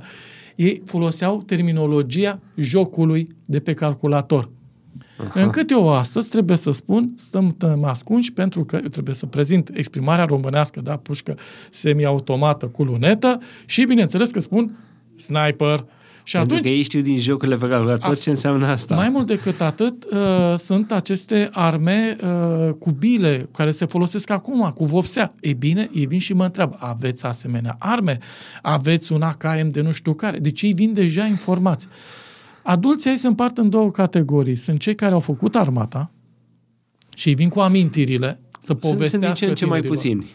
Ei 0.55 0.81
foloseau 0.85 1.41
terminologia 1.45 2.39
jocului 2.55 3.27
de 3.45 3.59
pe 3.59 3.73
calculator. 3.73 4.49
Aha. 5.27 5.41
Încât 5.41 5.69
eu 5.69 5.93
astăzi 5.93 6.29
trebuie 6.29 6.57
să 6.57 6.71
spun, 6.71 7.13
stăm 7.17 7.55
ascunși 7.83 8.31
pentru 8.31 8.63
că 8.63 8.79
eu 8.83 8.87
trebuie 8.87 9.15
să 9.15 9.25
prezint 9.25 9.69
exprimarea 9.73 10.25
românească, 10.25 10.81
da, 10.81 10.97
pușcă 10.97 11.37
semi-automată 11.71 12.65
cu 12.67 12.83
lunetă 12.83 13.39
și 13.65 13.85
bineînțeles 13.85 14.31
că 14.31 14.39
spun 14.39 14.77
sniper, 15.15 15.85
și 16.23 16.35
Pentru 16.35 16.55
atunci, 16.55 16.67
că 16.69 16.75
ei 16.75 16.83
știu 16.83 17.01
din 17.01 17.19
jocurile 17.19 17.57
pe 17.57 17.67
calculator 17.67 18.17
ce 18.17 18.29
înseamnă 18.29 18.67
asta. 18.67 18.95
Mai 18.95 19.09
mult 19.09 19.27
decât 19.27 19.61
atât, 19.61 20.03
uh, 20.03 20.19
sunt 20.57 20.91
aceste 20.91 21.49
arme 21.51 22.17
uh, 22.23 22.73
cu 22.79 22.91
bile 22.91 23.49
care 23.51 23.71
se 23.71 23.85
folosesc 23.85 24.29
acum, 24.29 24.71
cu 24.75 24.85
vopsea. 24.85 25.33
Ei 25.39 25.53
bine, 25.53 25.89
ei 25.93 26.05
vin 26.05 26.19
și 26.19 26.33
mă 26.33 26.43
întreabă, 26.43 26.77
aveți 26.79 27.25
asemenea 27.25 27.75
arme? 27.79 28.17
Aveți 28.61 29.13
un 29.13 29.21
AKM 29.21 29.67
de 29.67 29.81
nu 29.81 29.91
știu 29.91 30.13
care? 30.13 30.39
Deci 30.39 30.61
ei 30.61 30.73
vin 30.73 30.93
deja 30.93 31.25
informați. 31.25 31.87
Adulții 32.71 33.09
ei 33.09 33.17
se 33.17 33.27
împart 33.27 33.57
în 33.57 33.69
două 33.69 33.91
categorii. 33.91 34.55
Sunt 34.55 34.79
cei 34.79 34.95
care 34.95 35.13
au 35.13 35.19
făcut 35.19 35.55
armata 35.55 36.11
și 37.15 37.29
ei 37.29 37.35
vin 37.35 37.49
cu 37.49 37.59
amintirile 37.59 38.39
să 38.59 38.73
povestească 38.73 39.09
Sunt 39.09 39.21
din 39.21 39.33
ce 39.33 39.45
în 39.45 39.55
ce 39.55 39.65
mai 39.65 39.81
puțini. 39.81 40.25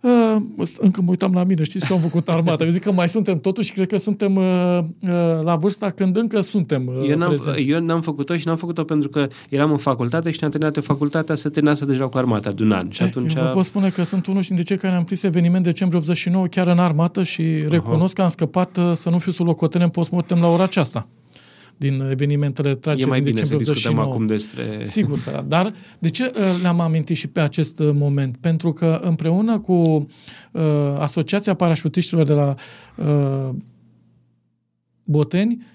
Uh, 0.00 0.36
încă 0.78 1.02
mă 1.02 1.10
uitam 1.10 1.32
la 1.32 1.44
mine, 1.44 1.62
știți 1.62 1.86
ce 1.86 1.92
am 1.92 2.00
făcut 2.00 2.28
armata? 2.28 2.64
Eu 2.64 2.70
zic 2.70 2.82
că 2.82 2.92
mai 2.92 3.08
suntem 3.08 3.40
totuși, 3.40 3.72
cred 3.72 3.86
că 3.86 3.96
suntem 3.96 4.36
uh, 4.36 4.78
uh, 5.00 5.10
la 5.42 5.56
vârsta 5.56 5.90
când 5.90 6.16
încă 6.16 6.40
suntem 6.40 6.86
uh, 6.86 7.08
eu, 7.08 7.16
n-am, 7.16 7.28
prezenți. 7.28 7.68
eu 7.68 7.80
n-am 7.80 8.00
făcut-o 8.00 8.36
și 8.36 8.46
n-am 8.46 8.56
făcut-o 8.56 8.84
pentru 8.84 9.08
că 9.08 9.28
eram 9.48 9.70
în 9.70 9.76
facultate 9.76 10.30
și 10.30 10.36
ne-am 10.40 10.50
terminat 10.50 10.84
facultatea 10.84 11.34
să 11.34 11.48
terminase 11.48 11.84
deja 11.84 12.08
cu 12.08 12.18
armata 12.18 12.50
de 12.50 12.62
un 12.62 12.72
an. 12.72 12.90
Și 12.90 13.02
atunci... 13.02 13.34
Eu 13.34 13.42
vă 13.42 13.48
pot 13.48 13.64
spune 13.64 13.88
că 13.88 14.02
sunt 14.02 14.26
unul 14.26 14.42
dintre 14.46 14.64
cei 14.64 14.76
care 14.76 14.94
am 14.94 15.04
prins 15.04 15.22
eveniment 15.22 15.64
decembrie 15.64 16.00
89 16.00 16.46
chiar 16.46 16.66
în 16.66 16.78
armată 16.78 17.22
și 17.22 17.64
recunosc 17.68 18.12
uh-huh. 18.12 18.16
că 18.16 18.22
am 18.22 18.28
scăpat 18.28 18.76
uh, 18.76 18.92
să 18.94 19.10
nu 19.10 19.18
fiu 19.18 19.32
sub 19.32 19.46
locotenent 19.46 19.92
post-mortem 19.92 20.40
la 20.40 20.48
ora 20.48 20.62
aceasta 20.62 21.08
din 21.78 22.00
evenimentele 22.00 22.74
tragice 22.74 23.06
E 23.06 23.08
mai 23.08 23.20
din 23.20 23.32
bine 23.34 23.46
să 23.46 23.56
discutăm 23.56 23.92
89. 23.92 24.12
acum 24.12 24.26
despre... 24.26 24.84
Sigur 24.84 25.22
că 25.22 25.30
da. 25.30 25.42
Dar 25.42 25.74
de 25.98 26.08
ce 26.08 26.32
uh, 26.34 26.58
le-am 26.62 26.80
amintit 26.80 27.16
și 27.16 27.26
pe 27.26 27.40
acest 27.40 27.78
uh, 27.78 27.90
moment? 27.92 28.36
Pentru 28.36 28.72
că 28.72 29.00
împreună 29.02 29.58
cu 29.58 29.72
uh, 29.72 30.62
Asociația 30.98 31.54
Parașutiștilor 31.54 32.26
de 32.26 32.32
la 32.32 32.54
uh, 32.96 33.54
Boteni, 35.04 35.66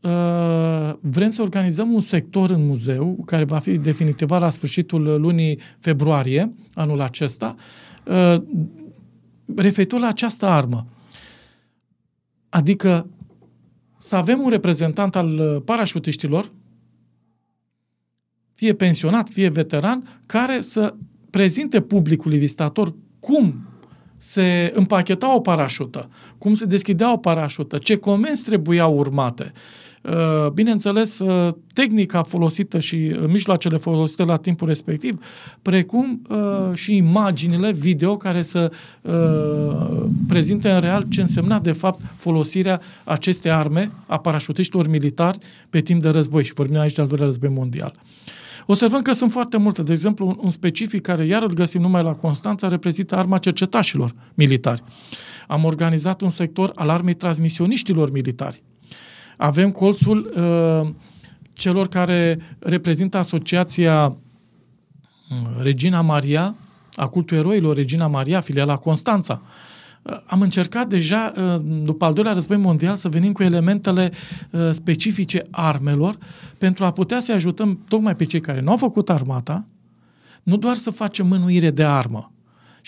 uh, 0.00 0.94
vrem 1.00 1.30
să 1.30 1.42
organizăm 1.42 1.92
un 1.92 2.00
sector 2.00 2.50
în 2.50 2.66
muzeu, 2.66 3.22
care 3.26 3.44
va 3.44 3.58
fi 3.58 3.78
definitivat 3.78 4.40
la 4.40 4.50
sfârșitul 4.50 5.20
lunii 5.20 5.58
februarie 5.78 6.54
anul 6.74 7.00
acesta, 7.00 7.54
uh, 8.04 8.42
referitor 9.56 10.00
la 10.00 10.06
această 10.06 10.46
armă. 10.46 10.86
Adică 12.48 13.06
să 13.98 14.16
avem 14.16 14.40
un 14.40 14.50
reprezentant 14.50 15.16
al 15.16 15.38
uh, 15.38 15.62
parașutiștilor, 15.64 16.52
fie 18.54 18.74
pensionat, 18.74 19.28
fie 19.28 19.48
veteran, 19.48 20.20
care 20.26 20.60
să 20.60 20.94
prezinte 21.30 21.80
publicului 21.80 22.38
vizitator 22.38 22.94
cum 23.20 23.68
se 24.18 24.72
împacheta 24.74 25.34
o 25.34 25.40
parașută, 25.40 26.08
cum 26.38 26.54
se 26.54 26.64
deschidea 26.64 27.12
o 27.12 27.16
parașută, 27.16 27.78
ce 27.78 27.96
comenzi 27.96 28.44
trebuiau 28.44 28.98
urmate, 28.98 29.52
Uh, 29.54 29.87
bineînțeles, 30.52 31.18
uh, 31.18 31.54
tehnica 31.74 32.22
folosită 32.22 32.78
și 32.78 32.94
uh, 32.94 33.28
mijloacele 33.28 33.76
folosite 33.76 34.24
la 34.24 34.36
timpul 34.36 34.68
respectiv, 34.68 35.24
precum 35.62 36.22
și 36.72 36.96
imaginile 36.96 37.72
video 37.72 38.16
care 38.16 38.42
să 38.42 38.72
prezinte 40.26 40.70
în 40.70 40.80
real 40.80 41.06
ce 41.08 41.20
însemna 41.20 41.58
de 41.58 41.72
fapt 41.72 42.00
folosirea 42.16 42.80
acestei 43.04 43.50
arme 43.50 43.90
a 44.06 44.18
parașutiștilor 44.18 44.88
militari 44.88 45.38
pe 45.70 45.80
timp 45.80 46.02
de 46.02 46.08
război 46.08 46.44
și 46.44 46.52
vorbim 46.52 46.78
aici 46.78 46.92
de 46.92 47.00
al 47.00 47.06
doilea 47.06 47.26
război 47.26 47.48
mondial. 47.48 47.92
Observăm 48.66 49.02
că 49.02 49.12
sunt 49.12 49.30
foarte 49.30 49.56
multe. 49.56 49.82
De 49.82 49.92
exemplu, 49.92 50.38
un 50.42 50.50
specific 50.50 51.00
care 51.00 51.26
iar 51.26 51.42
îl 51.42 51.54
găsim 51.54 51.80
numai 51.80 52.02
la 52.02 52.12
Constanța 52.14 52.68
reprezintă 52.68 53.16
arma 53.16 53.38
cercetașilor 53.38 54.14
militari. 54.34 54.82
Am 55.46 55.64
organizat 55.64 56.20
un 56.20 56.30
sector 56.30 56.72
al 56.74 56.88
armei 56.88 57.14
transmisioniștilor 57.14 58.10
militari. 58.10 58.62
Avem 59.40 59.70
colțul 59.70 60.32
uh, 60.36 60.90
celor 61.52 61.88
care 61.88 62.38
reprezintă 62.58 63.18
asociația 63.18 64.06
uh, 64.06 64.16
Regina 65.62 66.00
Maria, 66.00 66.54
a 66.94 67.06
cultului 67.06 67.42
eroilor 67.42 67.76
Regina 67.76 68.06
Maria, 68.06 68.40
filiala 68.40 68.76
Constanța. 68.76 69.42
Uh, 70.02 70.16
am 70.26 70.40
încercat 70.40 70.88
deja, 70.88 71.32
uh, 71.36 71.60
după 71.82 72.04
al 72.04 72.12
doilea 72.12 72.32
război 72.32 72.56
mondial, 72.56 72.96
să 72.96 73.08
venim 73.08 73.32
cu 73.32 73.42
elementele 73.42 74.12
specifice 74.70 75.42
armelor 75.50 76.18
pentru 76.58 76.84
a 76.84 76.90
putea 76.90 77.20
să 77.20 77.32
ajutăm 77.32 77.84
tocmai 77.88 78.16
pe 78.16 78.24
cei 78.24 78.40
care 78.40 78.60
nu 78.60 78.70
au 78.70 78.76
făcut 78.76 79.10
armata, 79.10 79.66
nu 80.42 80.56
doar 80.56 80.76
să 80.76 80.90
facem 80.90 81.26
mânuire 81.26 81.70
de 81.70 81.84
armă, 81.84 82.32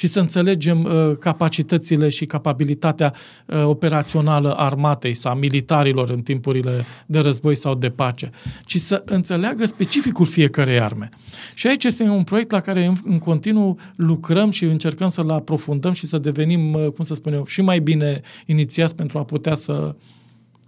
și 0.01 0.07
să 0.07 0.21
înțelegem 0.21 0.85
uh, 0.85 1.17
capacitățile 1.19 2.09
și 2.09 2.27
capabilitatea 2.27 3.15
uh, 3.47 3.65
operațională 3.65 4.55
armatei 4.57 5.15
sau 5.15 5.33
a 5.33 5.35
militarilor 5.35 6.11
în 6.11 6.23
timpurile 6.23 6.85
de 7.07 7.19
război 7.19 7.55
sau 7.55 7.75
de 7.75 7.91
pace, 7.91 8.31
ci 8.65 8.77
să 8.77 9.03
înțeleagă 9.05 9.67
specificul 9.67 10.27
fiecarei 10.27 10.81
arme. 10.81 11.09
Și 11.55 11.67
aici 11.67 11.85
este 11.85 12.03
un 12.03 12.25
proiect 12.25 12.51
la 12.51 12.61
care 12.61 12.85
în, 12.85 12.97
în 13.05 13.19
continuu 13.19 13.79
lucrăm 13.97 14.51
și 14.51 14.65
încercăm 14.65 15.09
să-l 15.09 15.31
aprofundăm 15.31 15.93
și 15.93 16.07
să 16.07 16.19
devenim, 16.19 16.73
uh, 16.73 16.87
cum 16.87 17.05
să 17.05 17.15
spun 17.15 17.33
eu, 17.33 17.47
și 17.47 17.63
mai 17.63 17.79
bine 17.79 18.21
inițiați 18.47 18.95
pentru 18.95 19.19
a 19.19 19.25
putea 19.25 19.55
să 19.55 19.97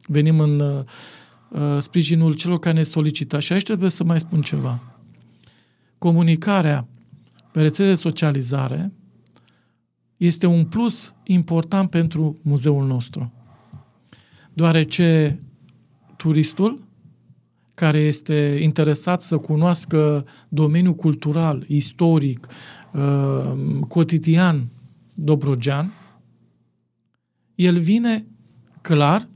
venim 0.06 0.40
în 0.40 0.60
uh, 0.60 1.60
sprijinul 1.78 2.32
celor 2.32 2.58
care 2.58 2.76
ne 2.76 2.82
solicită. 2.82 3.40
Și 3.40 3.52
aici 3.52 3.62
trebuie 3.62 3.90
să 3.90 4.04
mai 4.04 4.18
spun 4.18 4.42
ceva. 4.42 4.82
Comunicarea 5.98 6.86
pe 7.52 7.60
rețele 7.60 7.88
de 7.88 7.94
socializare 7.94 8.92
este 10.24 10.46
un 10.46 10.64
plus 10.64 11.14
important 11.24 11.90
pentru 11.90 12.38
muzeul 12.42 12.86
nostru. 12.86 13.32
Deoarece 14.52 15.40
turistul 16.16 16.88
care 17.74 17.98
este 17.98 18.58
interesat 18.62 19.22
să 19.22 19.36
cunoască 19.36 20.26
domeniul 20.48 20.94
cultural, 20.94 21.64
istoric, 21.66 22.46
uh, 22.92 23.80
cotidian 23.88 24.68
Dobrogean, 25.14 25.92
el 27.54 27.78
vine 27.78 28.26
clar 28.80 29.28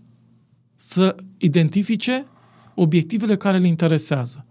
să 0.76 1.16
identifice 1.38 2.24
obiectivele 2.74 3.36
care 3.36 3.58
le 3.58 3.66
interesează. 3.66 4.46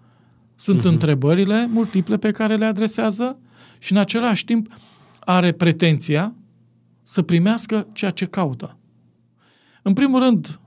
Sunt 0.55 0.79
uh-huh. 0.79 0.91
întrebările 0.91 1.67
multiple 1.67 2.17
pe 2.17 2.31
care 2.31 2.55
le 2.55 2.65
adresează 2.65 3.39
și 3.79 3.91
în 3.91 3.97
același 3.97 4.45
timp 4.45 4.67
are 5.25 5.51
pretenția 5.51 6.35
să 7.03 7.21
primească 7.21 7.87
ceea 7.93 8.11
ce 8.11 8.25
caută. 8.25 8.77
În 9.81 9.93
primul 9.93 10.19
rând, 10.19 10.59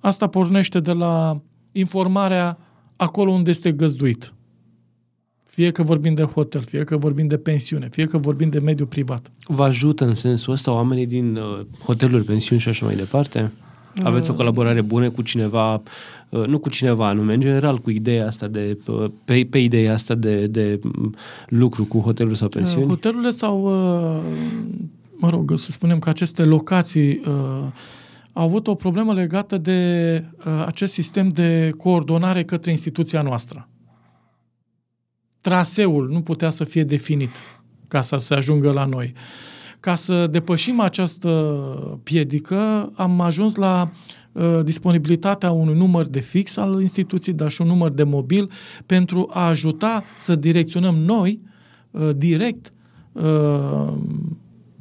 asta 0.00 0.26
pornește 0.26 0.80
de 0.80 0.92
la 0.92 1.40
informarea 1.72 2.58
acolo 2.96 3.30
unde 3.30 3.50
este 3.50 3.72
găzduit. 3.72 4.34
Fie 5.44 5.70
că 5.70 5.82
vorbim 5.82 6.14
de 6.14 6.22
hotel, 6.22 6.62
fie 6.62 6.84
că 6.84 6.96
vorbim 6.96 7.26
de 7.26 7.38
pensiune, 7.38 7.88
fie 7.88 8.04
că 8.04 8.18
vorbim 8.18 8.48
de 8.48 8.58
mediul 8.58 8.88
privat. 8.88 9.30
Vă 9.46 9.64
ajută 9.64 10.04
în 10.04 10.14
sensul 10.14 10.52
ăsta 10.52 10.72
oamenii 10.72 11.06
din 11.06 11.36
uh, 11.36 11.66
hoteluri, 11.84 12.24
pensiuni 12.24 12.60
și 12.60 12.68
așa 12.68 12.86
mai 12.86 12.94
departe? 12.94 13.52
Aveți 14.02 14.30
o 14.30 14.34
colaborare 14.34 14.80
bună 14.80 15.10
cu 15.10 15.22
cineva, 15.22 15.82
uh, 16.28 16.46
nu 16.46 16.58
cu 16.58 16.68
cineva 16.68 17.08
anume, 17.08 17.34
în 17.34 17.40
general 17.40 17.78
cu 17.78 17.90
ideea 17.90 18.26
asta 18.26 18.46
de, 18.46 18.78
uh, 18.86 19.10
pe, 19.24 19.46
pe 19.50 19.58
ideea 19.58 19.92
asta 19.92 20.14
de, 20.14 20.46
de 20.46 20.80
mm, 20.82 21.14
lucru 21.48 21.84
cu 21.84 21.98
hoteluri 21.98 22.38
sau 22.38 22.48
pensiuni? 22.48 22.86
Hotelurile 22.86 23.30
sau, 23.30 23.62
mă 25.16 25.28
rog, 25.28 25.52
să 25.56 25.70
spunem 25.70 25.98
că 25.98 26.08
aceste 26.08 26.44
locații 26.44 27.20
au 28.32 28.44
avut 28.44 28.66
o 28.66 28.74
problemă 28.74 29.12
legată 29.12 29.58
de 29.58 30.24
acest 30.66 30.92
sistem 30.92 31.28
de 31.28 31.68
coordonare 31.76 32.44
către 32.44 32.70
instituția 32.70 33.22
noastră 33.22 33.66
traseul 35.42 36.08
nu 36.08 36.22
putea 36.22 36.50
să 36.50 36.64
fie 36.64 36.84
definit 36.84 37.30
ca 37.88 38.00
să 38.00 38.16
se 38.16 38.34
ajungă 38.34 38.72
la 38.72 38.84
noi. 38.84 39.12
Ca 39.82 39.94
să 39.94 40.26
depășim 40.26 40.80
această 40.80 41.28
piedică, 42.02 42.92
am 42.94 43.20
ajuns 43.20 43.54
la 43.54 43.90
uh, 44.32 44.60
disponibilitatea 44.64 45.50
unui 45.50 45.74
număr 45.74 46.06
de 46.06 46.20
fix 46.20 46.56
al 46.56 46.80
instituției, 46.80 47.34
dar 47.34 47.50
și 47.50 47.60
un 47.60 47.66
număr 47.66 47.90
de 47.90 48.02
mobil 48.02 48.50
pentru 48.86 49.28
a 49.32 49.46
ajuta 49.46 50.04
să 50.20 50.34
direcționăm 50.34 50.94
noi 50.94 51.40
uh, 51.90 52.10
direct 52.16 52.72
uh, 53.12 53.92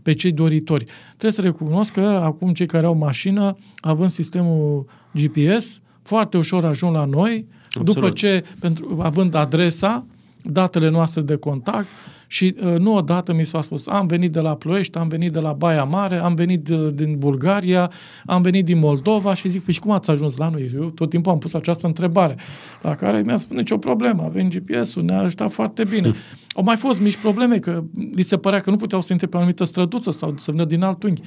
pe 0.02 0.14
cei 0.14 0.32
doritori. 0.32 0.84
Trebuie 1.08 1.32
să 1.32 1.42
recunosc 1.42 1.92
că 1.92 2.02
acum 2.02 2.54
cei 2.54 2.66
care 2.66 2.86
au 2.86 2.96
mașină, 2.96 3.58
având 3.80 4.10
sistemul 4.10 4.86
GPS, 5.12 5.82
foarte 6.02 6.38
ușor 6.38 6.66
ajung 6.66 6.94
la 6.94 7.06
noi, 7.06 7.46
Absolut. 7.66 7.94
după 7.94 8.10
ce, 8.10 8.44
pentru, 8.60 8.98
având 9.02 9.34
adresa, 9.36 10.06
datele 10.44 10.90
noastre 10.90 11.22
de 11.22 11.36
contact 11.36 11.88
și 12.28 12.56
uh, 12.64 12.78
nu 12.78 12.96
odată 12.96 13.34
mi 13.34 13.44
s-a 13.44 13.62
spus, 13.62 13.88
am 13.88 14.08
venit 14.08 14.32
de 14.32 14.40
la 14.40 14.56
Ploiești, 14.56 14.98
am 14.98 15.08
venit 15.08 15.32
de 15.32 15.40
la 15.40 15.54
Baia 15.54 15.84
Mare, 15.84 16.18
am 16.18 16.36
venit 16.36 16.64
de, 16.64 16.76
uh, 16.76 16.94
din 16.94 17.16
Bulgaria, 17.18 17.92
am 18.26 18.42
venit 18.42 18.66
din 18.66 18.80
Moldova 18.80 19.34
și 19.34 19.50
zic, 19.50 19.64
păi 19.64 19.74
și 19.74 19.80
cum 19.80 19.92
ați 19.92 20.12
ajuns 20.12 20.38
la 20.38 20.50
noi? 20.50 20.72
Eu 20.76 20.90
tot 20.90 21.10
timpul 21.10 21.32
am 21.32 21.38
pus 21.38 21.54
această 21.54 21.88
întrebare, 21.88 22.36
la 22.82 22.96
care 22.96 23.22
mi-a 23.22 23.38
spus, 23.38 23.58
nicio 23.58 23.78
problemă, 23.78 24.24
avem 24.24 24.50
GPS-ul, 24.50 25.04
ne-a 25.04 25.20
ajutat 25.20 25.52
foarte 25.52 25.84
bine. 25.84 26.10
Hmm. 26.10 26.16
Au 26.56 26.64
mai 26.64 26.76
fost 26.76 27.00
mici 27.00 27.18
probleme, 27.18 27.58
că 27.58 27.84
li 28.12 28.22
se 28.22 28.38
părea 28.38 28.60
că 28.60 28.70
nu 28.70 28.76
puteau 28.76 29.02
să 29.02 29.12
intre 29.12 29.28
pe 29.28 29.36
o 29.36 29.40
anumită 29.40 29.64
străduță 29.64 30.12
sau 30.12 30.34
să 30.38 30.52
vină 30.52 30.66
din 30.66 30.84
alt 30.84 31.04
unghi. 31.04 31.22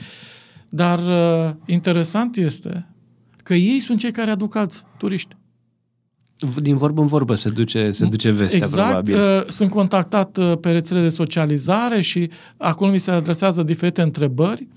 Dar 0.69 0.99
uh, 0.99 1.55
interesant 1.67 2.37
este 2.37 2.87
că 3.43 3.55
ei 3.55 3.81
sunt 3.81 3.99
cei 3.99 4.13
care 4.13 4.31
aduc 4.31 4.57
alți 4.57 4.85
turiști 4.97 5.37
din 6.61 6.77
vorbă 6.77 7.01
în 7.01 7.07
vorbă 7.07 7.35
se 7.35 7.49
duce, 7.49 7.91
se 7.91 8.05
duce 8.05 8.31
vestea, 8.31 8.59
exact, 8.59 9.05
probabil. 9.05 9.15
Uh, 9.15 9.49
sunt 9.49 9.71
contactat 9.71 10.37
uh, 10.37 10.59
pe 10.61 10.71
rețele 10.71 11.01
de 11.01 11.09
socializare 11.09 12.01
și 12.01 12.31
acolo 12.57 12.91
mi 12.91 12.99
se 12.99 13.11
adresează 13.11 13.63
diferite 13.63 14.03
întrebări. 14.03 14.69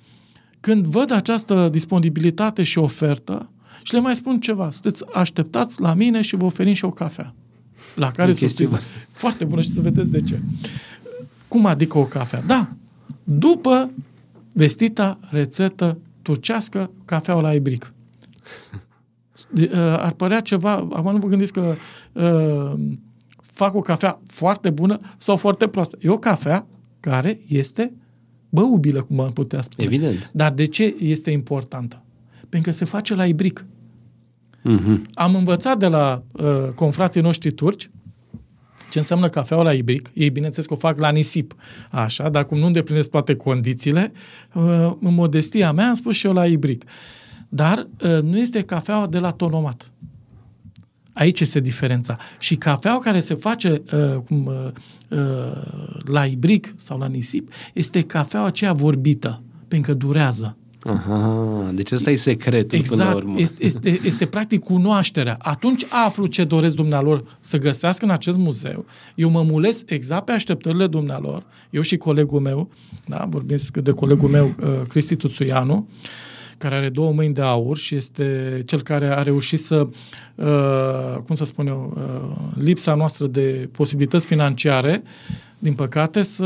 Când 0.60 0.86
văd 0.86 1.12
această 1.12 1.70
disponibilitate 1.72 2.64
și 2.64 2.78
ofertă, 2.78 3.50
și 3.82 3.94
le 3.94 4.00
mai 4.00 4.16
spun 4.16 4.40
ceva, 4.40 4.72
sunteți 4.72 5.04
așteptați 5.14 5.82
la 5.82 5.94
mine 5.94 6.22
și 6.22 6.36
vă 6.36 6.46
oferim 6.46 6.74
și 6.74 6.86
o 6.86 6.90
cafea. 6.90 7.34
La 7.96 8.12
care 8.12 8.34
susțin. 8.34 8.68
Foarte 9.12 9.46
bună 9.46 9.62
și 9.62 9.70
să 9.70 9.82
vedeți 9.82 10.12
de 10.12 10.22
ce. 10.22 10.40
Cum 11.48 11.66
adică 11.66 11.98
o 11.98 12.04
cafea? 12.04 12.44
Da, 12.48 12.70
după 13.24 13.90
vestita 14.54 15.20
rețetă 15.30 15.98
turcească, 16.22 16.92
cafeaua 17.06 17.42
la 17.42 17.54
ibric. 17.54 17.94
Uh, 19.56 19.72
ar 19.78 20.12
părea 20.12 20.40
ceva, 20.40 20.72
acum 20.72 21.12
nu 21.12 21.18
vă 21.18 21.28
gândiți 21.28 21.54
că 21.54 21.76
uh, 22.14 22.80
fac 23.42 23.74
o 23.76 23.82
cafea 23.82 24.20
foarte 24.28 24.70
bună 24.70 25.00
sau 25.18 25.36
foarte 25.36 25.68
proastă. 25.68 25.98
E 26.02 26.10
o 26.10 26.18
cafea 26.18 26.66
care 27.00 27.40
este 27.48 27.94
băubilă, 28.50 29.02
cum 29.02 29.20
am 29.20 29.34
putea 29.34 29.62
spune. 29.62 29.88
Evident. 29.88 30.30
Dar 30.34 30.52
de 30.52 30.66
ce 30.66 30.96
este 31.00 31.32
importantă? 31.32 32.02
Pentru 32.50 32.72
că 32.72 32.78
se 32.78 32.86
face 32.86 33.16
la 33.16 33.26
ibric. 33.26 33.66
Mm-hmm. 34.70 35.02
Am 35.14 35.36
învățat 35.36 35.78
de 35.78 35.88
la 35.88 36.24
uh, 36.32 36.68
confrații 36.76 37.22
noștri 37.22 37.52
turci 37.52 37.90
ce 38.90 38.98
înseamnă 38.98 39.30
cafeaua 39.30 39.64
la 39.64 39.74
ibric. 39.74 40.10
Ei, 40.14 40.30
bineînțeles 40.30 40.66
că 40.66 40.74
o 40.74 40.78
fac 40.78 41.00
la 41.00 41.10
nisip, 41.10 41.56
așa, 41.92 42.30
dar 42.30 42.46
cum 42.46 42.58
nu 42.58 42.66
îndeplinesc 42.66 43.10
toate 43.10 43.36
condițiile, 43.36 44.12
uh, 44.54 44.64
în 45.02 45.14
modestia 45.14 45.72
mea 45.72 45.88
am 45.88 45.96
spus 45.96 46.16
și 46.16 46.26
eu 46.26 46.34
la 46.34 46.46
ibric. 46.46 46.84
Uh, 47.50 47.58
dar 47.58 47.88
uh, 48.04 48.22
nu 48.22 48.38
este 48.38 48.62
cafeaua 48.62 49.08
de 49.08 49.20
la 49.20 49.32
tonomat. 49.32 49.92
Aici 51.14 51.40
este 51.40 51.60
diferența. 51.60 52.18
Și 52.40 52.56
cafeaua 52.56 53.00
care 53.00 53.20
se 53.20 53.34
face 53.34 53.82
uh, 53.94 54.16
cum, 54.28 54.46
uh, 54.46 55.18
uh, 55.20 56.02
la 56.06 56.26
ibric 56.26 56.74
sau 56.76 56.98
la 56.98 57.08
nisip 57.08 57.52
este 57.74 58.02
cafeaua 58.02 58.46
aceea 58.46 58.74
vorbită, 58.74 59.42
pentru 59.68 59.92
că 59.92 59.98
durează. 59.98 60.58
Aha, 60.80 61.72
deci 61.74 61.92
ăsta 61.92 62.12
e 62.12 62.16
secretul 62.16 62.78
exact, 62.78 62.98
până 62.98 63.10
la 63.10 63.16
urmă. 63.16 63.40
Este, 63.40 63.66
este, 63.66 64.00
este 64.04 64.26
practic 64.26 64.64
cunoașterea. 64.64 65.38
Atunci 65.40 65.86
aflu 65.90 66.26
ce 66.26 66.44
doresc 66.44 66.76
dumnealor 66.76 67.38
să 67.40 67.58
găsească 67.58 68.06
în 68.06 68.12
acest 68.12 68.38
muzeu. 68.38 68.86
Eu 69.16 69.30
mă 69.30 69.42
mulez 69.42 69.84
exact 69.86 70.26
pe 70.26 70.32
așteptările 70.32 70.88
dumnealor. 70.88 71.46
Eu 71.70 71.82
și 71.82 71.98
colegul 71.98 72.40
meu, 72.40 72.70
da, 73.06 73.26
vorbesc 73.30 73.78
de 73.78 73.92
colegul 73.92 74.30
meu, 74.30 74.56
uh, 74.60 74.82
Cristi 74.88 75.16
Tuțuianu, 75.16 75.76
uh, 75.76 76.08
care 76.58 76.76
are 76.76 76.90
două 76.90 77.12
mâini 77.12 77.34
de 77.34 77.42
aur 77.42 77.78
și 77.78 77.96
este 77.96 78.60
cel 78.66 78.82
care 78.82 79.08
a 79.08 79.22
reușit 79.22 79.60
să, 79.60 79.88
uh, 80.36 81.22
cum 81.26 81.36
să 81.36 81.46
spun 81.46 81.68
eu, 81.68 81.94
uh, 81.96 82.64
lipsa 82.64 82.96
noastră 82.96 83.28
de 83.28 83.70
posibilități 83.72 84.28
financiare, 84.28 85.04
din 85.60 85.74
păcate, 85.74 86.24
să 86.24 86.46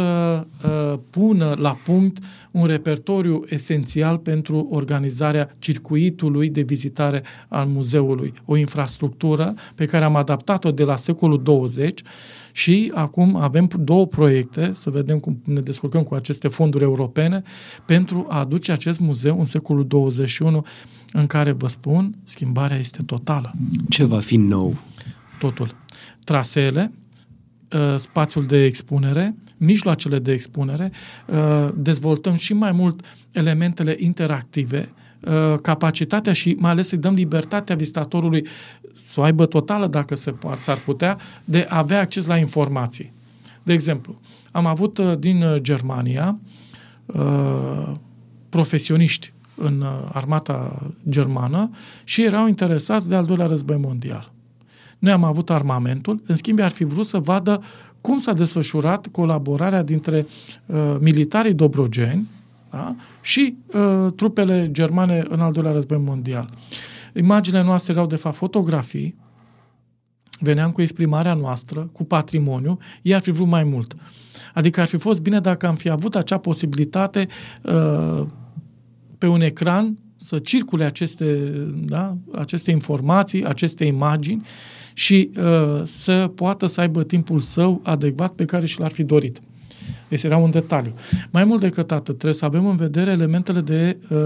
uh, 0.65 0.99
pună 1.09 1.55
la 1.57 1.77
punct 1.83 2.23
un 2.51 2.65
repertoriu 2.65 3.43
esențial 3.49 4.17
pentru 4.17 4.67
organizarea 4.71 5.49
circuitului 5.59 6.49
de 6.49 6.61
vizitare 6.61 7.23
al 7.47 7.65
muzeului. 7.65 8.33
O 8.45 8.57
infrastructură 8.57 9.53
pe 9.75 9.85
care 9.85 10.05
am 10.05 10.15
adaptat-o 10.15 10.71
de 10.71 10.83
la 10.83 10.95
secolul 10.95 11.43
20 11.43 12.01
și 12.51 12.91
acum 12.95 13.35
avem 13.35 13.69
două 13.79 14.07
proiecte, 14.07 14.71
să 14.75 14.89
vedem 14.89 15.19
cum 15.19 15.41
ne 15.45 15.61
descurcăm 15.61 16.03
cu 16.03 16.15
aceste 16.15 16.47
fonduri 16.47 16.83
europene, 16.83 17.41
pentru 17.85 18.25
a 18.29 18.39
aduce 18.39 18.71
acest 18.71 18.99
muzeu 18.99 19.37
în 19.37 19.45
secolul 19.45 19.87
21, 19.87 20.65
în 21.13 21.27
care, 21.27 21.51
vă 21.51 21.67
spun, 21.67 22.15
schimbarea 22.23 22.77
este 22.77 23.03
totală. 23.03 23.51
Ce 23.89 24.03
va 24.03 24.19
fi 24.19 24.37
nou? 24.37 24.75
Totul. 25.39 25.75
Traseele, 26.23 26.91
uh, 27.73 27.95
spațiul 27.97 28.45
de 28.45 28.63
expunere, 28.63 29.35
mijloacele 29.57 30.19
de 30.19 30.31
expunere, 30.31 30.91
uh, 31.27 31.69
dezvoltăm 31.75 32.35
și 32.35 32.53
mai 32.53 32.71
mult 32.71 33.05
elementele 33.31 33.95
interactive, 33.99 34.89
uh, 35.21 35.59
capacitatea 35.61 36.33
și 36.33 36.55
mai 36.59 36.71
ales 36.71 36.87
să 36.87 36.95
dăm 36.95 37.13
libertatea 37.13 37.75
vizitatorului 37.75 38.47
să 38.95 39.19
o 39.19 39.23
aibă 39.23 39.45
totală, 39.45 39.87
dacă 39.87 40.15
se 40.15 40.31
poate, 40.31 40.61
s-ar 40.61 40.77
putea, 40.77 41.17
de 41.45 41.67
a 41.69 41.77
avea 41.77 41.99
acces 41.99 42.25
la 42.25 42.37
informații. 42.37 43.13
De 43.63 43.73
exemplu, 43.73 44.19
am 44.51 44.65
avut 44.65 44.97
uh, 44.97 45.17
din 45.19 45.43
uh, 45.43 45.61
Germania 45.61 46.39
uh, 47.05 47.91
profesioniști 48.49 49.33
în 49.55 49.85
armata 50.11 50.81
germană 51.09 51.69
și 52.03 52.23
erau 52.23 52.47
interesați 52.47 53.09
de 53.09 53.15
al 53.15 53.25
doilea 53.25 53.45
război 53.45 53.77
mondial. 53.77 54.31
Noi 54.99 55.11
am 55.11 55.23
avut 55.23 55.49
armamentul, 55.49 56.21
în 56.25 56.35
schimb 56.35 56.59
ar 56.59 56.71
fi 56.71 56.83
vrut 56.83 57.05
să 57.05 57.17
vadă 57.17 57.61
cum 58.01 58.19
s-a 58.19 58.33
desfășurat 58.33 59.07
colaborarea 59.07 59.83
dintre 59.83 60.25
uh, 60.65 60.95
militarii 60.99 61.53
dobrogeni 61.53 62.27
da? 62.71 62.95
și 63.21 63.55
uh, 63.73 64.11
trupele 64.15 64.69
germane 64.71 65.23
în 65.29 65.39
al 65.39 65.51
doilea 65.51 65.71
război 65.71 65.97
mondial. 65.97 66.49
Imaginile 67.13 67.63
noastre 67.63 67.93
erau, 67.93 68.07
de 68.07 68.15
fapt, 68.15 68.35
fotografii, 68.35 69.15
veneam 70.39 70.71
cu 70.71 70.81
exprimarea 70.81 71.33
noastră, 71.33 71.89
cu 71.93 72.03
patrimoniu, 72.03 72.77
ei 73.01 73.15
ar 73.15 73.21
fi 73.21 73.31
vrut 73.31 73.47
mai 73.47 73.63
mult. 73.63 73.93
Adică 74.53 74.81
ar 74.81 74.87
fi 74.87 74.97
fost 74.97 75.21
bine 75.21 75.39
dacă 75.39 75.67
am 75.67 75.75
fi 75.75 75.89
avut 75.89 76.15
acea 76.15 76.37
posibilitate 76.37 77.27
uh, 77.61 78.25
pe 79.17 79.27
un 79.27 79.41
ecran 79.41 79.97
să 80.15 80.39
circule 80.39 80.83
aceste, 80.83 81.51
da, 81.85 82.17
aceste 82.33 82.71
informații, 82.71 83.45
aceste 83.45 83.85
imagini 83.85 84.45
și 84.93 85.31
uh, 85.37 85.81
să 85.83 86.31
poată 86.35 86.65
să 86.65 86.81
aibă 86.81 87.03
timpul 87.03 87.39
său 87.39 87.79
adecvat 87.83 88.31
pe 88.31 88.45
care 88.45 88.65
și 88.65 88.79
l-ar 88.79 88.91
fi 88.91 89.03
dorit. 89.03 89.41
Deci 90.07 90.23
era 90.23 90.37
un 90.37 90.49
detaliu. 90.49 90.93
Mai 91.31 91.45
mult 91.45 91.61
decât 91.61 91.91
atât, 91.91 92.05
trebuie 92.05 92.33
să 92.33 92.45
avem 92.45 92.65
în 92.65 92.75
vedere 92.75 93.11
elementele 93.11 93.61
de 93.61 93.97
uh, 94.09 94.17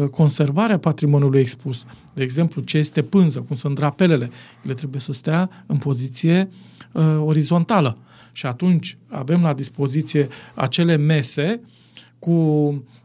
uh, 0.00 0.08
conservare 0.08 0.72
a 0.72 0.78
patrimoniului 0.78 1.40
expus. 1.40 1.84
De 2.14 2.22
exemplu, 2.22 2.62
ce 2.62 2.78
este 2.78 3.02
pânză, 3.02 3.40
cum 3.40 3.56
sunt 3.56 3.74
drapelele. 3.74 4.28
Ele 4.64 4.74
trebuie 4.74 5.00
să 5.00 5.12
stea 5.12 5.50
în 5.66 5.76
poziție 5.76 6.50
uh, 6.92 7.02
orizontală. 7.24 7.96
Și 8.32 8.46
atunci 8.46 8.96
avem 9.08 9.42
la 9.42 9.52
dispoziție 9.52 10.28
acele 10.54 10.96
mese 10.96 11.60
cu 12.18 12.32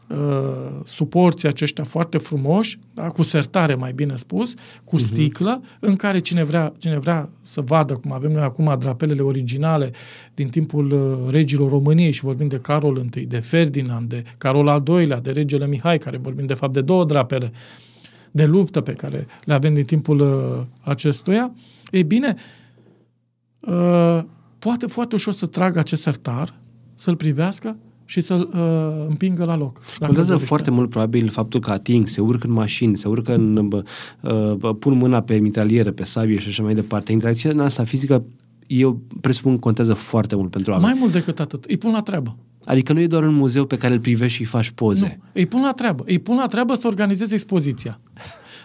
uh, 0.10 0.82
suporții 0.86 1.48
aceștia 1.48 1.84
foarte 1.84 2.18
frumoși, 2.18 2.80
da, 2.94 3.08
cu 3.08 3.24
sertare 3.24 3.76
mai 3.76 3.94
bine 3.94 4.16
spus, 4.16 4.54
cu 4.84 4.98
uh-huh. 4.98 5.04
sticlă, 5.04 5.62
în 5.80 5.96
care 5.96 6.20
cine 6.20 6.44
vrea, 6.44 6.74
cine 6.78 7.00
vrea 7.00 7.30
să 7.42 7.62
vadă, 7.62 7.94
cum 7.94 8.12
avem 8.12 8.32
noi 8.32 8.42
acum 8.42 8.76
drapelele 8.80 9.22
originale 9.22 9.92
din 10.34 10.50
timpul 10.50 10.92
uh, 10.92 11.32
regilor 11.32 11.70
României 11.70 12.12
și 12.12 12.24
vorbim 12.24 12.48
de 12.48 12.58
Carol 12.58 13.06
I, 13.16 13.26
de 13.26 13.40
Ferdinand, 13.40 14.10
de 14.10 14.24
Carol 14.38 14.68
al 14.68 14.84
II-lea, 14.88 15.20
de 15.20 15.32
regele 15.32 15.68
Mihai, 15.68 15.98
care 15.98 16.18
vorbim 16.18 16.46
de 16.46 16.54
fapt 16.54 16.74
de 16.74 16.82
două 16.82 17.06
drapele 17.06 17.52
de 18.32 18.46
luptă 18.46 18.82
pe 18.82 18.94
care 18.94 19.28
le 19.44 19.54
avem 19.54 19.74
din 19.74 19.86
timpul 19.86 20.20
uh, 20.20 20.66
acestuia, 20.82 21.54
e 21.92 22.04
bine, 22.04 22.36
uh, 23.60 24.20
poate 24.60 24.86
foarte 24.86 25.16
ușor 25.16 25.34
să 25.34 25.46
tragă 25.46 25.80
acest 25.80 26.02
sertar, 26.02 26.54
să-l 26.96 27.16
privească 27.16 27.78
și 28.10 28.22
să-l 28.22 28.50
uh, 28.54 29.08
împingă 29.08 29.44
la 29.44 29.56
loc. 29.56 29.82
Contează 30.00 30.38
foarte 30.38 30.72
mult 30.72 30.90
probabil 30.90 31.30
faptul 31.30 31.60
că 31.60 31.72
ating, 31.72 32.08
se 32.08 32.22
urcă 32.22 32.48
în 32.48 32.54
mașini, 32.54 32.98
se 32.98 33.08
urcă 33.08 33.34
în, 33.34 33.72
uh, 34.22 34.76
pun 34.80 34.98
mâna 34.98 35.22
pe 35.22 35.38
mitralieră, 35.38 35.92
pe 35.92 36.04
sabie 36.04 36.40
și 36.40 36.48
așa 36.48 36.64
mai 36.64 36.74
departe. 36.74 37.12
Interacțiunea 37.12 37.66
asta 37.66 37.84
fizică 37.84 38.26
eu 38.68 39.02
presupun 39.22 39.58
contează 39.58 39.94
foarte 39.94 40.36
mult 40.36 40.52
pentru 40.52 40.72
oameni. 40.72 40.90
Mai 40.92 41.00
mult 41.00 41.12
decât 41.12 41.40
atât. 41.40 41.64
Îi 41.64 41.78
pun 41.78 41.92
la 41.92 42.02
treabă. 42.02 42.38
Adică 42.66 42.94
nu 42.94 43.00
e 43.00 43.08
doar 43.08 43.24
un 43.24 43.34
muzeu 43.34 43.66
pe 43.66 43.76
care 43.76 43.94
îl 43.94 44.00
privești 44.00 44.36
și 44.36 44.42
îi 44.42 44.48
faci 44.48 44.70
poze. 44.70 45.20
Nu. 45.20 45.30
Îi 45.34 45.46
pun 45.46 45.62
la 45.62 45.72
treabă. 45.72 46.04
Îi 46.08 46.20
pun 46.20 46.36
la 46.36 46.46
treabă 46.46 46.76
să 46.76 46.88
organizeze 46.88 47.34
expoziția. 47.34 48.00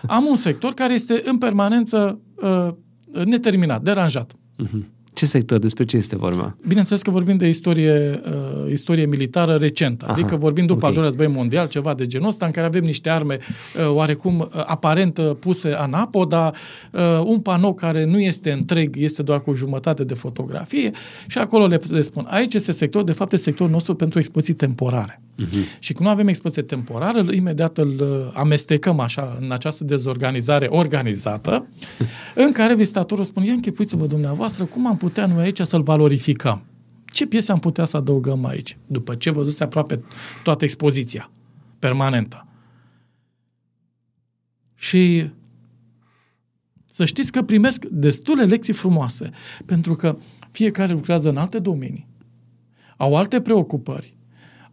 Am 0.07 0.25
un 0.25 0.37
sector 0.37 0.73
care 0.73 0.95
este 0.95 1.23
în 1.25 1.39
permanență 1.39 2.19
uh, 2.35 3.25
neterminat, 3.25 3.83
deranjat. 3.83 4.33
Uh-huh. 4.33 4.93
Ce 5.15 5.27
sector? 5.27 5.59
Despre 5.59 5.85
ce 5.85 5.97
este 5.97 6.17
vorba? 6.17 6.57
Bineînțeles 6.67 7.03
că 7.03 7.11
vorbim 7.11 7.37
de 7.37 7.49
istorie, 7.49 8.21
uh, 8.25 8.73
istorie 8.73 9.07
militară 9.07 9.55
recentă. 9.55 10.05
Aha, 10.05 10.13
adică 10.13 10.37
vorbim 10.37 10.67
după 10.67 10.77
okay. 10.77 10.89
al 10.89 10.95
doilea 10.95 11.13
război 11.17 11.37
mondial, 11.37 11.69
ceva 11.69 11.95
de 11.95 12.07
genul 12.07 12.29
ăsta, 12.29 12.47
în 12.47 12.53
care 12.53 12.67
avem 12.67 12.83
niște 12.85 13.11
arme 13.11 13.39
uh, 13.39 13.91
oarecum 13.91 14.39
uh, 14.39 14.63
aparent 14.67 15.19
uh, 15.19 15.31
puse 15.39 15.73
anapo, 15.73 16.25
dar 16.25 16.57
uh, 16.91 17.01
un 17.25 17.41
panou 17.41 17.75
care 17.75 18.05
nu 18.05 18.21
este 18.21 18.53
întreg, 18.53 18.97
este 18.97 19.23
doar 19.23 19.41
cu 19.41 19.55
jumătate 19.55 20.05
de 20.05 20.15
fotografie 20.15 20.91
și 21.27 21.39
acolo 21.39 21.67
le, 21.67 21.81
le 21.89 22.01
spun. 22.01 22.27
Aici 22.29 22.55
este 22.55 22.73
sector, 22.73 23.05
de 23.05 23.13
fapt, 23.13 23.33
este 23.33 23.45
sectorul 23.45 23.73
nostru 23.73 23.95
pentru 23.95 24.19
expoziții 24.19 24.55
temporare. 24.55 25.21
Uh-huh. 25.43 25.79
Și 25.79 25.93
când 25.93 26.09
nu 26.09 26.15
avem 26.15 26.29
expoziție 26.29 26.63
temporară, 26.63 27.27
imediat 27.31 27.79
îl 27.79 28.01
uh, 28.01 28.31
amestecăm 28.33 29.01
așa 29.01 29.37
în 29.41 29.53
această 29.53 29.85
dezorganizare 29.85 30.67
organizată, 30.71 31.67
în 32.45 32.53
care 32.53 32.75
vizitatorul 32.75 33.25
spune, 33.25 33.47
ia 33.47 33.53
închipuiți-vă 33.53 34.07
dumneavoastră 34.07 34.65
cum 34.65 34.87
am 34.87 34.97
putea 35.05 35.27
noi 35.27 35.45
aici 35.45 35.61
să-l 35.61 35.83
valorificăm. 35.83 36.65
Ce 37.05 37.27
piese 37.27 37.53
am 37.53 37.59
putea 37.59 37.85
să 37.85 37.97
adăugăm 37.97 38.45
aici? 38.45 38.77
După 38.87 39.15
ce 39.15 39.31
văzuse 39.31 39.65
aproape 39.65 40.05
toată 40.43 40.65
expoziția 40.65 41.31
permanentă. 41.79 42.47
Și 44.75 45.31
să 46.85 47.05
știți 47.05 47.33
că 47.33 47.43
primesc 47.43 47.85
destule 47.85 48.45
lecții 48.45 48.73
frumoase, 48.73 49.31
pentru 49.67 49.95
că 49.95 50.19
fiecare 50.51 50.93
lucrează 50.93 51.29
în 51.29 51.37
alte 51.37 51.59
domenii, 51.59 52.09
au 52.97 53.17
alte 53.17 53.41
preocupări, 53.41 54.14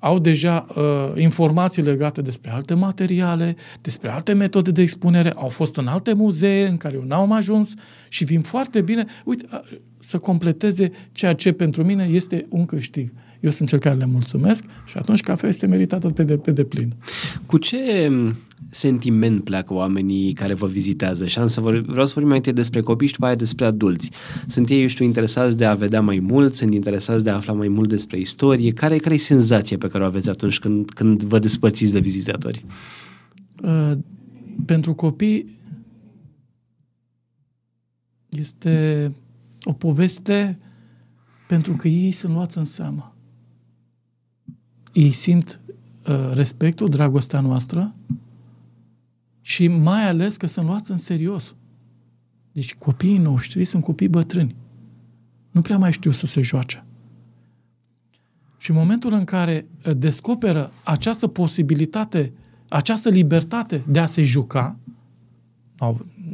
au 0.02 0.20
deja 0.20 0.66
uh, 0.76 0.84
informații 1.16 1.84
legate 1.84 2.22
despre 2.22 2.52
alte 2.52 2.74
materiale, 2.74 3.56
despre 3.82 4.12
alte 4.12 4.34
metode 4.34 4.72
de 4.72 4.82
expunere, 4.82 5.32
au 5.36 5.50
fost 5.50 5.76
în 5.76 5.88
alte 5.88 6.14
muzee 6.14 6.68
în 6.68 6.78
care 6.78 6.96
eu 6.96 7.04
n-am 7.04 7.32
ajuns 7.32 7.74
și 8.10 8.24
vin 8.24 8.42
foarte 8.42 8.82
bine, 8.82 9.06
uite, 9.26 9.46
uh, 9.54 9.60
să 10.00 10.18
completeze 10.18 10.92
ceea 11.12 11.34
ce 11.34 11.52
pentru 11.52 11.84
mine 11.84 12.04
este 12.12 12.46
un 12.50 12.66
câștig. 12.66 13.14
Eu 13.42 13.50
sunt 13.50 13.70
cel 13.70 13.80
care 13.80 13.96
le 13.96 14.06
mulțumesc 14.06 14.66
și 14.86 14.98
atunci 14.98 15.22
cafea 15.22 15.50
este 15.50 15.66
meritată 15.66 16.08
pe, 16.08 16.24
de, 16.24 16.38
pe 16.38 16.52
deplin. 16.52 16.94
Cu 17.46 17.58
ce 17.58 18.12
sentiment 18.70 19.44
pleacă 19.44 19.74
oamenii 19.74 20.34
care 20.34 20.54
vă 20.54 20.68
vizitează? 20.68 21.28
Și 21.28 21.40
am 21.40 21.48
să 21.48 21.62
vor, 21.62 21.80
vreau 21.80 22.06
să 22.06 22.12
vorbim 22.12 22.28
mai 22.28 22.38
întâi 22.38 22.54
despre 22.54 22.80
copii 22.80 23.08
și 23.08 23.14
după 23.14 23.26
aia 23.26 23.36
despre 23.36 23.66
adulți. 23.66 24.12
Sunt 24.48 24.70
ei, 24.70 24.82
eu 24.82 24.88
știu, 24.88 25.06
interesați 25.06 25.58
de 25.58 25.66
a 25.66 25.74
vedea 25.74 26.02
mai 26.02 26.20
mult, 26.20 26.56
sunt 26.56 26.74
interesați 26.74 27.24
de 27.24 27.30
a 27.30 27.36
afla 27.36 27.54
mai 27.54 27.68
mult 27.68 27.90
despre 27.90 28.20
istorie. 28.20 28.72
Care, 28.72 28.98
care 28.98 29.16
e 29.16 29.18
senzația 29.18 29.78
pe 29.78 29.88
care 29.88 30.04
o 30.04 30.08
aveți 30.08 30.30
atunci 30.30 30.60
când, 30.60 30.90
când 30.90 31.24
vă 31.24 31.40
despățiți 31.40 31.92
de 31.92 32.00
vizitatori? 32.00 32.66
Uh, 33.64 33.92
pentru 34.66 34.94
copii 34.94 35.60
este 38.30 39.12
o 39.64 39.74
poveste 39.74 40.58
pentru 41.48 41.76
că 41.76 41.88
ei 41.88 42.12
sunt 42.12 42.34
luați 42.34 42.58
în 42.58 42.66
seamă. 42.66 43.16
Ei 44.94 45.12
simt 45.12 45.60
uh, 46.08 46.32
respectul, 46.34 46.88
dragostea 46.88 47.40
noastră 47.40 47.96
și 49.42 49.68
mai 49.68 50.08
ales 50.08 50.38
că 50.38 50.48
sunt 50.48 50.66
luați 50.66 50.92
în 50.92 50.98
serios. 50.98 51.56
Deci 52.52 52.76
copiii 52.76 53.18
noștri 53.18 53.66
sunt 53.66 53.84
copii 53.84 54.08
bătrâni. 54.08 54.56
Nu 55.52 55.62
prea 55.62 55.78
mai 55.78 55.92
știu 55.92 56.12
să 56.12 56.26
se 56.26 56.42
joace. 56.42 56.86
Și 58.58 58.70
în 58.70 58.76
momentul 58.76 59.14
în 59.14 59.24
care 59.24 59.68
uh, 59.86 59.98
descoperă 59.98 60.72
această 60.84 61.28
posibilitate, 61.28 62.34
această 62.70 63.10
libertate 63.10 63.84
de 63.88 64.00
a 64.00 64.06
se 64.06 64.24
juca, 64.24 64.80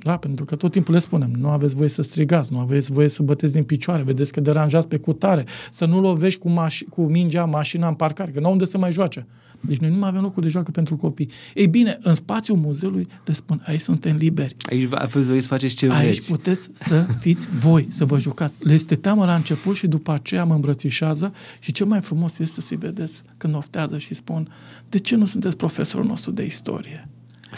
da, 0.03 0.17
pentru 0.17 0.45
că 0.45 0.55
tot 0.55 0.71
timpul 0.71 0.93
le 0.93 0.99
spunem, 0.99 1.31
nu 1.39 1.49
aveți 1.49 1.75
voie 1.75 1.89
să 1.89 2.01
strigați, 2.01 2.53
nu 2.53 2.59
aveți 2.59 2.91
voie 2.91 3.07
să 3.07 3.23
băteți 3.23 3.53
din 3.53 3.63
picioare, 3.63 4.03
vedeți 4.03 4.31
că 4.31 4.39
deranjați 4.39 4.87
pe 4.87 4.97
cutare, 4.97 5.43
să 5.71 5.85
nu 5.85 5.99
lovești 5.99 6.39
cu, 6.39 6.49
maș- 6.49 6.89
cu 6.89 7.01
mingea 7.01 7.45
mașina 7.45 7.87
în 7.87 7.93
parcare, 7.93 8.31
că 8.31 8.39
nu 8.39 8.45
au 8.45 8.51
unde 8.51 8.65
să 8.65 8.77
mai 8.77 8.91
joace. 8.91 9.27
Deci 9.61 9.77
noi 9.77 9.89
nu 9.89 9.97
mai 9.97 10.09
avem 10.09 10.21
locul 10.21 10.41
de 10.43 10.47
joacă 10.47 10.71
pentru 10.71 10.95
copii. 10.95 11.29
Ei 11.53 11.67
bine, 11.67 11.97
în 12.01 12.15
spațiul 12.15 12.57
muzeului 12.57 13.07
le 13.25 13.33
spun, 13.33 13.61
aici 13.65 13.81
suntem 13.81 14.15
liberi. 14.15 14.55
Aici 14.69 14.87
aveți 14.91 15.27
voie 15.27 15.41
să 15.41 15.47
faceți 15.47 15.75
ce 15.75 15.91
Aici 15.91 16.13
vreți. 16.13 16.31
puteți 16.31 16.69
să 16.73 17.05
fiți 17.19 17.47
voi, 17.59 17.87
să 17.89 18.05
vă 18.05 18.19
jucați. 18.19 18.57
Le 18.59 18.73
este 18.73 18.95
teamă 18.95 19.25
la 19.25 19.35
început 19.35 19.75
și 19.75 19.87
după 19.87 20.11
aceea 20.11 20.45
mă 20.45 20.53
îmbrățișează 20.53 21.33
și 21.59 21.71
cel 21.71 21.85
mai 21.85 22.01
frumos 22.01 22.39
este 22.39 22.61
să-i 22.61 22.77
vedeți 22.77 23.21
când 23.37 23.55
oftează 23.55 23.97
și 23.97 24.13
spun, 24.13 24.49
de 24.89 24.97
ce 24.97 25.15
nu 25.15 25.25
sunteți 25.25 25.57
profesorul 25.57 26.05
nostru 26.05 26.31
de 26.31 26.45
istorie? 26.45 27.07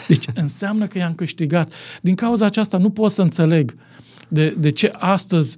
Deci 0.08 0.24
înseamnă 0.34 0.86
că 0.86 0.98
i-am 0.98 1.14
câștigat. 1.14 1.72
Din 2.00 2.14
cauza 2.14 2.44
aceasta 2.44 2.78
nu 2.78 2.90
pot 2.90 3.12
să 3.12 3.22
înțeleg 3.22 3.74
de, 4.28 4.54
de 4.58 4.70
ce 4.70 4.92
astăzi 4.98 5.56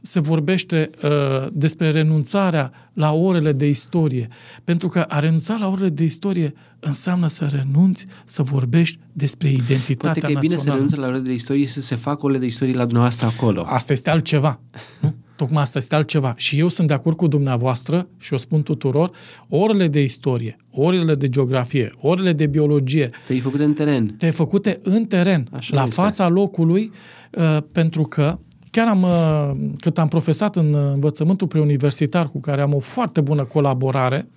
se 0.00 0.20
vorbește 0.20 0.90
uh, 1.02 1.10
despre 1.52 1.90
renunțarea 1.90 2.72
la 2.92 3.12
orele 3.12 3.52
de 3.52 3.68
istorie. 3.68 4.28
Pentru 4.64 4.88
că 4.88 5.00
a 5.00 5.18
renunța 5.18 5.56
la 5.60 5.68
orele 5.68 5.88
de 5.88 6.04
istorie 6.04 6.54
înseamnă 6.80 7.26
să 7.26 7.44
renunți 7.44 8.06
să 8.24 8.42
vorbești 8.42 8.98
despre 9.12 9.50
identitatea 9.50 9.96
Poate 9.96 10.20
că 10.20 10.32
e 10.32 10.38
bine 10.40 10.56
să 10.56 10.70
renunți 10.70 10.96
la 10.96 11.06
orele 11.06 11.22
de 11.22 11.32
istorie 11.32 11.66
și 11.66 11.72
să 11.72 11.80
se 11.80 11.94
facă 11.94 12.24
orele 12.24 12.38
de 12.38 12.46
istorie 12.46 12.74
la 12.74 12.84
dumneavoastră 12.84 13.26
acolo. 13.26 13.64
Asta 13.66 13.92
este 13.92 14.10
altceva. 14.10 14.60
Nu? 15.00 15.14
Tocmai 15.36 15.62
asta 15.62 15.78
este 15.78 15.94
altceva. 15.94 16.34
Și 16.36 16.58
eu 16.58 16.68
sunt 16.68 16.88
de 16.88 16.94
acord 16.94 17.16
cu 17.16 17.26
dumneavoastră 17.26 18.08
și 18.18 18.34
o 18.34 18.36
spun 18.36 18.62
tuturor, 18.62 19.10
orele 19.48 19.88
de 19.88 20.02
istorie, 20.02 20.56
orele 20.70 21.14
de 21.14 21.28
geografie, 21.28 21.92
orele 22.00 22.32
de 22.32 22.46
biologie. 22.46 23.10
Te-ai 23.26 23.40
făcute 23.40 23.64
în 23.64 23.72
teren. 23.72 24.06
Te-ai 24.06 24.32
făcute 24.32 24.80
în 24.82 25.04
teren, 25.04 25.48
Așa 25.52 25.74
la 25.74 25.82
este. 25.82 25.94
fața 25.94 26.28
locului, 26.28 26.92
uh, 27.32 27.58
pentru 27.72 28.02
că 28.02 28.38
chiar 28.70 28.88
am, 28.88 29.02
uh, 29.02 29.70
cât 29.80 29.98
am 29.98 30.08
profesat 30.08 30.56
în 30.56 30.74
învățământul 30.92 31.46
preuniversitar, 31.46 32.26
cu 32.26 32.40
care 32.40 32.60
am 32.62 32.74
o 32.74 32.78
foarte 32.78 33.20
bună 33.20 33.44
colaborare, 33.44 34.28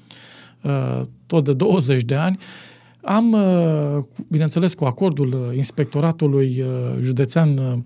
uh, 0.61 1.01
tot 1.25 1.43
de 1.43 1.53
20 1.53 2.03
de 2.03 2.15
ani, 2.15 2.37
am, 3.03 3.35
bineînțeles, 4.27 4.73
cu 4.73 4.85
acordul 4.85 5.51
inspectoratului 5.55 6.63
județean 7.01 7.83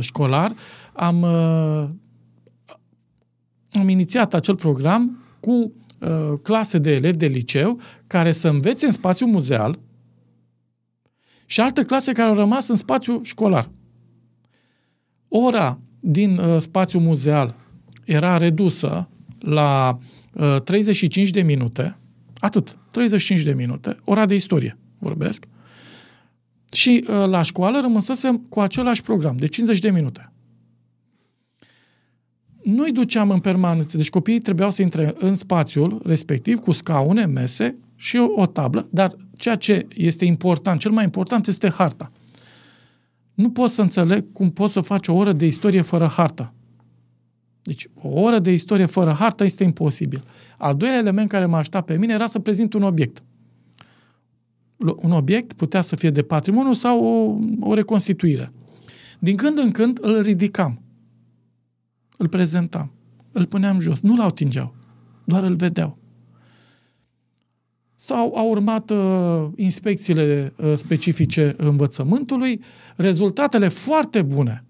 școlar, 0.00 0.54
am 0.92 1.26
am 3.72 3.88
inițiat 3.88 4.34
acel 4.34 4.56
program 4.56 5.18
cu 5.40 5.52
uh, 5.52 6.38
clase 6.42 6.78
de 6.78 6.90
elevi 6.90 7.16
de 7.16 7.26
liceu 7.26 7.80
care 8.06 8.32
să 8.32 8.48
învețe 8.48 8.86
în 8.86 8.92
spațiu 8.92 9.26
muzeal 9.26 9.78
și 11.46 11.60
alte 11.60 11.82
clase 11.82 12.12
care 12.12 12.28
au 12.28 12.34
rămas 12.34 12.68
în 12.68 12.76
spațiu 12.76 13.20
școlar. 13.22 13.70
Ora 15.28 15.78
din 16.00 16.38
uh, 16.38 16.60
spațiu 16.60 16.98
muzeal 16.98 17.54
era 18.04 18.36
redusă 18.36 19.08
la 19.38 19.98
uh, 20.32 20.60
35 20.64 21.30
de 21.30 21.42
minute, 21.42 21.98
atât, 22.38 22.78
35 22.90 23.42
de 23.42 23.52
minute, 23.52 23.96
ora 24.04 24.26
de 24.26 24.34
istorie 24.34 24.78
vorbesc, 24.98 25.44
și 26.72 27.04
uh, 27.08 27.26
la 27.26 27.42
școală 27.42 27.80
rămânsesem 27.80 28.36
cu 28.36 28.60
același 28.60 29.02
program 29.02 29.36
de 29.36 29.46
50 29.46 29.80
de 29.80 29.90
minute 29.90 30.32
nu-i 32.70 32.92
duceam 32.92 33.30
în 33.30 33.38
permanență. 33.38 33.96
Deci 33.96 34.10
copiii 34.10 34.40
trebuiau 34.40 34.70
să 34.70 34.82
intre 34.82 35.14
în 35.18 35.34
spațiul 35.34 36.00
respectiv 36.04 36.58
cu 36.58 36.72
scaune, 36.72 37.26
mese 37.26 37.76
și 37.96 38.16
o, 38.16 38.40
o 38.40 38.46
tablă, 38.46 38.88
dar 38.90 39.16
ceea 39.36 39.54
ce 39.54 39.86
este 39.94 40.24
important, 40.24 40.80
cel 40.80 40.90
mai 40.90 41.04
important 41.04 41.46
este 41.46 41.70
harta. 41.70 42.12
Nu 43.34 43.50
pot 43.50 43.70
să 43.70 43.82
înțeleg 43.82 44.32
cum 44.32 44.50
poți 44.50 44.72
să 44.72 44.80
faci 44.80 45.08
o 45.08 45.14
oră 45.14 45.32
de 45.32 45.46
istorie 45.46 45.80
fără 45.80 46.06
harta. 46.06 46.54
Deci 47.62 47.88
o 47.94 48.20
oră 48.20 48.38
de 48.38 48.52
istorie 48.52 48.86
fără 48.86 49.12
harta 49.12 49.44
este 49.44 49.64
imposibil. 49.64 50.24
Al 50.58 50.74
doilea 50.74 50.98
element 50.98 51.28
care 51.28 51.46
mă 51.46 51.56
aștepta 51.56 51.80
pe 51.80 51.98
mine 51.98 52.12
era 52.12 52.26
să 52.26 52.38
prezint 52.38 52.72
un 52.72 52.82
obiect. 52.82 53.22
Un 54.76 55.10
obiect 55.10 55.52
putea 55.52 55.80
să 55.80 55.96
fie 55.96 56.10
de 56.10 56.22
patrimoniu 56.22 56.72
sau 56.72 57.04
o, 57.04 57.38
o 57.68 57.74
reconstituire. 57.74 58.52
Din 59.18 59.36
când 59.36 59.58
în 59.58 59.70
când 59.70 59.98
îl 60.02 60.20
ridicam. 60.20 60.82
Îl 62.18 62.28
prezentam. 62.28 62.92
Îl 63.32 63.46
puneam 63.46 63.80
jos. 63.80 64.00
Nu-l 64.00 64.20
atingeau. 64.20 64.74
Doar 65.24 65.42
îl 65.42 65.54
vedeau. 65.54 65.98
Sau 67.96 68.34
au 68.36 68.50
urmat 68.50 68.90
uh, 68.90 69.46
inspecțiile 69.56 70.52
uh, 70.56 70.72
specifice 70.76 71.54
învățământului, 71.56 72.60
rezultatele 72.96 73.68
foarte 73.68 74.22
bune 74.22 74.64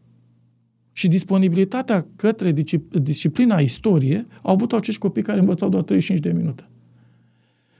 și 0.92 1.09
disponibilitatea 1.09 2.07
către 2.16 2.53
disciplina 2.90 3.59
istorie 3.59 4.26
au 4.42 4.53
avut 4.53 4.72
acești 4.72 5.01
copii 5.01 5.22
care 5.22 5.40
învățau 5.40 5.68
doar 5.68 5.82
35 5.82 6.32
de 6.32 6.32
minute. 6.32 6.68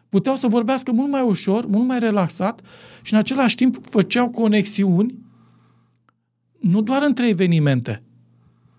Puteau 0.09 0.37
să 0.37 0.49
vorbească 0.49 0.93
mult 0.93 1.11
mai 1.11 1.23
ușor, 1.23 1.67
mult 1.67 1.87
mai 1.87 1.99
relaxat 1.99 2.61
și 3.03 3.13
în 3.13 3.19
același 3.19 3.55
timp 3.55 3.87
făceau 3.87 4.31
conexiuni 4.31 5.15
nu 6.61 6.83
doar 6.83 7.03
între 7.03 7.29
evenimente, 7.29 8.03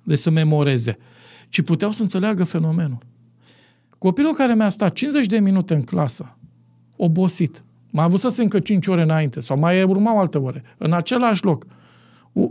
de 0.10 0.16
să 0.16 0.30
memoreze, 0.30 0.98
ci 1.50 1.62
puteau 1.62 1.92
să 1.92 2.02
înțeleagă 2.02 2.44
fenomenul. 2.44 2.98
Copilul 3.98 4.34
care 4.34 4.56
mi-a 4.56 4.70
stat 4.70 4.94
50 4.94 5.26
de 5.26 5.40
minute 5.40 5.74
în 5.74 5.84
clasă, 5.84 6.38
obosit, 6.96 7.64
mai 7.92 8.04
avut 8.04 8.20
să 8.20 8.42
încă 8.42 8.60
5 8.60 8.88
ore 8.88 9.02
înainte 9.02 9.40
sau 9.40 9.58
mai 9.58 9.84
urmau 9.84 10.20
alte 10.20 10.38
ore, 10.38 10.64
în 10.78 10.94
același 10.94 11.44
loc, 11.44 11.66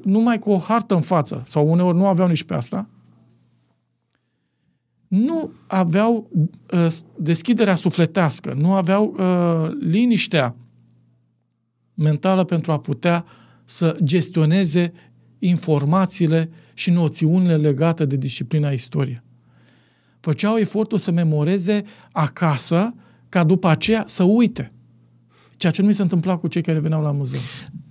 numai 0.04 0.38
cu 0.38 0.50
o 0.50 0.58
hartă 0.58 0.94
în 0.94 1.00
față, 1.00 1.42
sau 1.44 1.70
uneori 1.70 1.96
nu 1.96 2.06
aveau 2.06 2.28
nici 2.28 2.42
pe 2.42 2.54
asta, 2.54 2.88
nu 5.08 5.52
aveau 5.66 6.30
uh, 6.72 6.96
deschiderea 7.16 7.74
sufletească, 7.74 8.54
nu 8.56 8.72
aveau 8.72 9.14
uh, 9.18 9.70
liniștea 9.80 10.54
mentală 11.94 12.44
pentru 12.44 12.72
a 12.72 12.78
putea 12.78 13.24
să 13.64 13.96
gestioneze 14.02 14.92
informațiile 15.38 16.50
și 16.74 16.90
noțiunile 16.90 17.56
legate 17.56 18.04
de 18.04 18.16
disciplina 18.16 18.70
istorie. 18.70 19.22
Făceau 20.20 20.56
efortul 20.56 20.98
să 20.98 21.10
memoreze 21.10 21.82
acasă 22.12 22.94
ca 23.28 23.44
după 23.44 23.68
aceea 23.68 24.04
să 24.06 24.22
uite. 24.22 24.72
Ceea 25.56 25.72
ce 25.72 25.82
nu 25.82 25.88
mi 25.88 25.94
se 25.94 26.02
întâmpla 26.02 26.36
cu 26.36 26.48
cei 26.48 26.62
care 26.62 26.78
veneau 26.78 27.02
la 27.02 27.10
muzeu. 27.10 27.40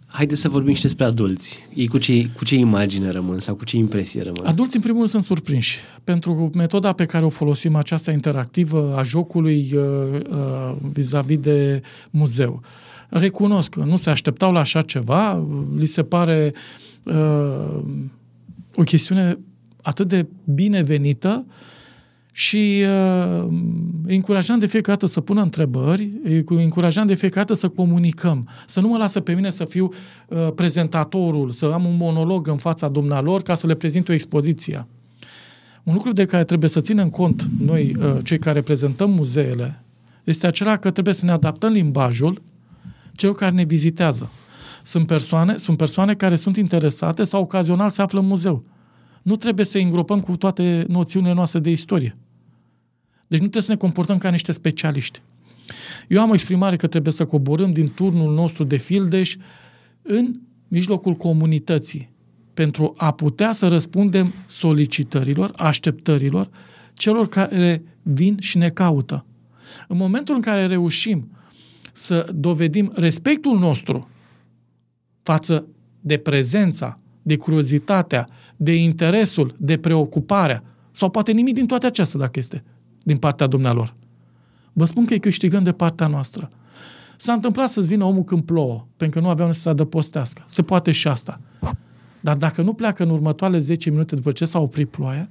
Haideți 0.08 0.42
să 0.42 0.50
vorbim 0.50 0.74
și 0.74 0.82
despre 0.82 1.06
adulți. 1.06 1.60
Ei 1.74 1.88
cu 1.88 1.98
ce, 1.98 2.30
cu 2.38 2.46
ce 2.46 2.56
imagine 2.56 3.12
rămân 3.12 3.40
sau 3.40 3.56
cu 3.56 3.66
ce 3.66 3.78
impresie 3.78 4.22
rămân? 4.22 4.46
Adulți, 4.46 4.76
în 4.76 4.82
primul 4.82 4.98
rând, 4.98 5.12
sunt 5.12 5.24
surprinși. 5.24 5.80
Pentru 6.04 6.50
metoda 6.54 6.94
pe 6.94 7.06
care 7.06 7.26
o 7.26 7.30
folosim, 7.30 7.76
aceasta 7.76 8.12
interactivă 8.12 8.96
a 8.98 9.04
jocului 9.04 9.72
uh, 9.74 9.82
uh, 10.30 10.76
vis-a-vis 10.92 11.38
de 11.38 11.82
muzeu. 12.10 12.62
Recunosc 13.10 13.70
că 13.70 13.84
nu 13.84 13.98
se 13.98 14.10
așteptau 14.10 14.52
la 14.52 14.60
așa 14.60 14.82
ceva, 14.82 15.48
li 15.76 15.86
se 15.86 16.04
pare 16.04 16.52
uh, 16.54 16.87
o 18.76 18.84
chestiune 18.84 19.40
atât 19.82 20.08
de 20.08 20.28
binevenită 20.44 21.46
uh, 21.48 21.54
și 22.38 22.84
uh, 22.84 23.48
încurajam 24.08 24.60
de 24.60 24.66
fiecare 24.66 24.98
dată 25.00 25.12
să 25.12 25.22
pună 25.22 25.42
întrebări, 25.42 26.10
încurajam 26.46 27.08
de 27.08 27.14
fiecare 27.14 27.46
dată 27.46 27.60
să 27.60 27.68
comunicăm, 27.70 28.48
să 28.68 28.80
nu 28.80 28.88
mă 28.88 28.98
lasă 28.98 29.20
pe 29.20 29.34
mine 29.34 29.50
să 29.50 29.66
fiu 29.66 29.90
uh, 30.28 30.48
prezentatorul, 30.56 31.52
să 31.52 31.66
am 31.66 31.86
un 31.86 31.98
monolog 31.98 32.48
în 32.48 32.58
fața 32.58 32.88
dumnealor 32.88 33.42
ca 33.42 33.56
să 33.56 33.68
le 33.68 33.74
prezint 33.74 34.10
o 34.10 34.14
expoziție. 34.14 34.88
Un 35.84 35.94
lucru 35.94 36.12
de 36.12 36.26
care 36.26 36.44
trebuie 36.44 36.70
să 36.70 36.82
ținem 36.82 37.10
cont 37.10 37.48
noi, 37.60 37.96
uh, 38.00 38.18
cei 38.24 38.40
care 38.40 38.62
prezentăm 38.62 39.10
muzeele, 39.10 39.84
este 40.24 40.48
acela 40.48 40.76
că 40.76 40.92
trebuie 40.92 41.14
să 41.14 41.26
ne 41.26 41.32
adaptăm 41.32 41.72
limbajul 41.72 42.42
celor 43.16 43.36
care 43.36 43.56
ne 43.56 43.64
vizitează. 43.64 44.32
Sunt 44.88 45.08
persoane, 45.08 45.58
sunt 45.58 45.78
persoane 45.78 46.14
care 46.14 46.36
sunt 46.36 46.58
interesate 46.58 47.24
sau 47.24 47.42
ocazional 47.42 47.90
se 47.90 48.02
află 48.02 48.20
în 48.20 48.26
muzeu. 48.26 48.64
Nu 49.22 49.36
trebuie 49.36 49.66
să 49.66 49.78
îngropăm 49.78 50.20
cu 50.20 50.38
toate 50.38 50.86
noțiunile 50.88 51.34
noastre 51.34 51.60
de 51.60 51.70
istorie. 51.70 52.18
Deci 53.28 53.40
nu 53.40 53.48
trebuie 53.48 53.62
să 53.62 53.72
ne 53.72 53.78
comportăm 53.78 54.18
ca 54.18 54.30
niște 54.30 54.52
specialiști. 54.52 55.22
Eu 56.08 56.22
am 56.22 56.30
o 56.30 56.34
exprimare 56.34 56.76
că 56.76 56.88
trebuie 56.88 57.14
să 57.14 57.26
coborâm 57.26 57.74
din 57.74 57.92
turnul 57.94 58.34
nostru 58.34 58.64
de 58.64 58.78
fildeș 58.78 59.36
în 60.02 60.40
mijlocul 60.68 61.14
comunității 61.14 62.10
pentru 62.54 62.94
a 62.98 63.12
putea 63.12 63.54
să 63.54 63.68
răspundem 63.68 64.34
solicitărilor, 64.46 65.52
așteptărilor 65.56 66.50
celor 66.94 67.28
care 67.28 67.84
vin 68.02 68.38
și 68.40 68.58
ne 68.58 68.70
caută. 68.70 69.26
În 69.88 69.98
momentul 69.98 70.36
în 70.36 70.42
care 70.42 70.66
reușim 70.66 71.32
să 71.94 72.30
dovedim 72.36 72.92
respectul 72.96 73.60
nostru 73.60 74.08
față 75.28 75.66
de 76.02 76.18
prezența, 76.18 77.00
de 77.22 77.38
curiozitatea, 77.38 78.28
de 78.56 78.74
interesul, 78.76 79.56
de 79.58 79.78
preocuparea, 79.78 80.64
sau 80.92 81.10
poate 81.10 81.32
nimic 81.32 81.54
din 81.54 81.66
toate 81.66 81.86
acestea, 81.86 82.20
dacă 82.20 82.40
este 82.40 82.64
din 83.04 83.18
partea 83.18 83.48
dumnealor. 83.48 83.94
Vă 84.74 84.86
spun 84.86 85.06
că 85.06 85.14
îi 85.14 85.20
câștigăm 85.20 85.64
de 85.64 85.72
partea 85.72 86.08
noastră. 86.08 86.50
S-a 87.18 87.34
întâmplat 87.34 87.70
să-ți 87.70 87.88
vină 87.88 88.04
omul 88.04 88.24
când 88.24 88.44
plouă, 88.44 88.88
pentru 88.98 89.20
că 89.20 89.26
nu 89.26 89.32
aveau 89.32 89.52
să 89.52 89.70
adăpostească. 89.70 90.44
Se 90.48 90.62
poate 90.62 90.92
și 90.92 91.08
asta. 91.08 91.40
Dar 92.20 92.38
dacă 92.38 92.62
nu 92.62 92.74
pleacă 92.74 93.04
în 93.04 93.10
următoarele 93.10 93.60
10 93.60 93.90
minute 93.90 94.16
după 94.16 94.32
ce 94.32 94.46
s-a 94.46 94.60
oprit 94.60 94.90
ploaia, 94.90 95.30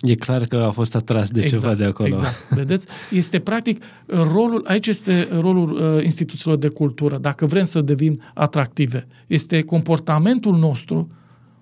E 0.00 0.14
clar 0.14 0.44
că 0.44 0.56
a 0.56 0.70
fost 0.70 0.94
atras 0.94 1.30
de 1.30 1.40
exact, 1.40 1.62
ceva 1.62 1.74
de 1.74 1.84
acolo. 1.84 2.08
Exact. 2.08 2.48
Vedeți? 2.48 2.86
Este 3.10 3.38
practic 3.38 3.82
rolul, 4.06 4.64
aici 4.66 4.86
este 4.86 5.28
rolul 5.40 5.70
uh, 5.70 6.04
instituțiilor 6.04 6.56
de 6.56 6.68
cultură, 6.68 7.18
dacă 7.18 7.46
vrem 7.46 7.64
să 7.64 7.80
devin 7.80 8.22
atractive. 8.34 9.06
Este 9.26 9.62
comportamentul 9.62 10.56
nostru 10.56 11.08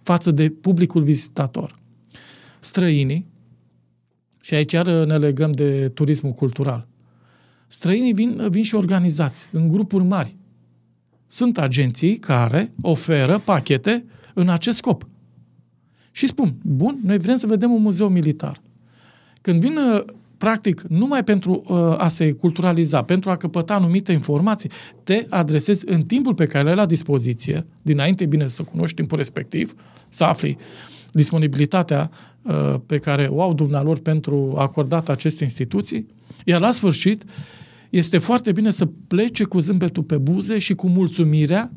față 0.03 0.30
de 0.30 0.49
publicul 0.49 1.03
vizitator. 1.03 1.74
Străinii, 2.59 3.26
și 4.41 4.55
aici 4.55 4.72
iar 4.72 4.86
ne 4.86 5.16
legăm 5.16 5.53
de 5.53 5.89
turismul 5.89 6.32
cultural. 6.32 6.89
Străinii 7.66 8.12
vin, 8.12 8.47
vin 8.51 8.62
și 8.62 8.74
organizați 8.74 9.49
în 9.53 9.68
grupuri 9.68 10.05
mari. 10.05 10.36
Sunt 11.26 11.59
agenții 11.59 12.16
care 12.16 12.72
oferă 12.80 13.39
pachete 13.45 14.05
în 14.34 14.49
acest 14.49 14.76
scop. 14.76 15.07
Și 16.18 16.26
spun, 16.26 16.54
bun, 16.62 16.98
noi 17.04 17.18
vrem 17.18 17.36
să 17.36 17.46
vedem 17.46 17.72
un 17.72 17.82
muzeu 17.82 18.08
militar. 18.08 18.60
Când 19.40 19.60
vin, 19.60 19.76
uh, 19.76 20.04
practic, 20.38 20.80
numai 20.80 21.24
pentru 21.24 21.64
uh, 21.68 21.76
a 21.98 22.08
se 22.08 22.32
culturaliza, 22.32 23.02
pentru 23.02 23.30
a 23.30 23.36
căpăta 23.36 23.74
anumite 23.74 24.12
informații, 24.12 24.70
te 25.04 25.26
adresezi 25.28 25.88
în 25.88 26.02
timpul 26.02 26.34
pe 26.34 26.46
care 26.46 26.64
le 26.64 26.70
ai 26.70 26.76
la 26.76 26.86
dispoziție, 26.86 27.66
dinainte 27.82 28.26
bine 28.26 28.48
să 28.48 28.62
cunoști 28.62 28.96
timpul 28.96 29.16
respectiv, 29.18 29.74
să 30.08 30.24
afli 30.24 30.56
disponibilitatea 31.12 32.10
uh, 32.42 32.74
pe 32.86 32.98
care 32.98 33.26
o 33.30 33.42
au 33.42 33.54
dumnealor 33.54 33.98
pentru 33.98 34.54
acordat 34.56 35.08
aceste 35.08 35.44
instituții, 35.44 36.06
iar 36.44 36.60
la 36.60 36.72
sfârșit 36.72 37.24
este 37.90 38.18
foarte 38.18 38.52
bine 38.52 38.70
să 38.70 38.88
plece 39.06 39.44
cu 39.44 39.58
zâmbetul 39.58 40.02
pe 40.02 40.16
buze 40.16 40.58
și 40.58 40.74
cu 40.74 40.88
mulțumirea 40.88 41.72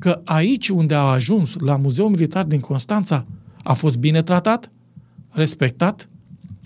că 0.00 0.20
aici 0.24 0.68
unde 0.68 0.94
a 0.94 1.00
ajuns, 1.00 1.56
la 1.58 1.76
Muzeul 1.76 2.10
Militar 2.10 2.44
din 2.44 2.60
Constanța, 2.60 3.26
a 3.62 3.72
fost 3.72 3.98
bine 3.98 4.22
tratat, 4.22 4.70
respectat 5.30 6.08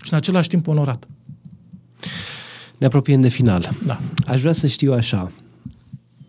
și 0.03 0.11
în 0.11 0.17
același 0.17 0.49
timp 0.49 0.67
onorat. 0.67 1.07
Ne 2.79 2.85
apropiem 2.85 3.21
de 3.21 3.27
final. 3.27 3.69
Da. 3.85 3.99
Aș 4.25 4.39
vrea 4.39 4.53
să 4.53 4.67
știu 4.67 4.93
așa, 4.93 5.31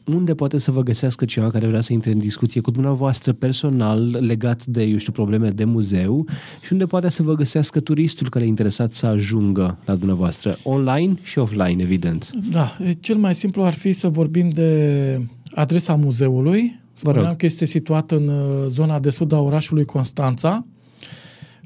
unde 0.05 0.35
poate 0.35 0.59
să 0.59 0.71
vă 0.71 0.83
găsească 0.83 1.25
cineva 1.25 1.51
care 1.51 1.67
vrea 1.67 1.81
să 1.81 1.93
intre 1.93 2.11
în 2.11 2.19
discuție 2.19 2.61
cu 2.61 2.71
dumneavoastră 2.71 3.33
personal 3.33 4.19
legat 4.21 4.67
de, 4.67 4.83
eu 4.83 4.97
știu, 4.97 5.13
probleme 5.13 5.51
de 5.51 5.65
muzeu 5.65 6.27
și 6.63 6.73
unde 6.73 6.87
poate 6.87 7.09
să 7.09 7.23
vă 7.23 7.35
găsească 7.35 7.81
turistul 7.81 8.29
care 8.29 8.45
e 8.45 8.49
interesat 8.49 8.93
să 8.93 9.07
ajungă 9.07 9.79
la 9.85 9.95
dumneavoastră, 9.95 10.57
online 10.63 11.15
și 11.23 11.39
offline, 11.39 11.83
evident. 11.83 12.31
Da, 12.51 12.77
cel 13.01 13.17
mai 13.17 13.35
simplu 13.35 13.65
ar 13.65 13.73
fi 13.73 13.93
să 13.93 14.09
vorbim 14.09 14.49
de 14.49 15.21
adresa 15.55 15.95
muzeului. 15.95 16.85
Spuneam 16.99 17.37
că 17.37 17.47
este 17.47 17.65
situat 17.65 18.11
în 18.11 18.29
uh, 18.29 18.65
zona 18.69 18.99
de 18.99 19.11
sud 19.11 19.33
a 19.33 19.41
orașului 19.41 19.85
Constanța, 19.85 20.67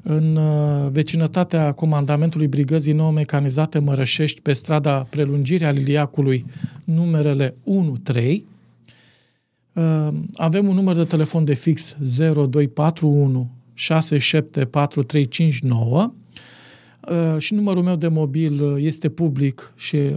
în 0.03 0.35
uh, 0.35 0.87
vecinătatea 0.91 1.71
comandamentului 1.71 2.47
Brigăzii 2.47 2.93
Nou 2.93 3.11
Mecanizate 3.11 3.79
Mărășești, 3.79 4.41
pe 4.41 4.53
strada 4.53 5.07
Prelungirea 5.09 5.71
Liliacului, 5.71 6.45
numerele 6.83 7.55
1-3. 8.13 8.35
Uh, 9.73 10.07
avem 10.33 10.67
un 10.67 10.75
număr 10.75 10.95
de 10.95 11.03
telefon 11.03 11.43
de 11.43 11.53
fix 11.53 11.95
0241 11.99 13.49
6745359 13.73 16.13
Uh, 17.09 17.37
și 17.37 17.53
numărul 17.53 17.83
meu 17.83 17.95
de 17.95 18.07
mobil 18.07 18.63
uh, 18.63 18.73
este 18.77 19.09
public 19.09 19.73
și 19.75 19.95
uh, 19.95 20.13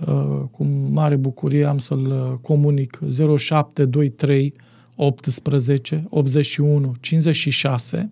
cu 0.50 0.64
mare 0.90 1.16
bucurie 1.16 1.64
am 1.64 1.78
să-l 1.78 2.38
comunic 2.42 2.98
0723 3.36 4.54
18 4.96 6.04
81 6.08 6.94
56. 7.00 8.10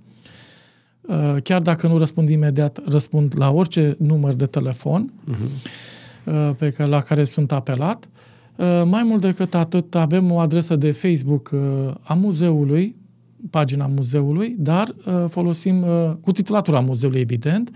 Chiar 1.42 1.62
dacă 1.62 1.86
nu 1.86 1.98
răspund 1.98 2.28
imediat, 2.28 2.80
răspund 2.86 3.34
la 3.38 3.50
orice 3.50 3.96
număr 3.98 4.34
de 4.34 4.46
telefon 4.46 5.12
uh-huh. 5.30 6.56
pe 6.56 6.70
care, 6.70 6.88
la 6.88 7.00
care 7.00 7.24
sunt 7.24 7.52
apelat. 7.52 8.08
Mai 8.84 9.02
mult 9.02 9.20
decât 9.20 9.54
atât, 9.54 9.94
avem 9.94 10.30
o 10.30 10.38
adresă 10.38 10.76
de 10.76 10.92
Facebook 10.92 11.50
a 12.02 12.14
muzeului, 12.14 12.96
pagina 13.50 13.86
muzeului, 13.86 14.56
dar 14.58 14.94
folosim 15.28 15.84
cu 16.20 16.30
titulatura 16.30 16.80
muzeului, 16.80 17.20
evident, 17.20 17.70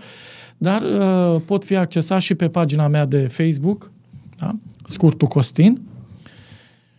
dar 0.57 0.81
uh, 0.81 1.41
pot 1.45 1.65
fi 1.65 1.75
accesat 1.75 2.21
și 2.21 2.35
pe 2.35 2.47
pagina 2.47 2.87
mea 2.87 3.05
de 3.05 3.17
Facebook, 3.17 3.91
da? 4.37 4.55
Scurtul 4.85 5.27
Costin, 5.27 5.81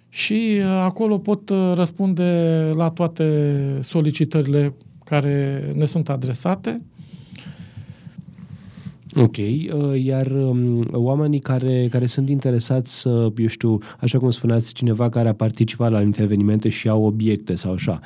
și 0.08 0.56
uh, 0.58 0.64
acolo 0.64 1.18
pot 1.18 1.48
uh, 1.48 1.72
răspunde 1.74 2.70
la 2.74 2.88
toate 2.88 3.52
solicitările 3.82 4.74
care 5.04 5.62
ne 5.74 5.84
sunt 5.84 6.08
adresate. 6.08 6.82
Ok, 9.14 9.36
uh, 9.36 10.04
iar 10.04 10.26
um, 10.26 10.88
oamenii 10.92 11.38
care, 11.38 11.88
care 11.90 12.06
sunt 12.06 12.28
interesați 12.28 13.00
să, 13.00 13.32
eu 13.36 13.46
știu, 13.46 13.78
așa 14.00 14.18
cum 14.18 14.30
spuneați, 14.30 14.72
cineva 14.72 15.08
care 15.08 15.28
a 15.28 15.34
participat 15.34 15.90
la 15.90 16.08
evenimente 16.16 16.68
și 16.68 16.88
au 16.88 17.04
obiecte 17.04 17.54
sau 17.54 17.72
așa, 17.72 18.00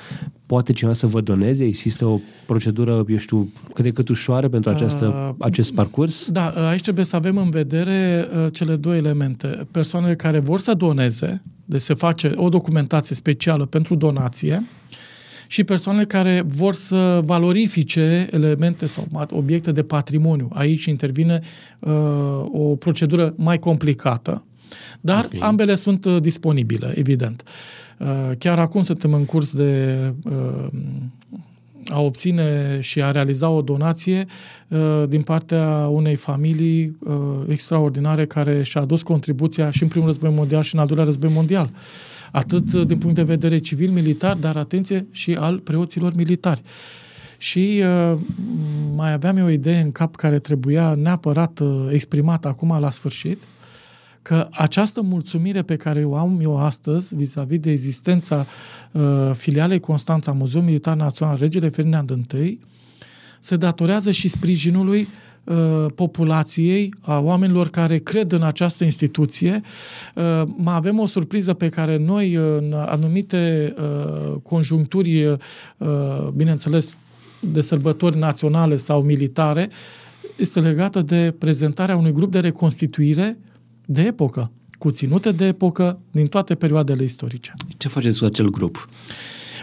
poate 0.46 0.72
cineva 0.72 0.96
să 0.96 1.06
vă 1.06 1.20
doneze? 1.20 1.64
Există 1.64 2.04
o 2.04 2.18
procedură, 2.46 3.04
eu 3.08 3.16
știu, 3.16 3.52
cât 3.74 3.84
de 3.84 3.90
cât 3.90 4.08
ușoară 4.08 4.48
pentru 4.48 4.70
această, 4.70 5.06
uh, 5.06 5.34
acest 5.38 5.74
parcurs? 5.74 6.30
Da, 6.30 6.52
uh, 6.56 6.62
aici 6.62 6.82
trebuie 6.82 7.04
să 7.04 7.16
avem 7.16 7.36
în 7.36 7.50
vedere 7.50 8.26
uh, 8.44 8.52
cele 8.52 8.76
două 8.76 8.96
elemente. 8.96 9.66
Persoanele 9.70 10.14
care 10.14 10.38
vor 10.38 10.60
să 10.60 10.74
doneze, 10.74 11.42
deci 11.64 11.80
se 11.80 11.94
face 11.94 12.32
o 12.34 12.48
documentație 12.48 13.16
specială 13.16 13.64
pentru 13.64 13.94
donație, 13.94 14.62
și 15.52 15.64
persoanele 15.64 16.04
care 16.04 16.42
vor 16.46 16.74
să 16.74 17.20
valorifice 17.24 18.28
elemente 18.30 18.86
sau 18.86 19.06
obiecte 19.30 19.72
de 19.72 19.82
patrimoniu. 19.82 20.48
Aici 20.52 20.84
intervine 20.84 21.40
uh, 21.78 21.92
o 22.52 22.76
procedură 22.76 23.34
mai 23.36 23.58
complicată, 23.58 24.44
dar 25.00 25.24
okay. 25.24 25.40
ambele 25.42 25.74
sunt 25.74 26.04
uh, 26.04 26.20
disponibile, 26.20 26.92
evident. 26.94 27.42
Uh, 27.98 28.08
chiar 28.38 28.58
acum 28.58 28.82
suntem 28.82 29.12
în 29.12 29.24
curs 29.24 29.52
de 29.52 29.98
uh, 30.24 30.66
a 31.88 32.00
obține 32.00 32.78
și 32.80 33.02
a 33.02 33.10
realiza 33.10 33.48
o 33.48 33.62
donație 33.62 34.26
uh, 34.68 35.04
din 35.08 35.22
partea 35.22 35.88
unei 35.90 36.14
familii 36.14 36.96
uh, 37.00 37.14
extraordinare 37.48 38.26
care 38.26 38.62
și-a 38.62 38.80
adus 38.80 39.02
contribuția 39.02 39.70
și 39.70 39.82
în 39.82 39.88
primul 39.88 40.06
război 40.06 40.30
mondial 40.30 40.62
și 40.62 40.74
în 40.74 40.80
al 40.80 40.86
doilea 40.86 41.04
război 41.04 41.30
mondial. 41.34 41.70
Uh, 41.72 42.11
atât 42.32 42.86
din 42.86 42.98
punct 42.98 43.16
de 43.16 43.22
vedere 43.22 43.58
civil-militar, 43.58 44.36
dar 44.36 44.56
atenție 44.56 45.06
și 45.10 45.34
al 45.34 45.58
preoților 45.58 46.14
militari. 46.14 46.62
Și 47.36 47.82
uh, 47.84 48.18
mai 48.94 49.12
aveam 49.12 49.36
eu 49.36 49.44
o 49.44 49.50
idee 49.50 49.80
în 49.80 49.92
cap 49.92 50.16
care 50.16 50.38
trebuia 50.38 50.94
neapărat 50.94 51.58
uh, 51.58 51.88
exprimată 51.90 52.48
acum 52.48 52.80
la 52.80 52.90
sfârșit, 52.90 53.42
că 54.22 54.48
această 54.50 55.02
mulțumire 55.02 55.62
pe 55.62 55.76
care 55.76 56.04
o 56.04 56.16
am 56.16 56.38
eu 56.42 56.58
astăzi 56.58 57.14
vis-a-vis 57.14 57.58
de 57.58 57.70
existența 57.70 58.46
uh, 58.92 59.30
filialei 59.32 59.80
Constanța 59.80 60.32
Muzeul 60.32 60.64
Militar 60.64 60.96
Național 60.96 61.36
Regele 61.38 61.68
Ferdinand 61.68 62.26
I 62.44 62.58
se 63.40 63.56
datorează 63.56 64.10
și 64.10 64.28
sprijinului 64.28 65.00
Uh, 65.00 65.31
populației, 65.94 66.94
a 67.00 67.18
oamenilor 67.18 67.68
care 67.68 67.98
cred 67.98 68.32
în 68.32 68.42
această 68.42 68.84
instituție. 68.84 69.60
Uh, 70.14 70.42
mai 70.56 70.74
avem 70.74 70.98
o 70.98 71.06
surpriză 71.06 71.54
pe 71.54 71.68
care 71.68 71.96
noi, 71.96 72.34
în 72.34 72.72
anumite 72.72 73.74
uh, 73.78 74.34
conjuncturi, 74.42 75.36
bineînțeles, 76.34 76.96
de 77.40 77.60
sărbători 77.60 78.18
naționale 78.18 78.76
sau 78.76 79.02
militare, 79.02 79.70
este 80.36 80.60
legată 80.60 81.02
de 81.02 81.34
prezentarea 81.38 81.96
unui 81.96 82.12
grup 82.12 82.30
de 82.30 82.40
reconstituire 82.40 83.38
de 83.86 84.02
epocă, 84.02 84.50
cu 84.78 84.90
ținute 84.90 85.32
de 85.32 85.46
epocă 85.46 85.98
din 86.10 86.26
toate 86.26 86.54
perioadele 86.54 87.04
istorice. 87.04 87.52
Ce 87.76 87.88
faceți 87.88 88.18
cu 88.18 88.24
acel 88.24 88.50
grup? 88.50 88.88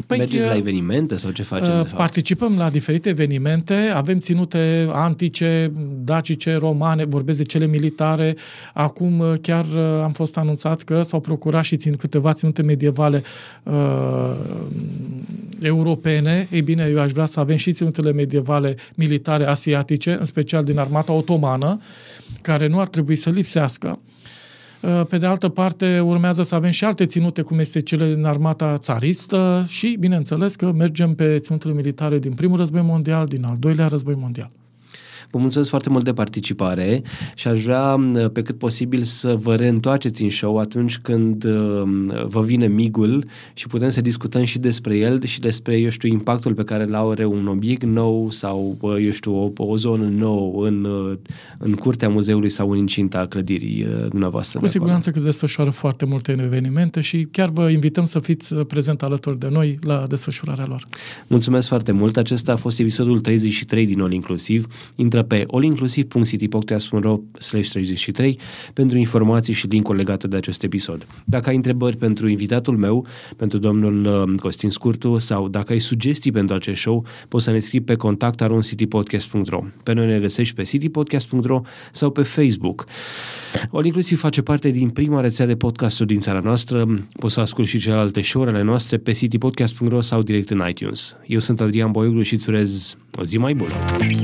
Păi, 0.07 0.17
Mergeți 0.17 0.45
la 0.45 0.51
uh, 0.51 0.57
evenimente 0.57 1.15
sau 1.15 1.31
ce 1.31 1.43
faceți? 1.43 1.69
Uh, 1.69 1.85
participăm 1.95 2.57
la 2.57 2.69
diferite 2.69 3.09
evenimente, 3.09 3.73
avem 3.73 4.19
ținute 4.19 4.89
antice, 4.91 5.71
dacice, 6.03 6.55
romane, 6.55 7.05
vorbesc 7.05 7.37
de 7.37 7.43
cele 7.43 7.67
militare. 7.67 8.35
Acum 8.73 9.19
uh, 9.19 9.33
chiar 9.41 9.65
am 10.03 10.11
fost 10.11 10.37
anunțat 10.37 10.81
că 10.81 11.01
s-au 11.01 11.19
procurat 11.19 11.63
și 11.63 11.77
țin 11.77 11.95
câteva 11.95 12.33
ținute 12.33 12.61
medievale 12.61 13.23
uh, 13.63 13.73
europene. 15.61 16.47
Ei 16.51 16.61
bine, 16.61 16.87
eu 16.91 16.99
aș 16.99 17.11
vrea 17.11 17.25
să 17.25 17.39
avem 17.39 17.55
și 17.55 17.71
ținutele 17.71 18.11
medievale 18.11 18.75
militare 18.95 19.45
asiatice, 19.45 20.17
în 20.19 20.25
special 20.25 20.63
din 20.63 20.77
armata 20.77 21.13
otomană, 21.13 21.79
care 22.41 22.67
nu 22.67 22.79
ar 22.79 22.87
trebui 22.87 23.15
să 23.15 23.29
lipsească. 23.29 23.99
Uh, 24.81 25.01
pe 25.09 25.17
de 25.17 25.25
altă 25.25 25.49
parte, 25.49 25.99
urmează 25.99 26.43
să 26.43 26.55
avem 26.55 26.71
și 26.71 26.85
alte 26.85 27.05
ținute, 27.05 27.41
cum 27.41 27.59
este 27.59 27.81
cele 27.81 28.13
din 28.13 28.25
armata 28.25 28.77
țaristă 28.77 29.65
și, 29.67 29.97
bineînțeles, 29.99 30.55
că 30.55 30.71
mergem 30.71 31.15
pe 31.15 31.39
ținutele 31.39 31.73
militare 31.73 32.19
din 32.19 32.33
primul 32.33 32.57
război 32.57 32.81
mondial, 32.81 33.25
din 33.25 33.43
al 33.43 33.55
doilea 33.59 33.87
război 33.87 34.15
mondial. 34.17 34.51
Vă 35.31 35.37
mulțumesc 35.37 35.69
foarte 35.69 35.89
mult 35.89 36.03
de 36.03 36.13
participare 36.13 37.01
și 37.35 37.47
aș 37.47 37.63
vrea 37.63 37.99
pe 38.33 38.41
cât 38.41 38.57
posibil 38.57 39.03
să 39.03 39.35
vă 39.35 39.55
reîntoarceți 39.55 40.23
în 40.23 40.29
show 40.29 40.57
atunci 40.57 40.97
când 40.97 41.45
vă 42.27 42.41
vine 42.41 42.67
migul 42.67 43.25
și 43.53 43.67
putem 43.67 43.89
să 43.89 44.01
discutăm 44.01 44.43
și 44.43 44.59
despre 44.59 44.97
el 44.97 45.23
și 45.23 45.39
despre, 45.39 45.77
eu 45.77 45.89
știu, 45.89 46.09
impactul 46.09 46.53
pe 46.53 46.63
care 46.63 46.83
îl 46.83 46.95
are 46.95 47.25
un 47.25 47.47
obiect 47.47 47.83
nou 47.83 48.31
sau, 48.31 48.77
eu 49.01 49.11
știu, 49.11 49.35
o, 49.35 49.51
o 49.57 49.77
zonă 49.77 50.07
nouă 50.07 50.67
în, 50.67 50.87
în 51.57 51.73
curtea 51.73 52.09
muzeului 52.09 52.49
sau 52.49 52.71
în 52.71 52.77
incinta 52.77 53.25
clădirii 53.25 53.87
dumneavoastră. 54.09 54.59
Cu 54.59 54.67
siguranță 54.67 55.09
că 55.09 55.19
se 55.19 55.25
desfășoară 55.25 55.69
foarte 55.69 56.05
multe 56.05 56.35
evenimente 56.39 57.01
și 57.01 57.27
chiar 57.31 57.49
vă 57.49 57.69
invităm 57.69 58.05
să 58.05 58.19
fiți 58.19 58.55
prezent 58.55 59.01
alături 59.01 59.39
de 59.39 59.47
noi 59.51 59.79
la 59.81 60.05
desfășurarea 60.07 60.65
lor. 60.67 60.83
Mulțumesc 61.27 61.67
foarte 61.67 61.91
mult. 61.91 62.17
Acesta 62.17 62.51
a 62.51 62.55
fost 62.55 62.79
episodul 62.79 63.19
33 63.19 63.85
din 63.85 64.01
All 64.01 64.11
Inclusiv. 64.11 64.67
Intră 64.95 65.18
intră 65.19 65.35
pe 65.35 65.45
allinclusiv.citypodcast.ro 65.51 67.19
33 67.49 68.39
pentru 68.73 68.97
informații 68.97 69.53
și 69.53 69.67
link 69.67 69.93
legate 69.93 70.27
de 70.27 70.35
acest 70.35 70.63
episod. 70.63 71.07
Dacă 71.25 71.49
ai 71.49 71.55
întrebări 71.55 71.97
pentru 71.97 72.27
invitatul 72.27 72.77
meu, 72.77 73.05
pentru 73.35 73.57
domnul 73.57 74.05
uh, 74.05 74.39
Costin 74.39 74.69
Scurtu 74.69 75.17
sau 75.17 75.47
dacă 75.47 75.73
ai 75.73 75.79
sugestii 75.79 76.31
pentru 76.31 76.55
acest 76.55 76.79
show, 76.79 77.05
poți 77.27 77.43
să 77.43 77.51
ne 77.51 77.59
scrii 77.59 77.81
pe 77.81 77.95
contact.citypodcast.ro 77.95 79.63
Pe 79.83 79.93
noi 79.93 80.05
ne 80.05 80.19
găsești 80.19 80.55
pe 80.55 80.63
citypodcast.ro 80.63 81.61
sau 81.91 82.09
pe 82.09 82.21
Facebook. 82.21 82.85
All 83.71 83.85
Inclusiv 83.85 84.19
face 84.19 84.41
parte 84.41 84.69
din 84.69 84.89
prima 84.89 85.21
rețea 85.21 85.45
de 85.45 85.55
podcasturi 85.55 86.07
din 86.07 86.19
țara 86.19 86.39
noastră. 86.43 86.87
Poți 87.19 87.33
să 87.33 87.39
asculti 87.39 87.69
și 87.69 87.79
celelalte 87.79 88.21
show-urile 88.21 88.61
noastre 88.61 88.97
pe 88.97 89.11
citypodcast.ro 89.11 90.01
sau 90.01 90.21
direct 90.21 90.49
în 90.49 90.63
iTunes. 90.69 91.15
Eu 91.27 91.39
sunt 91.39 91.61
Adrian 91.61 91.91
Boioglu 91.91 92.21
și 92.21 92.33
îți 92.33 92.49
urez 92.49 92.97
o 93.17 93.23
zi 93.23 93.37
mai 93.37 93.53
bună! 93.53 93.73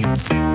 Thank 0.06 0.30
you. 0.30 0.55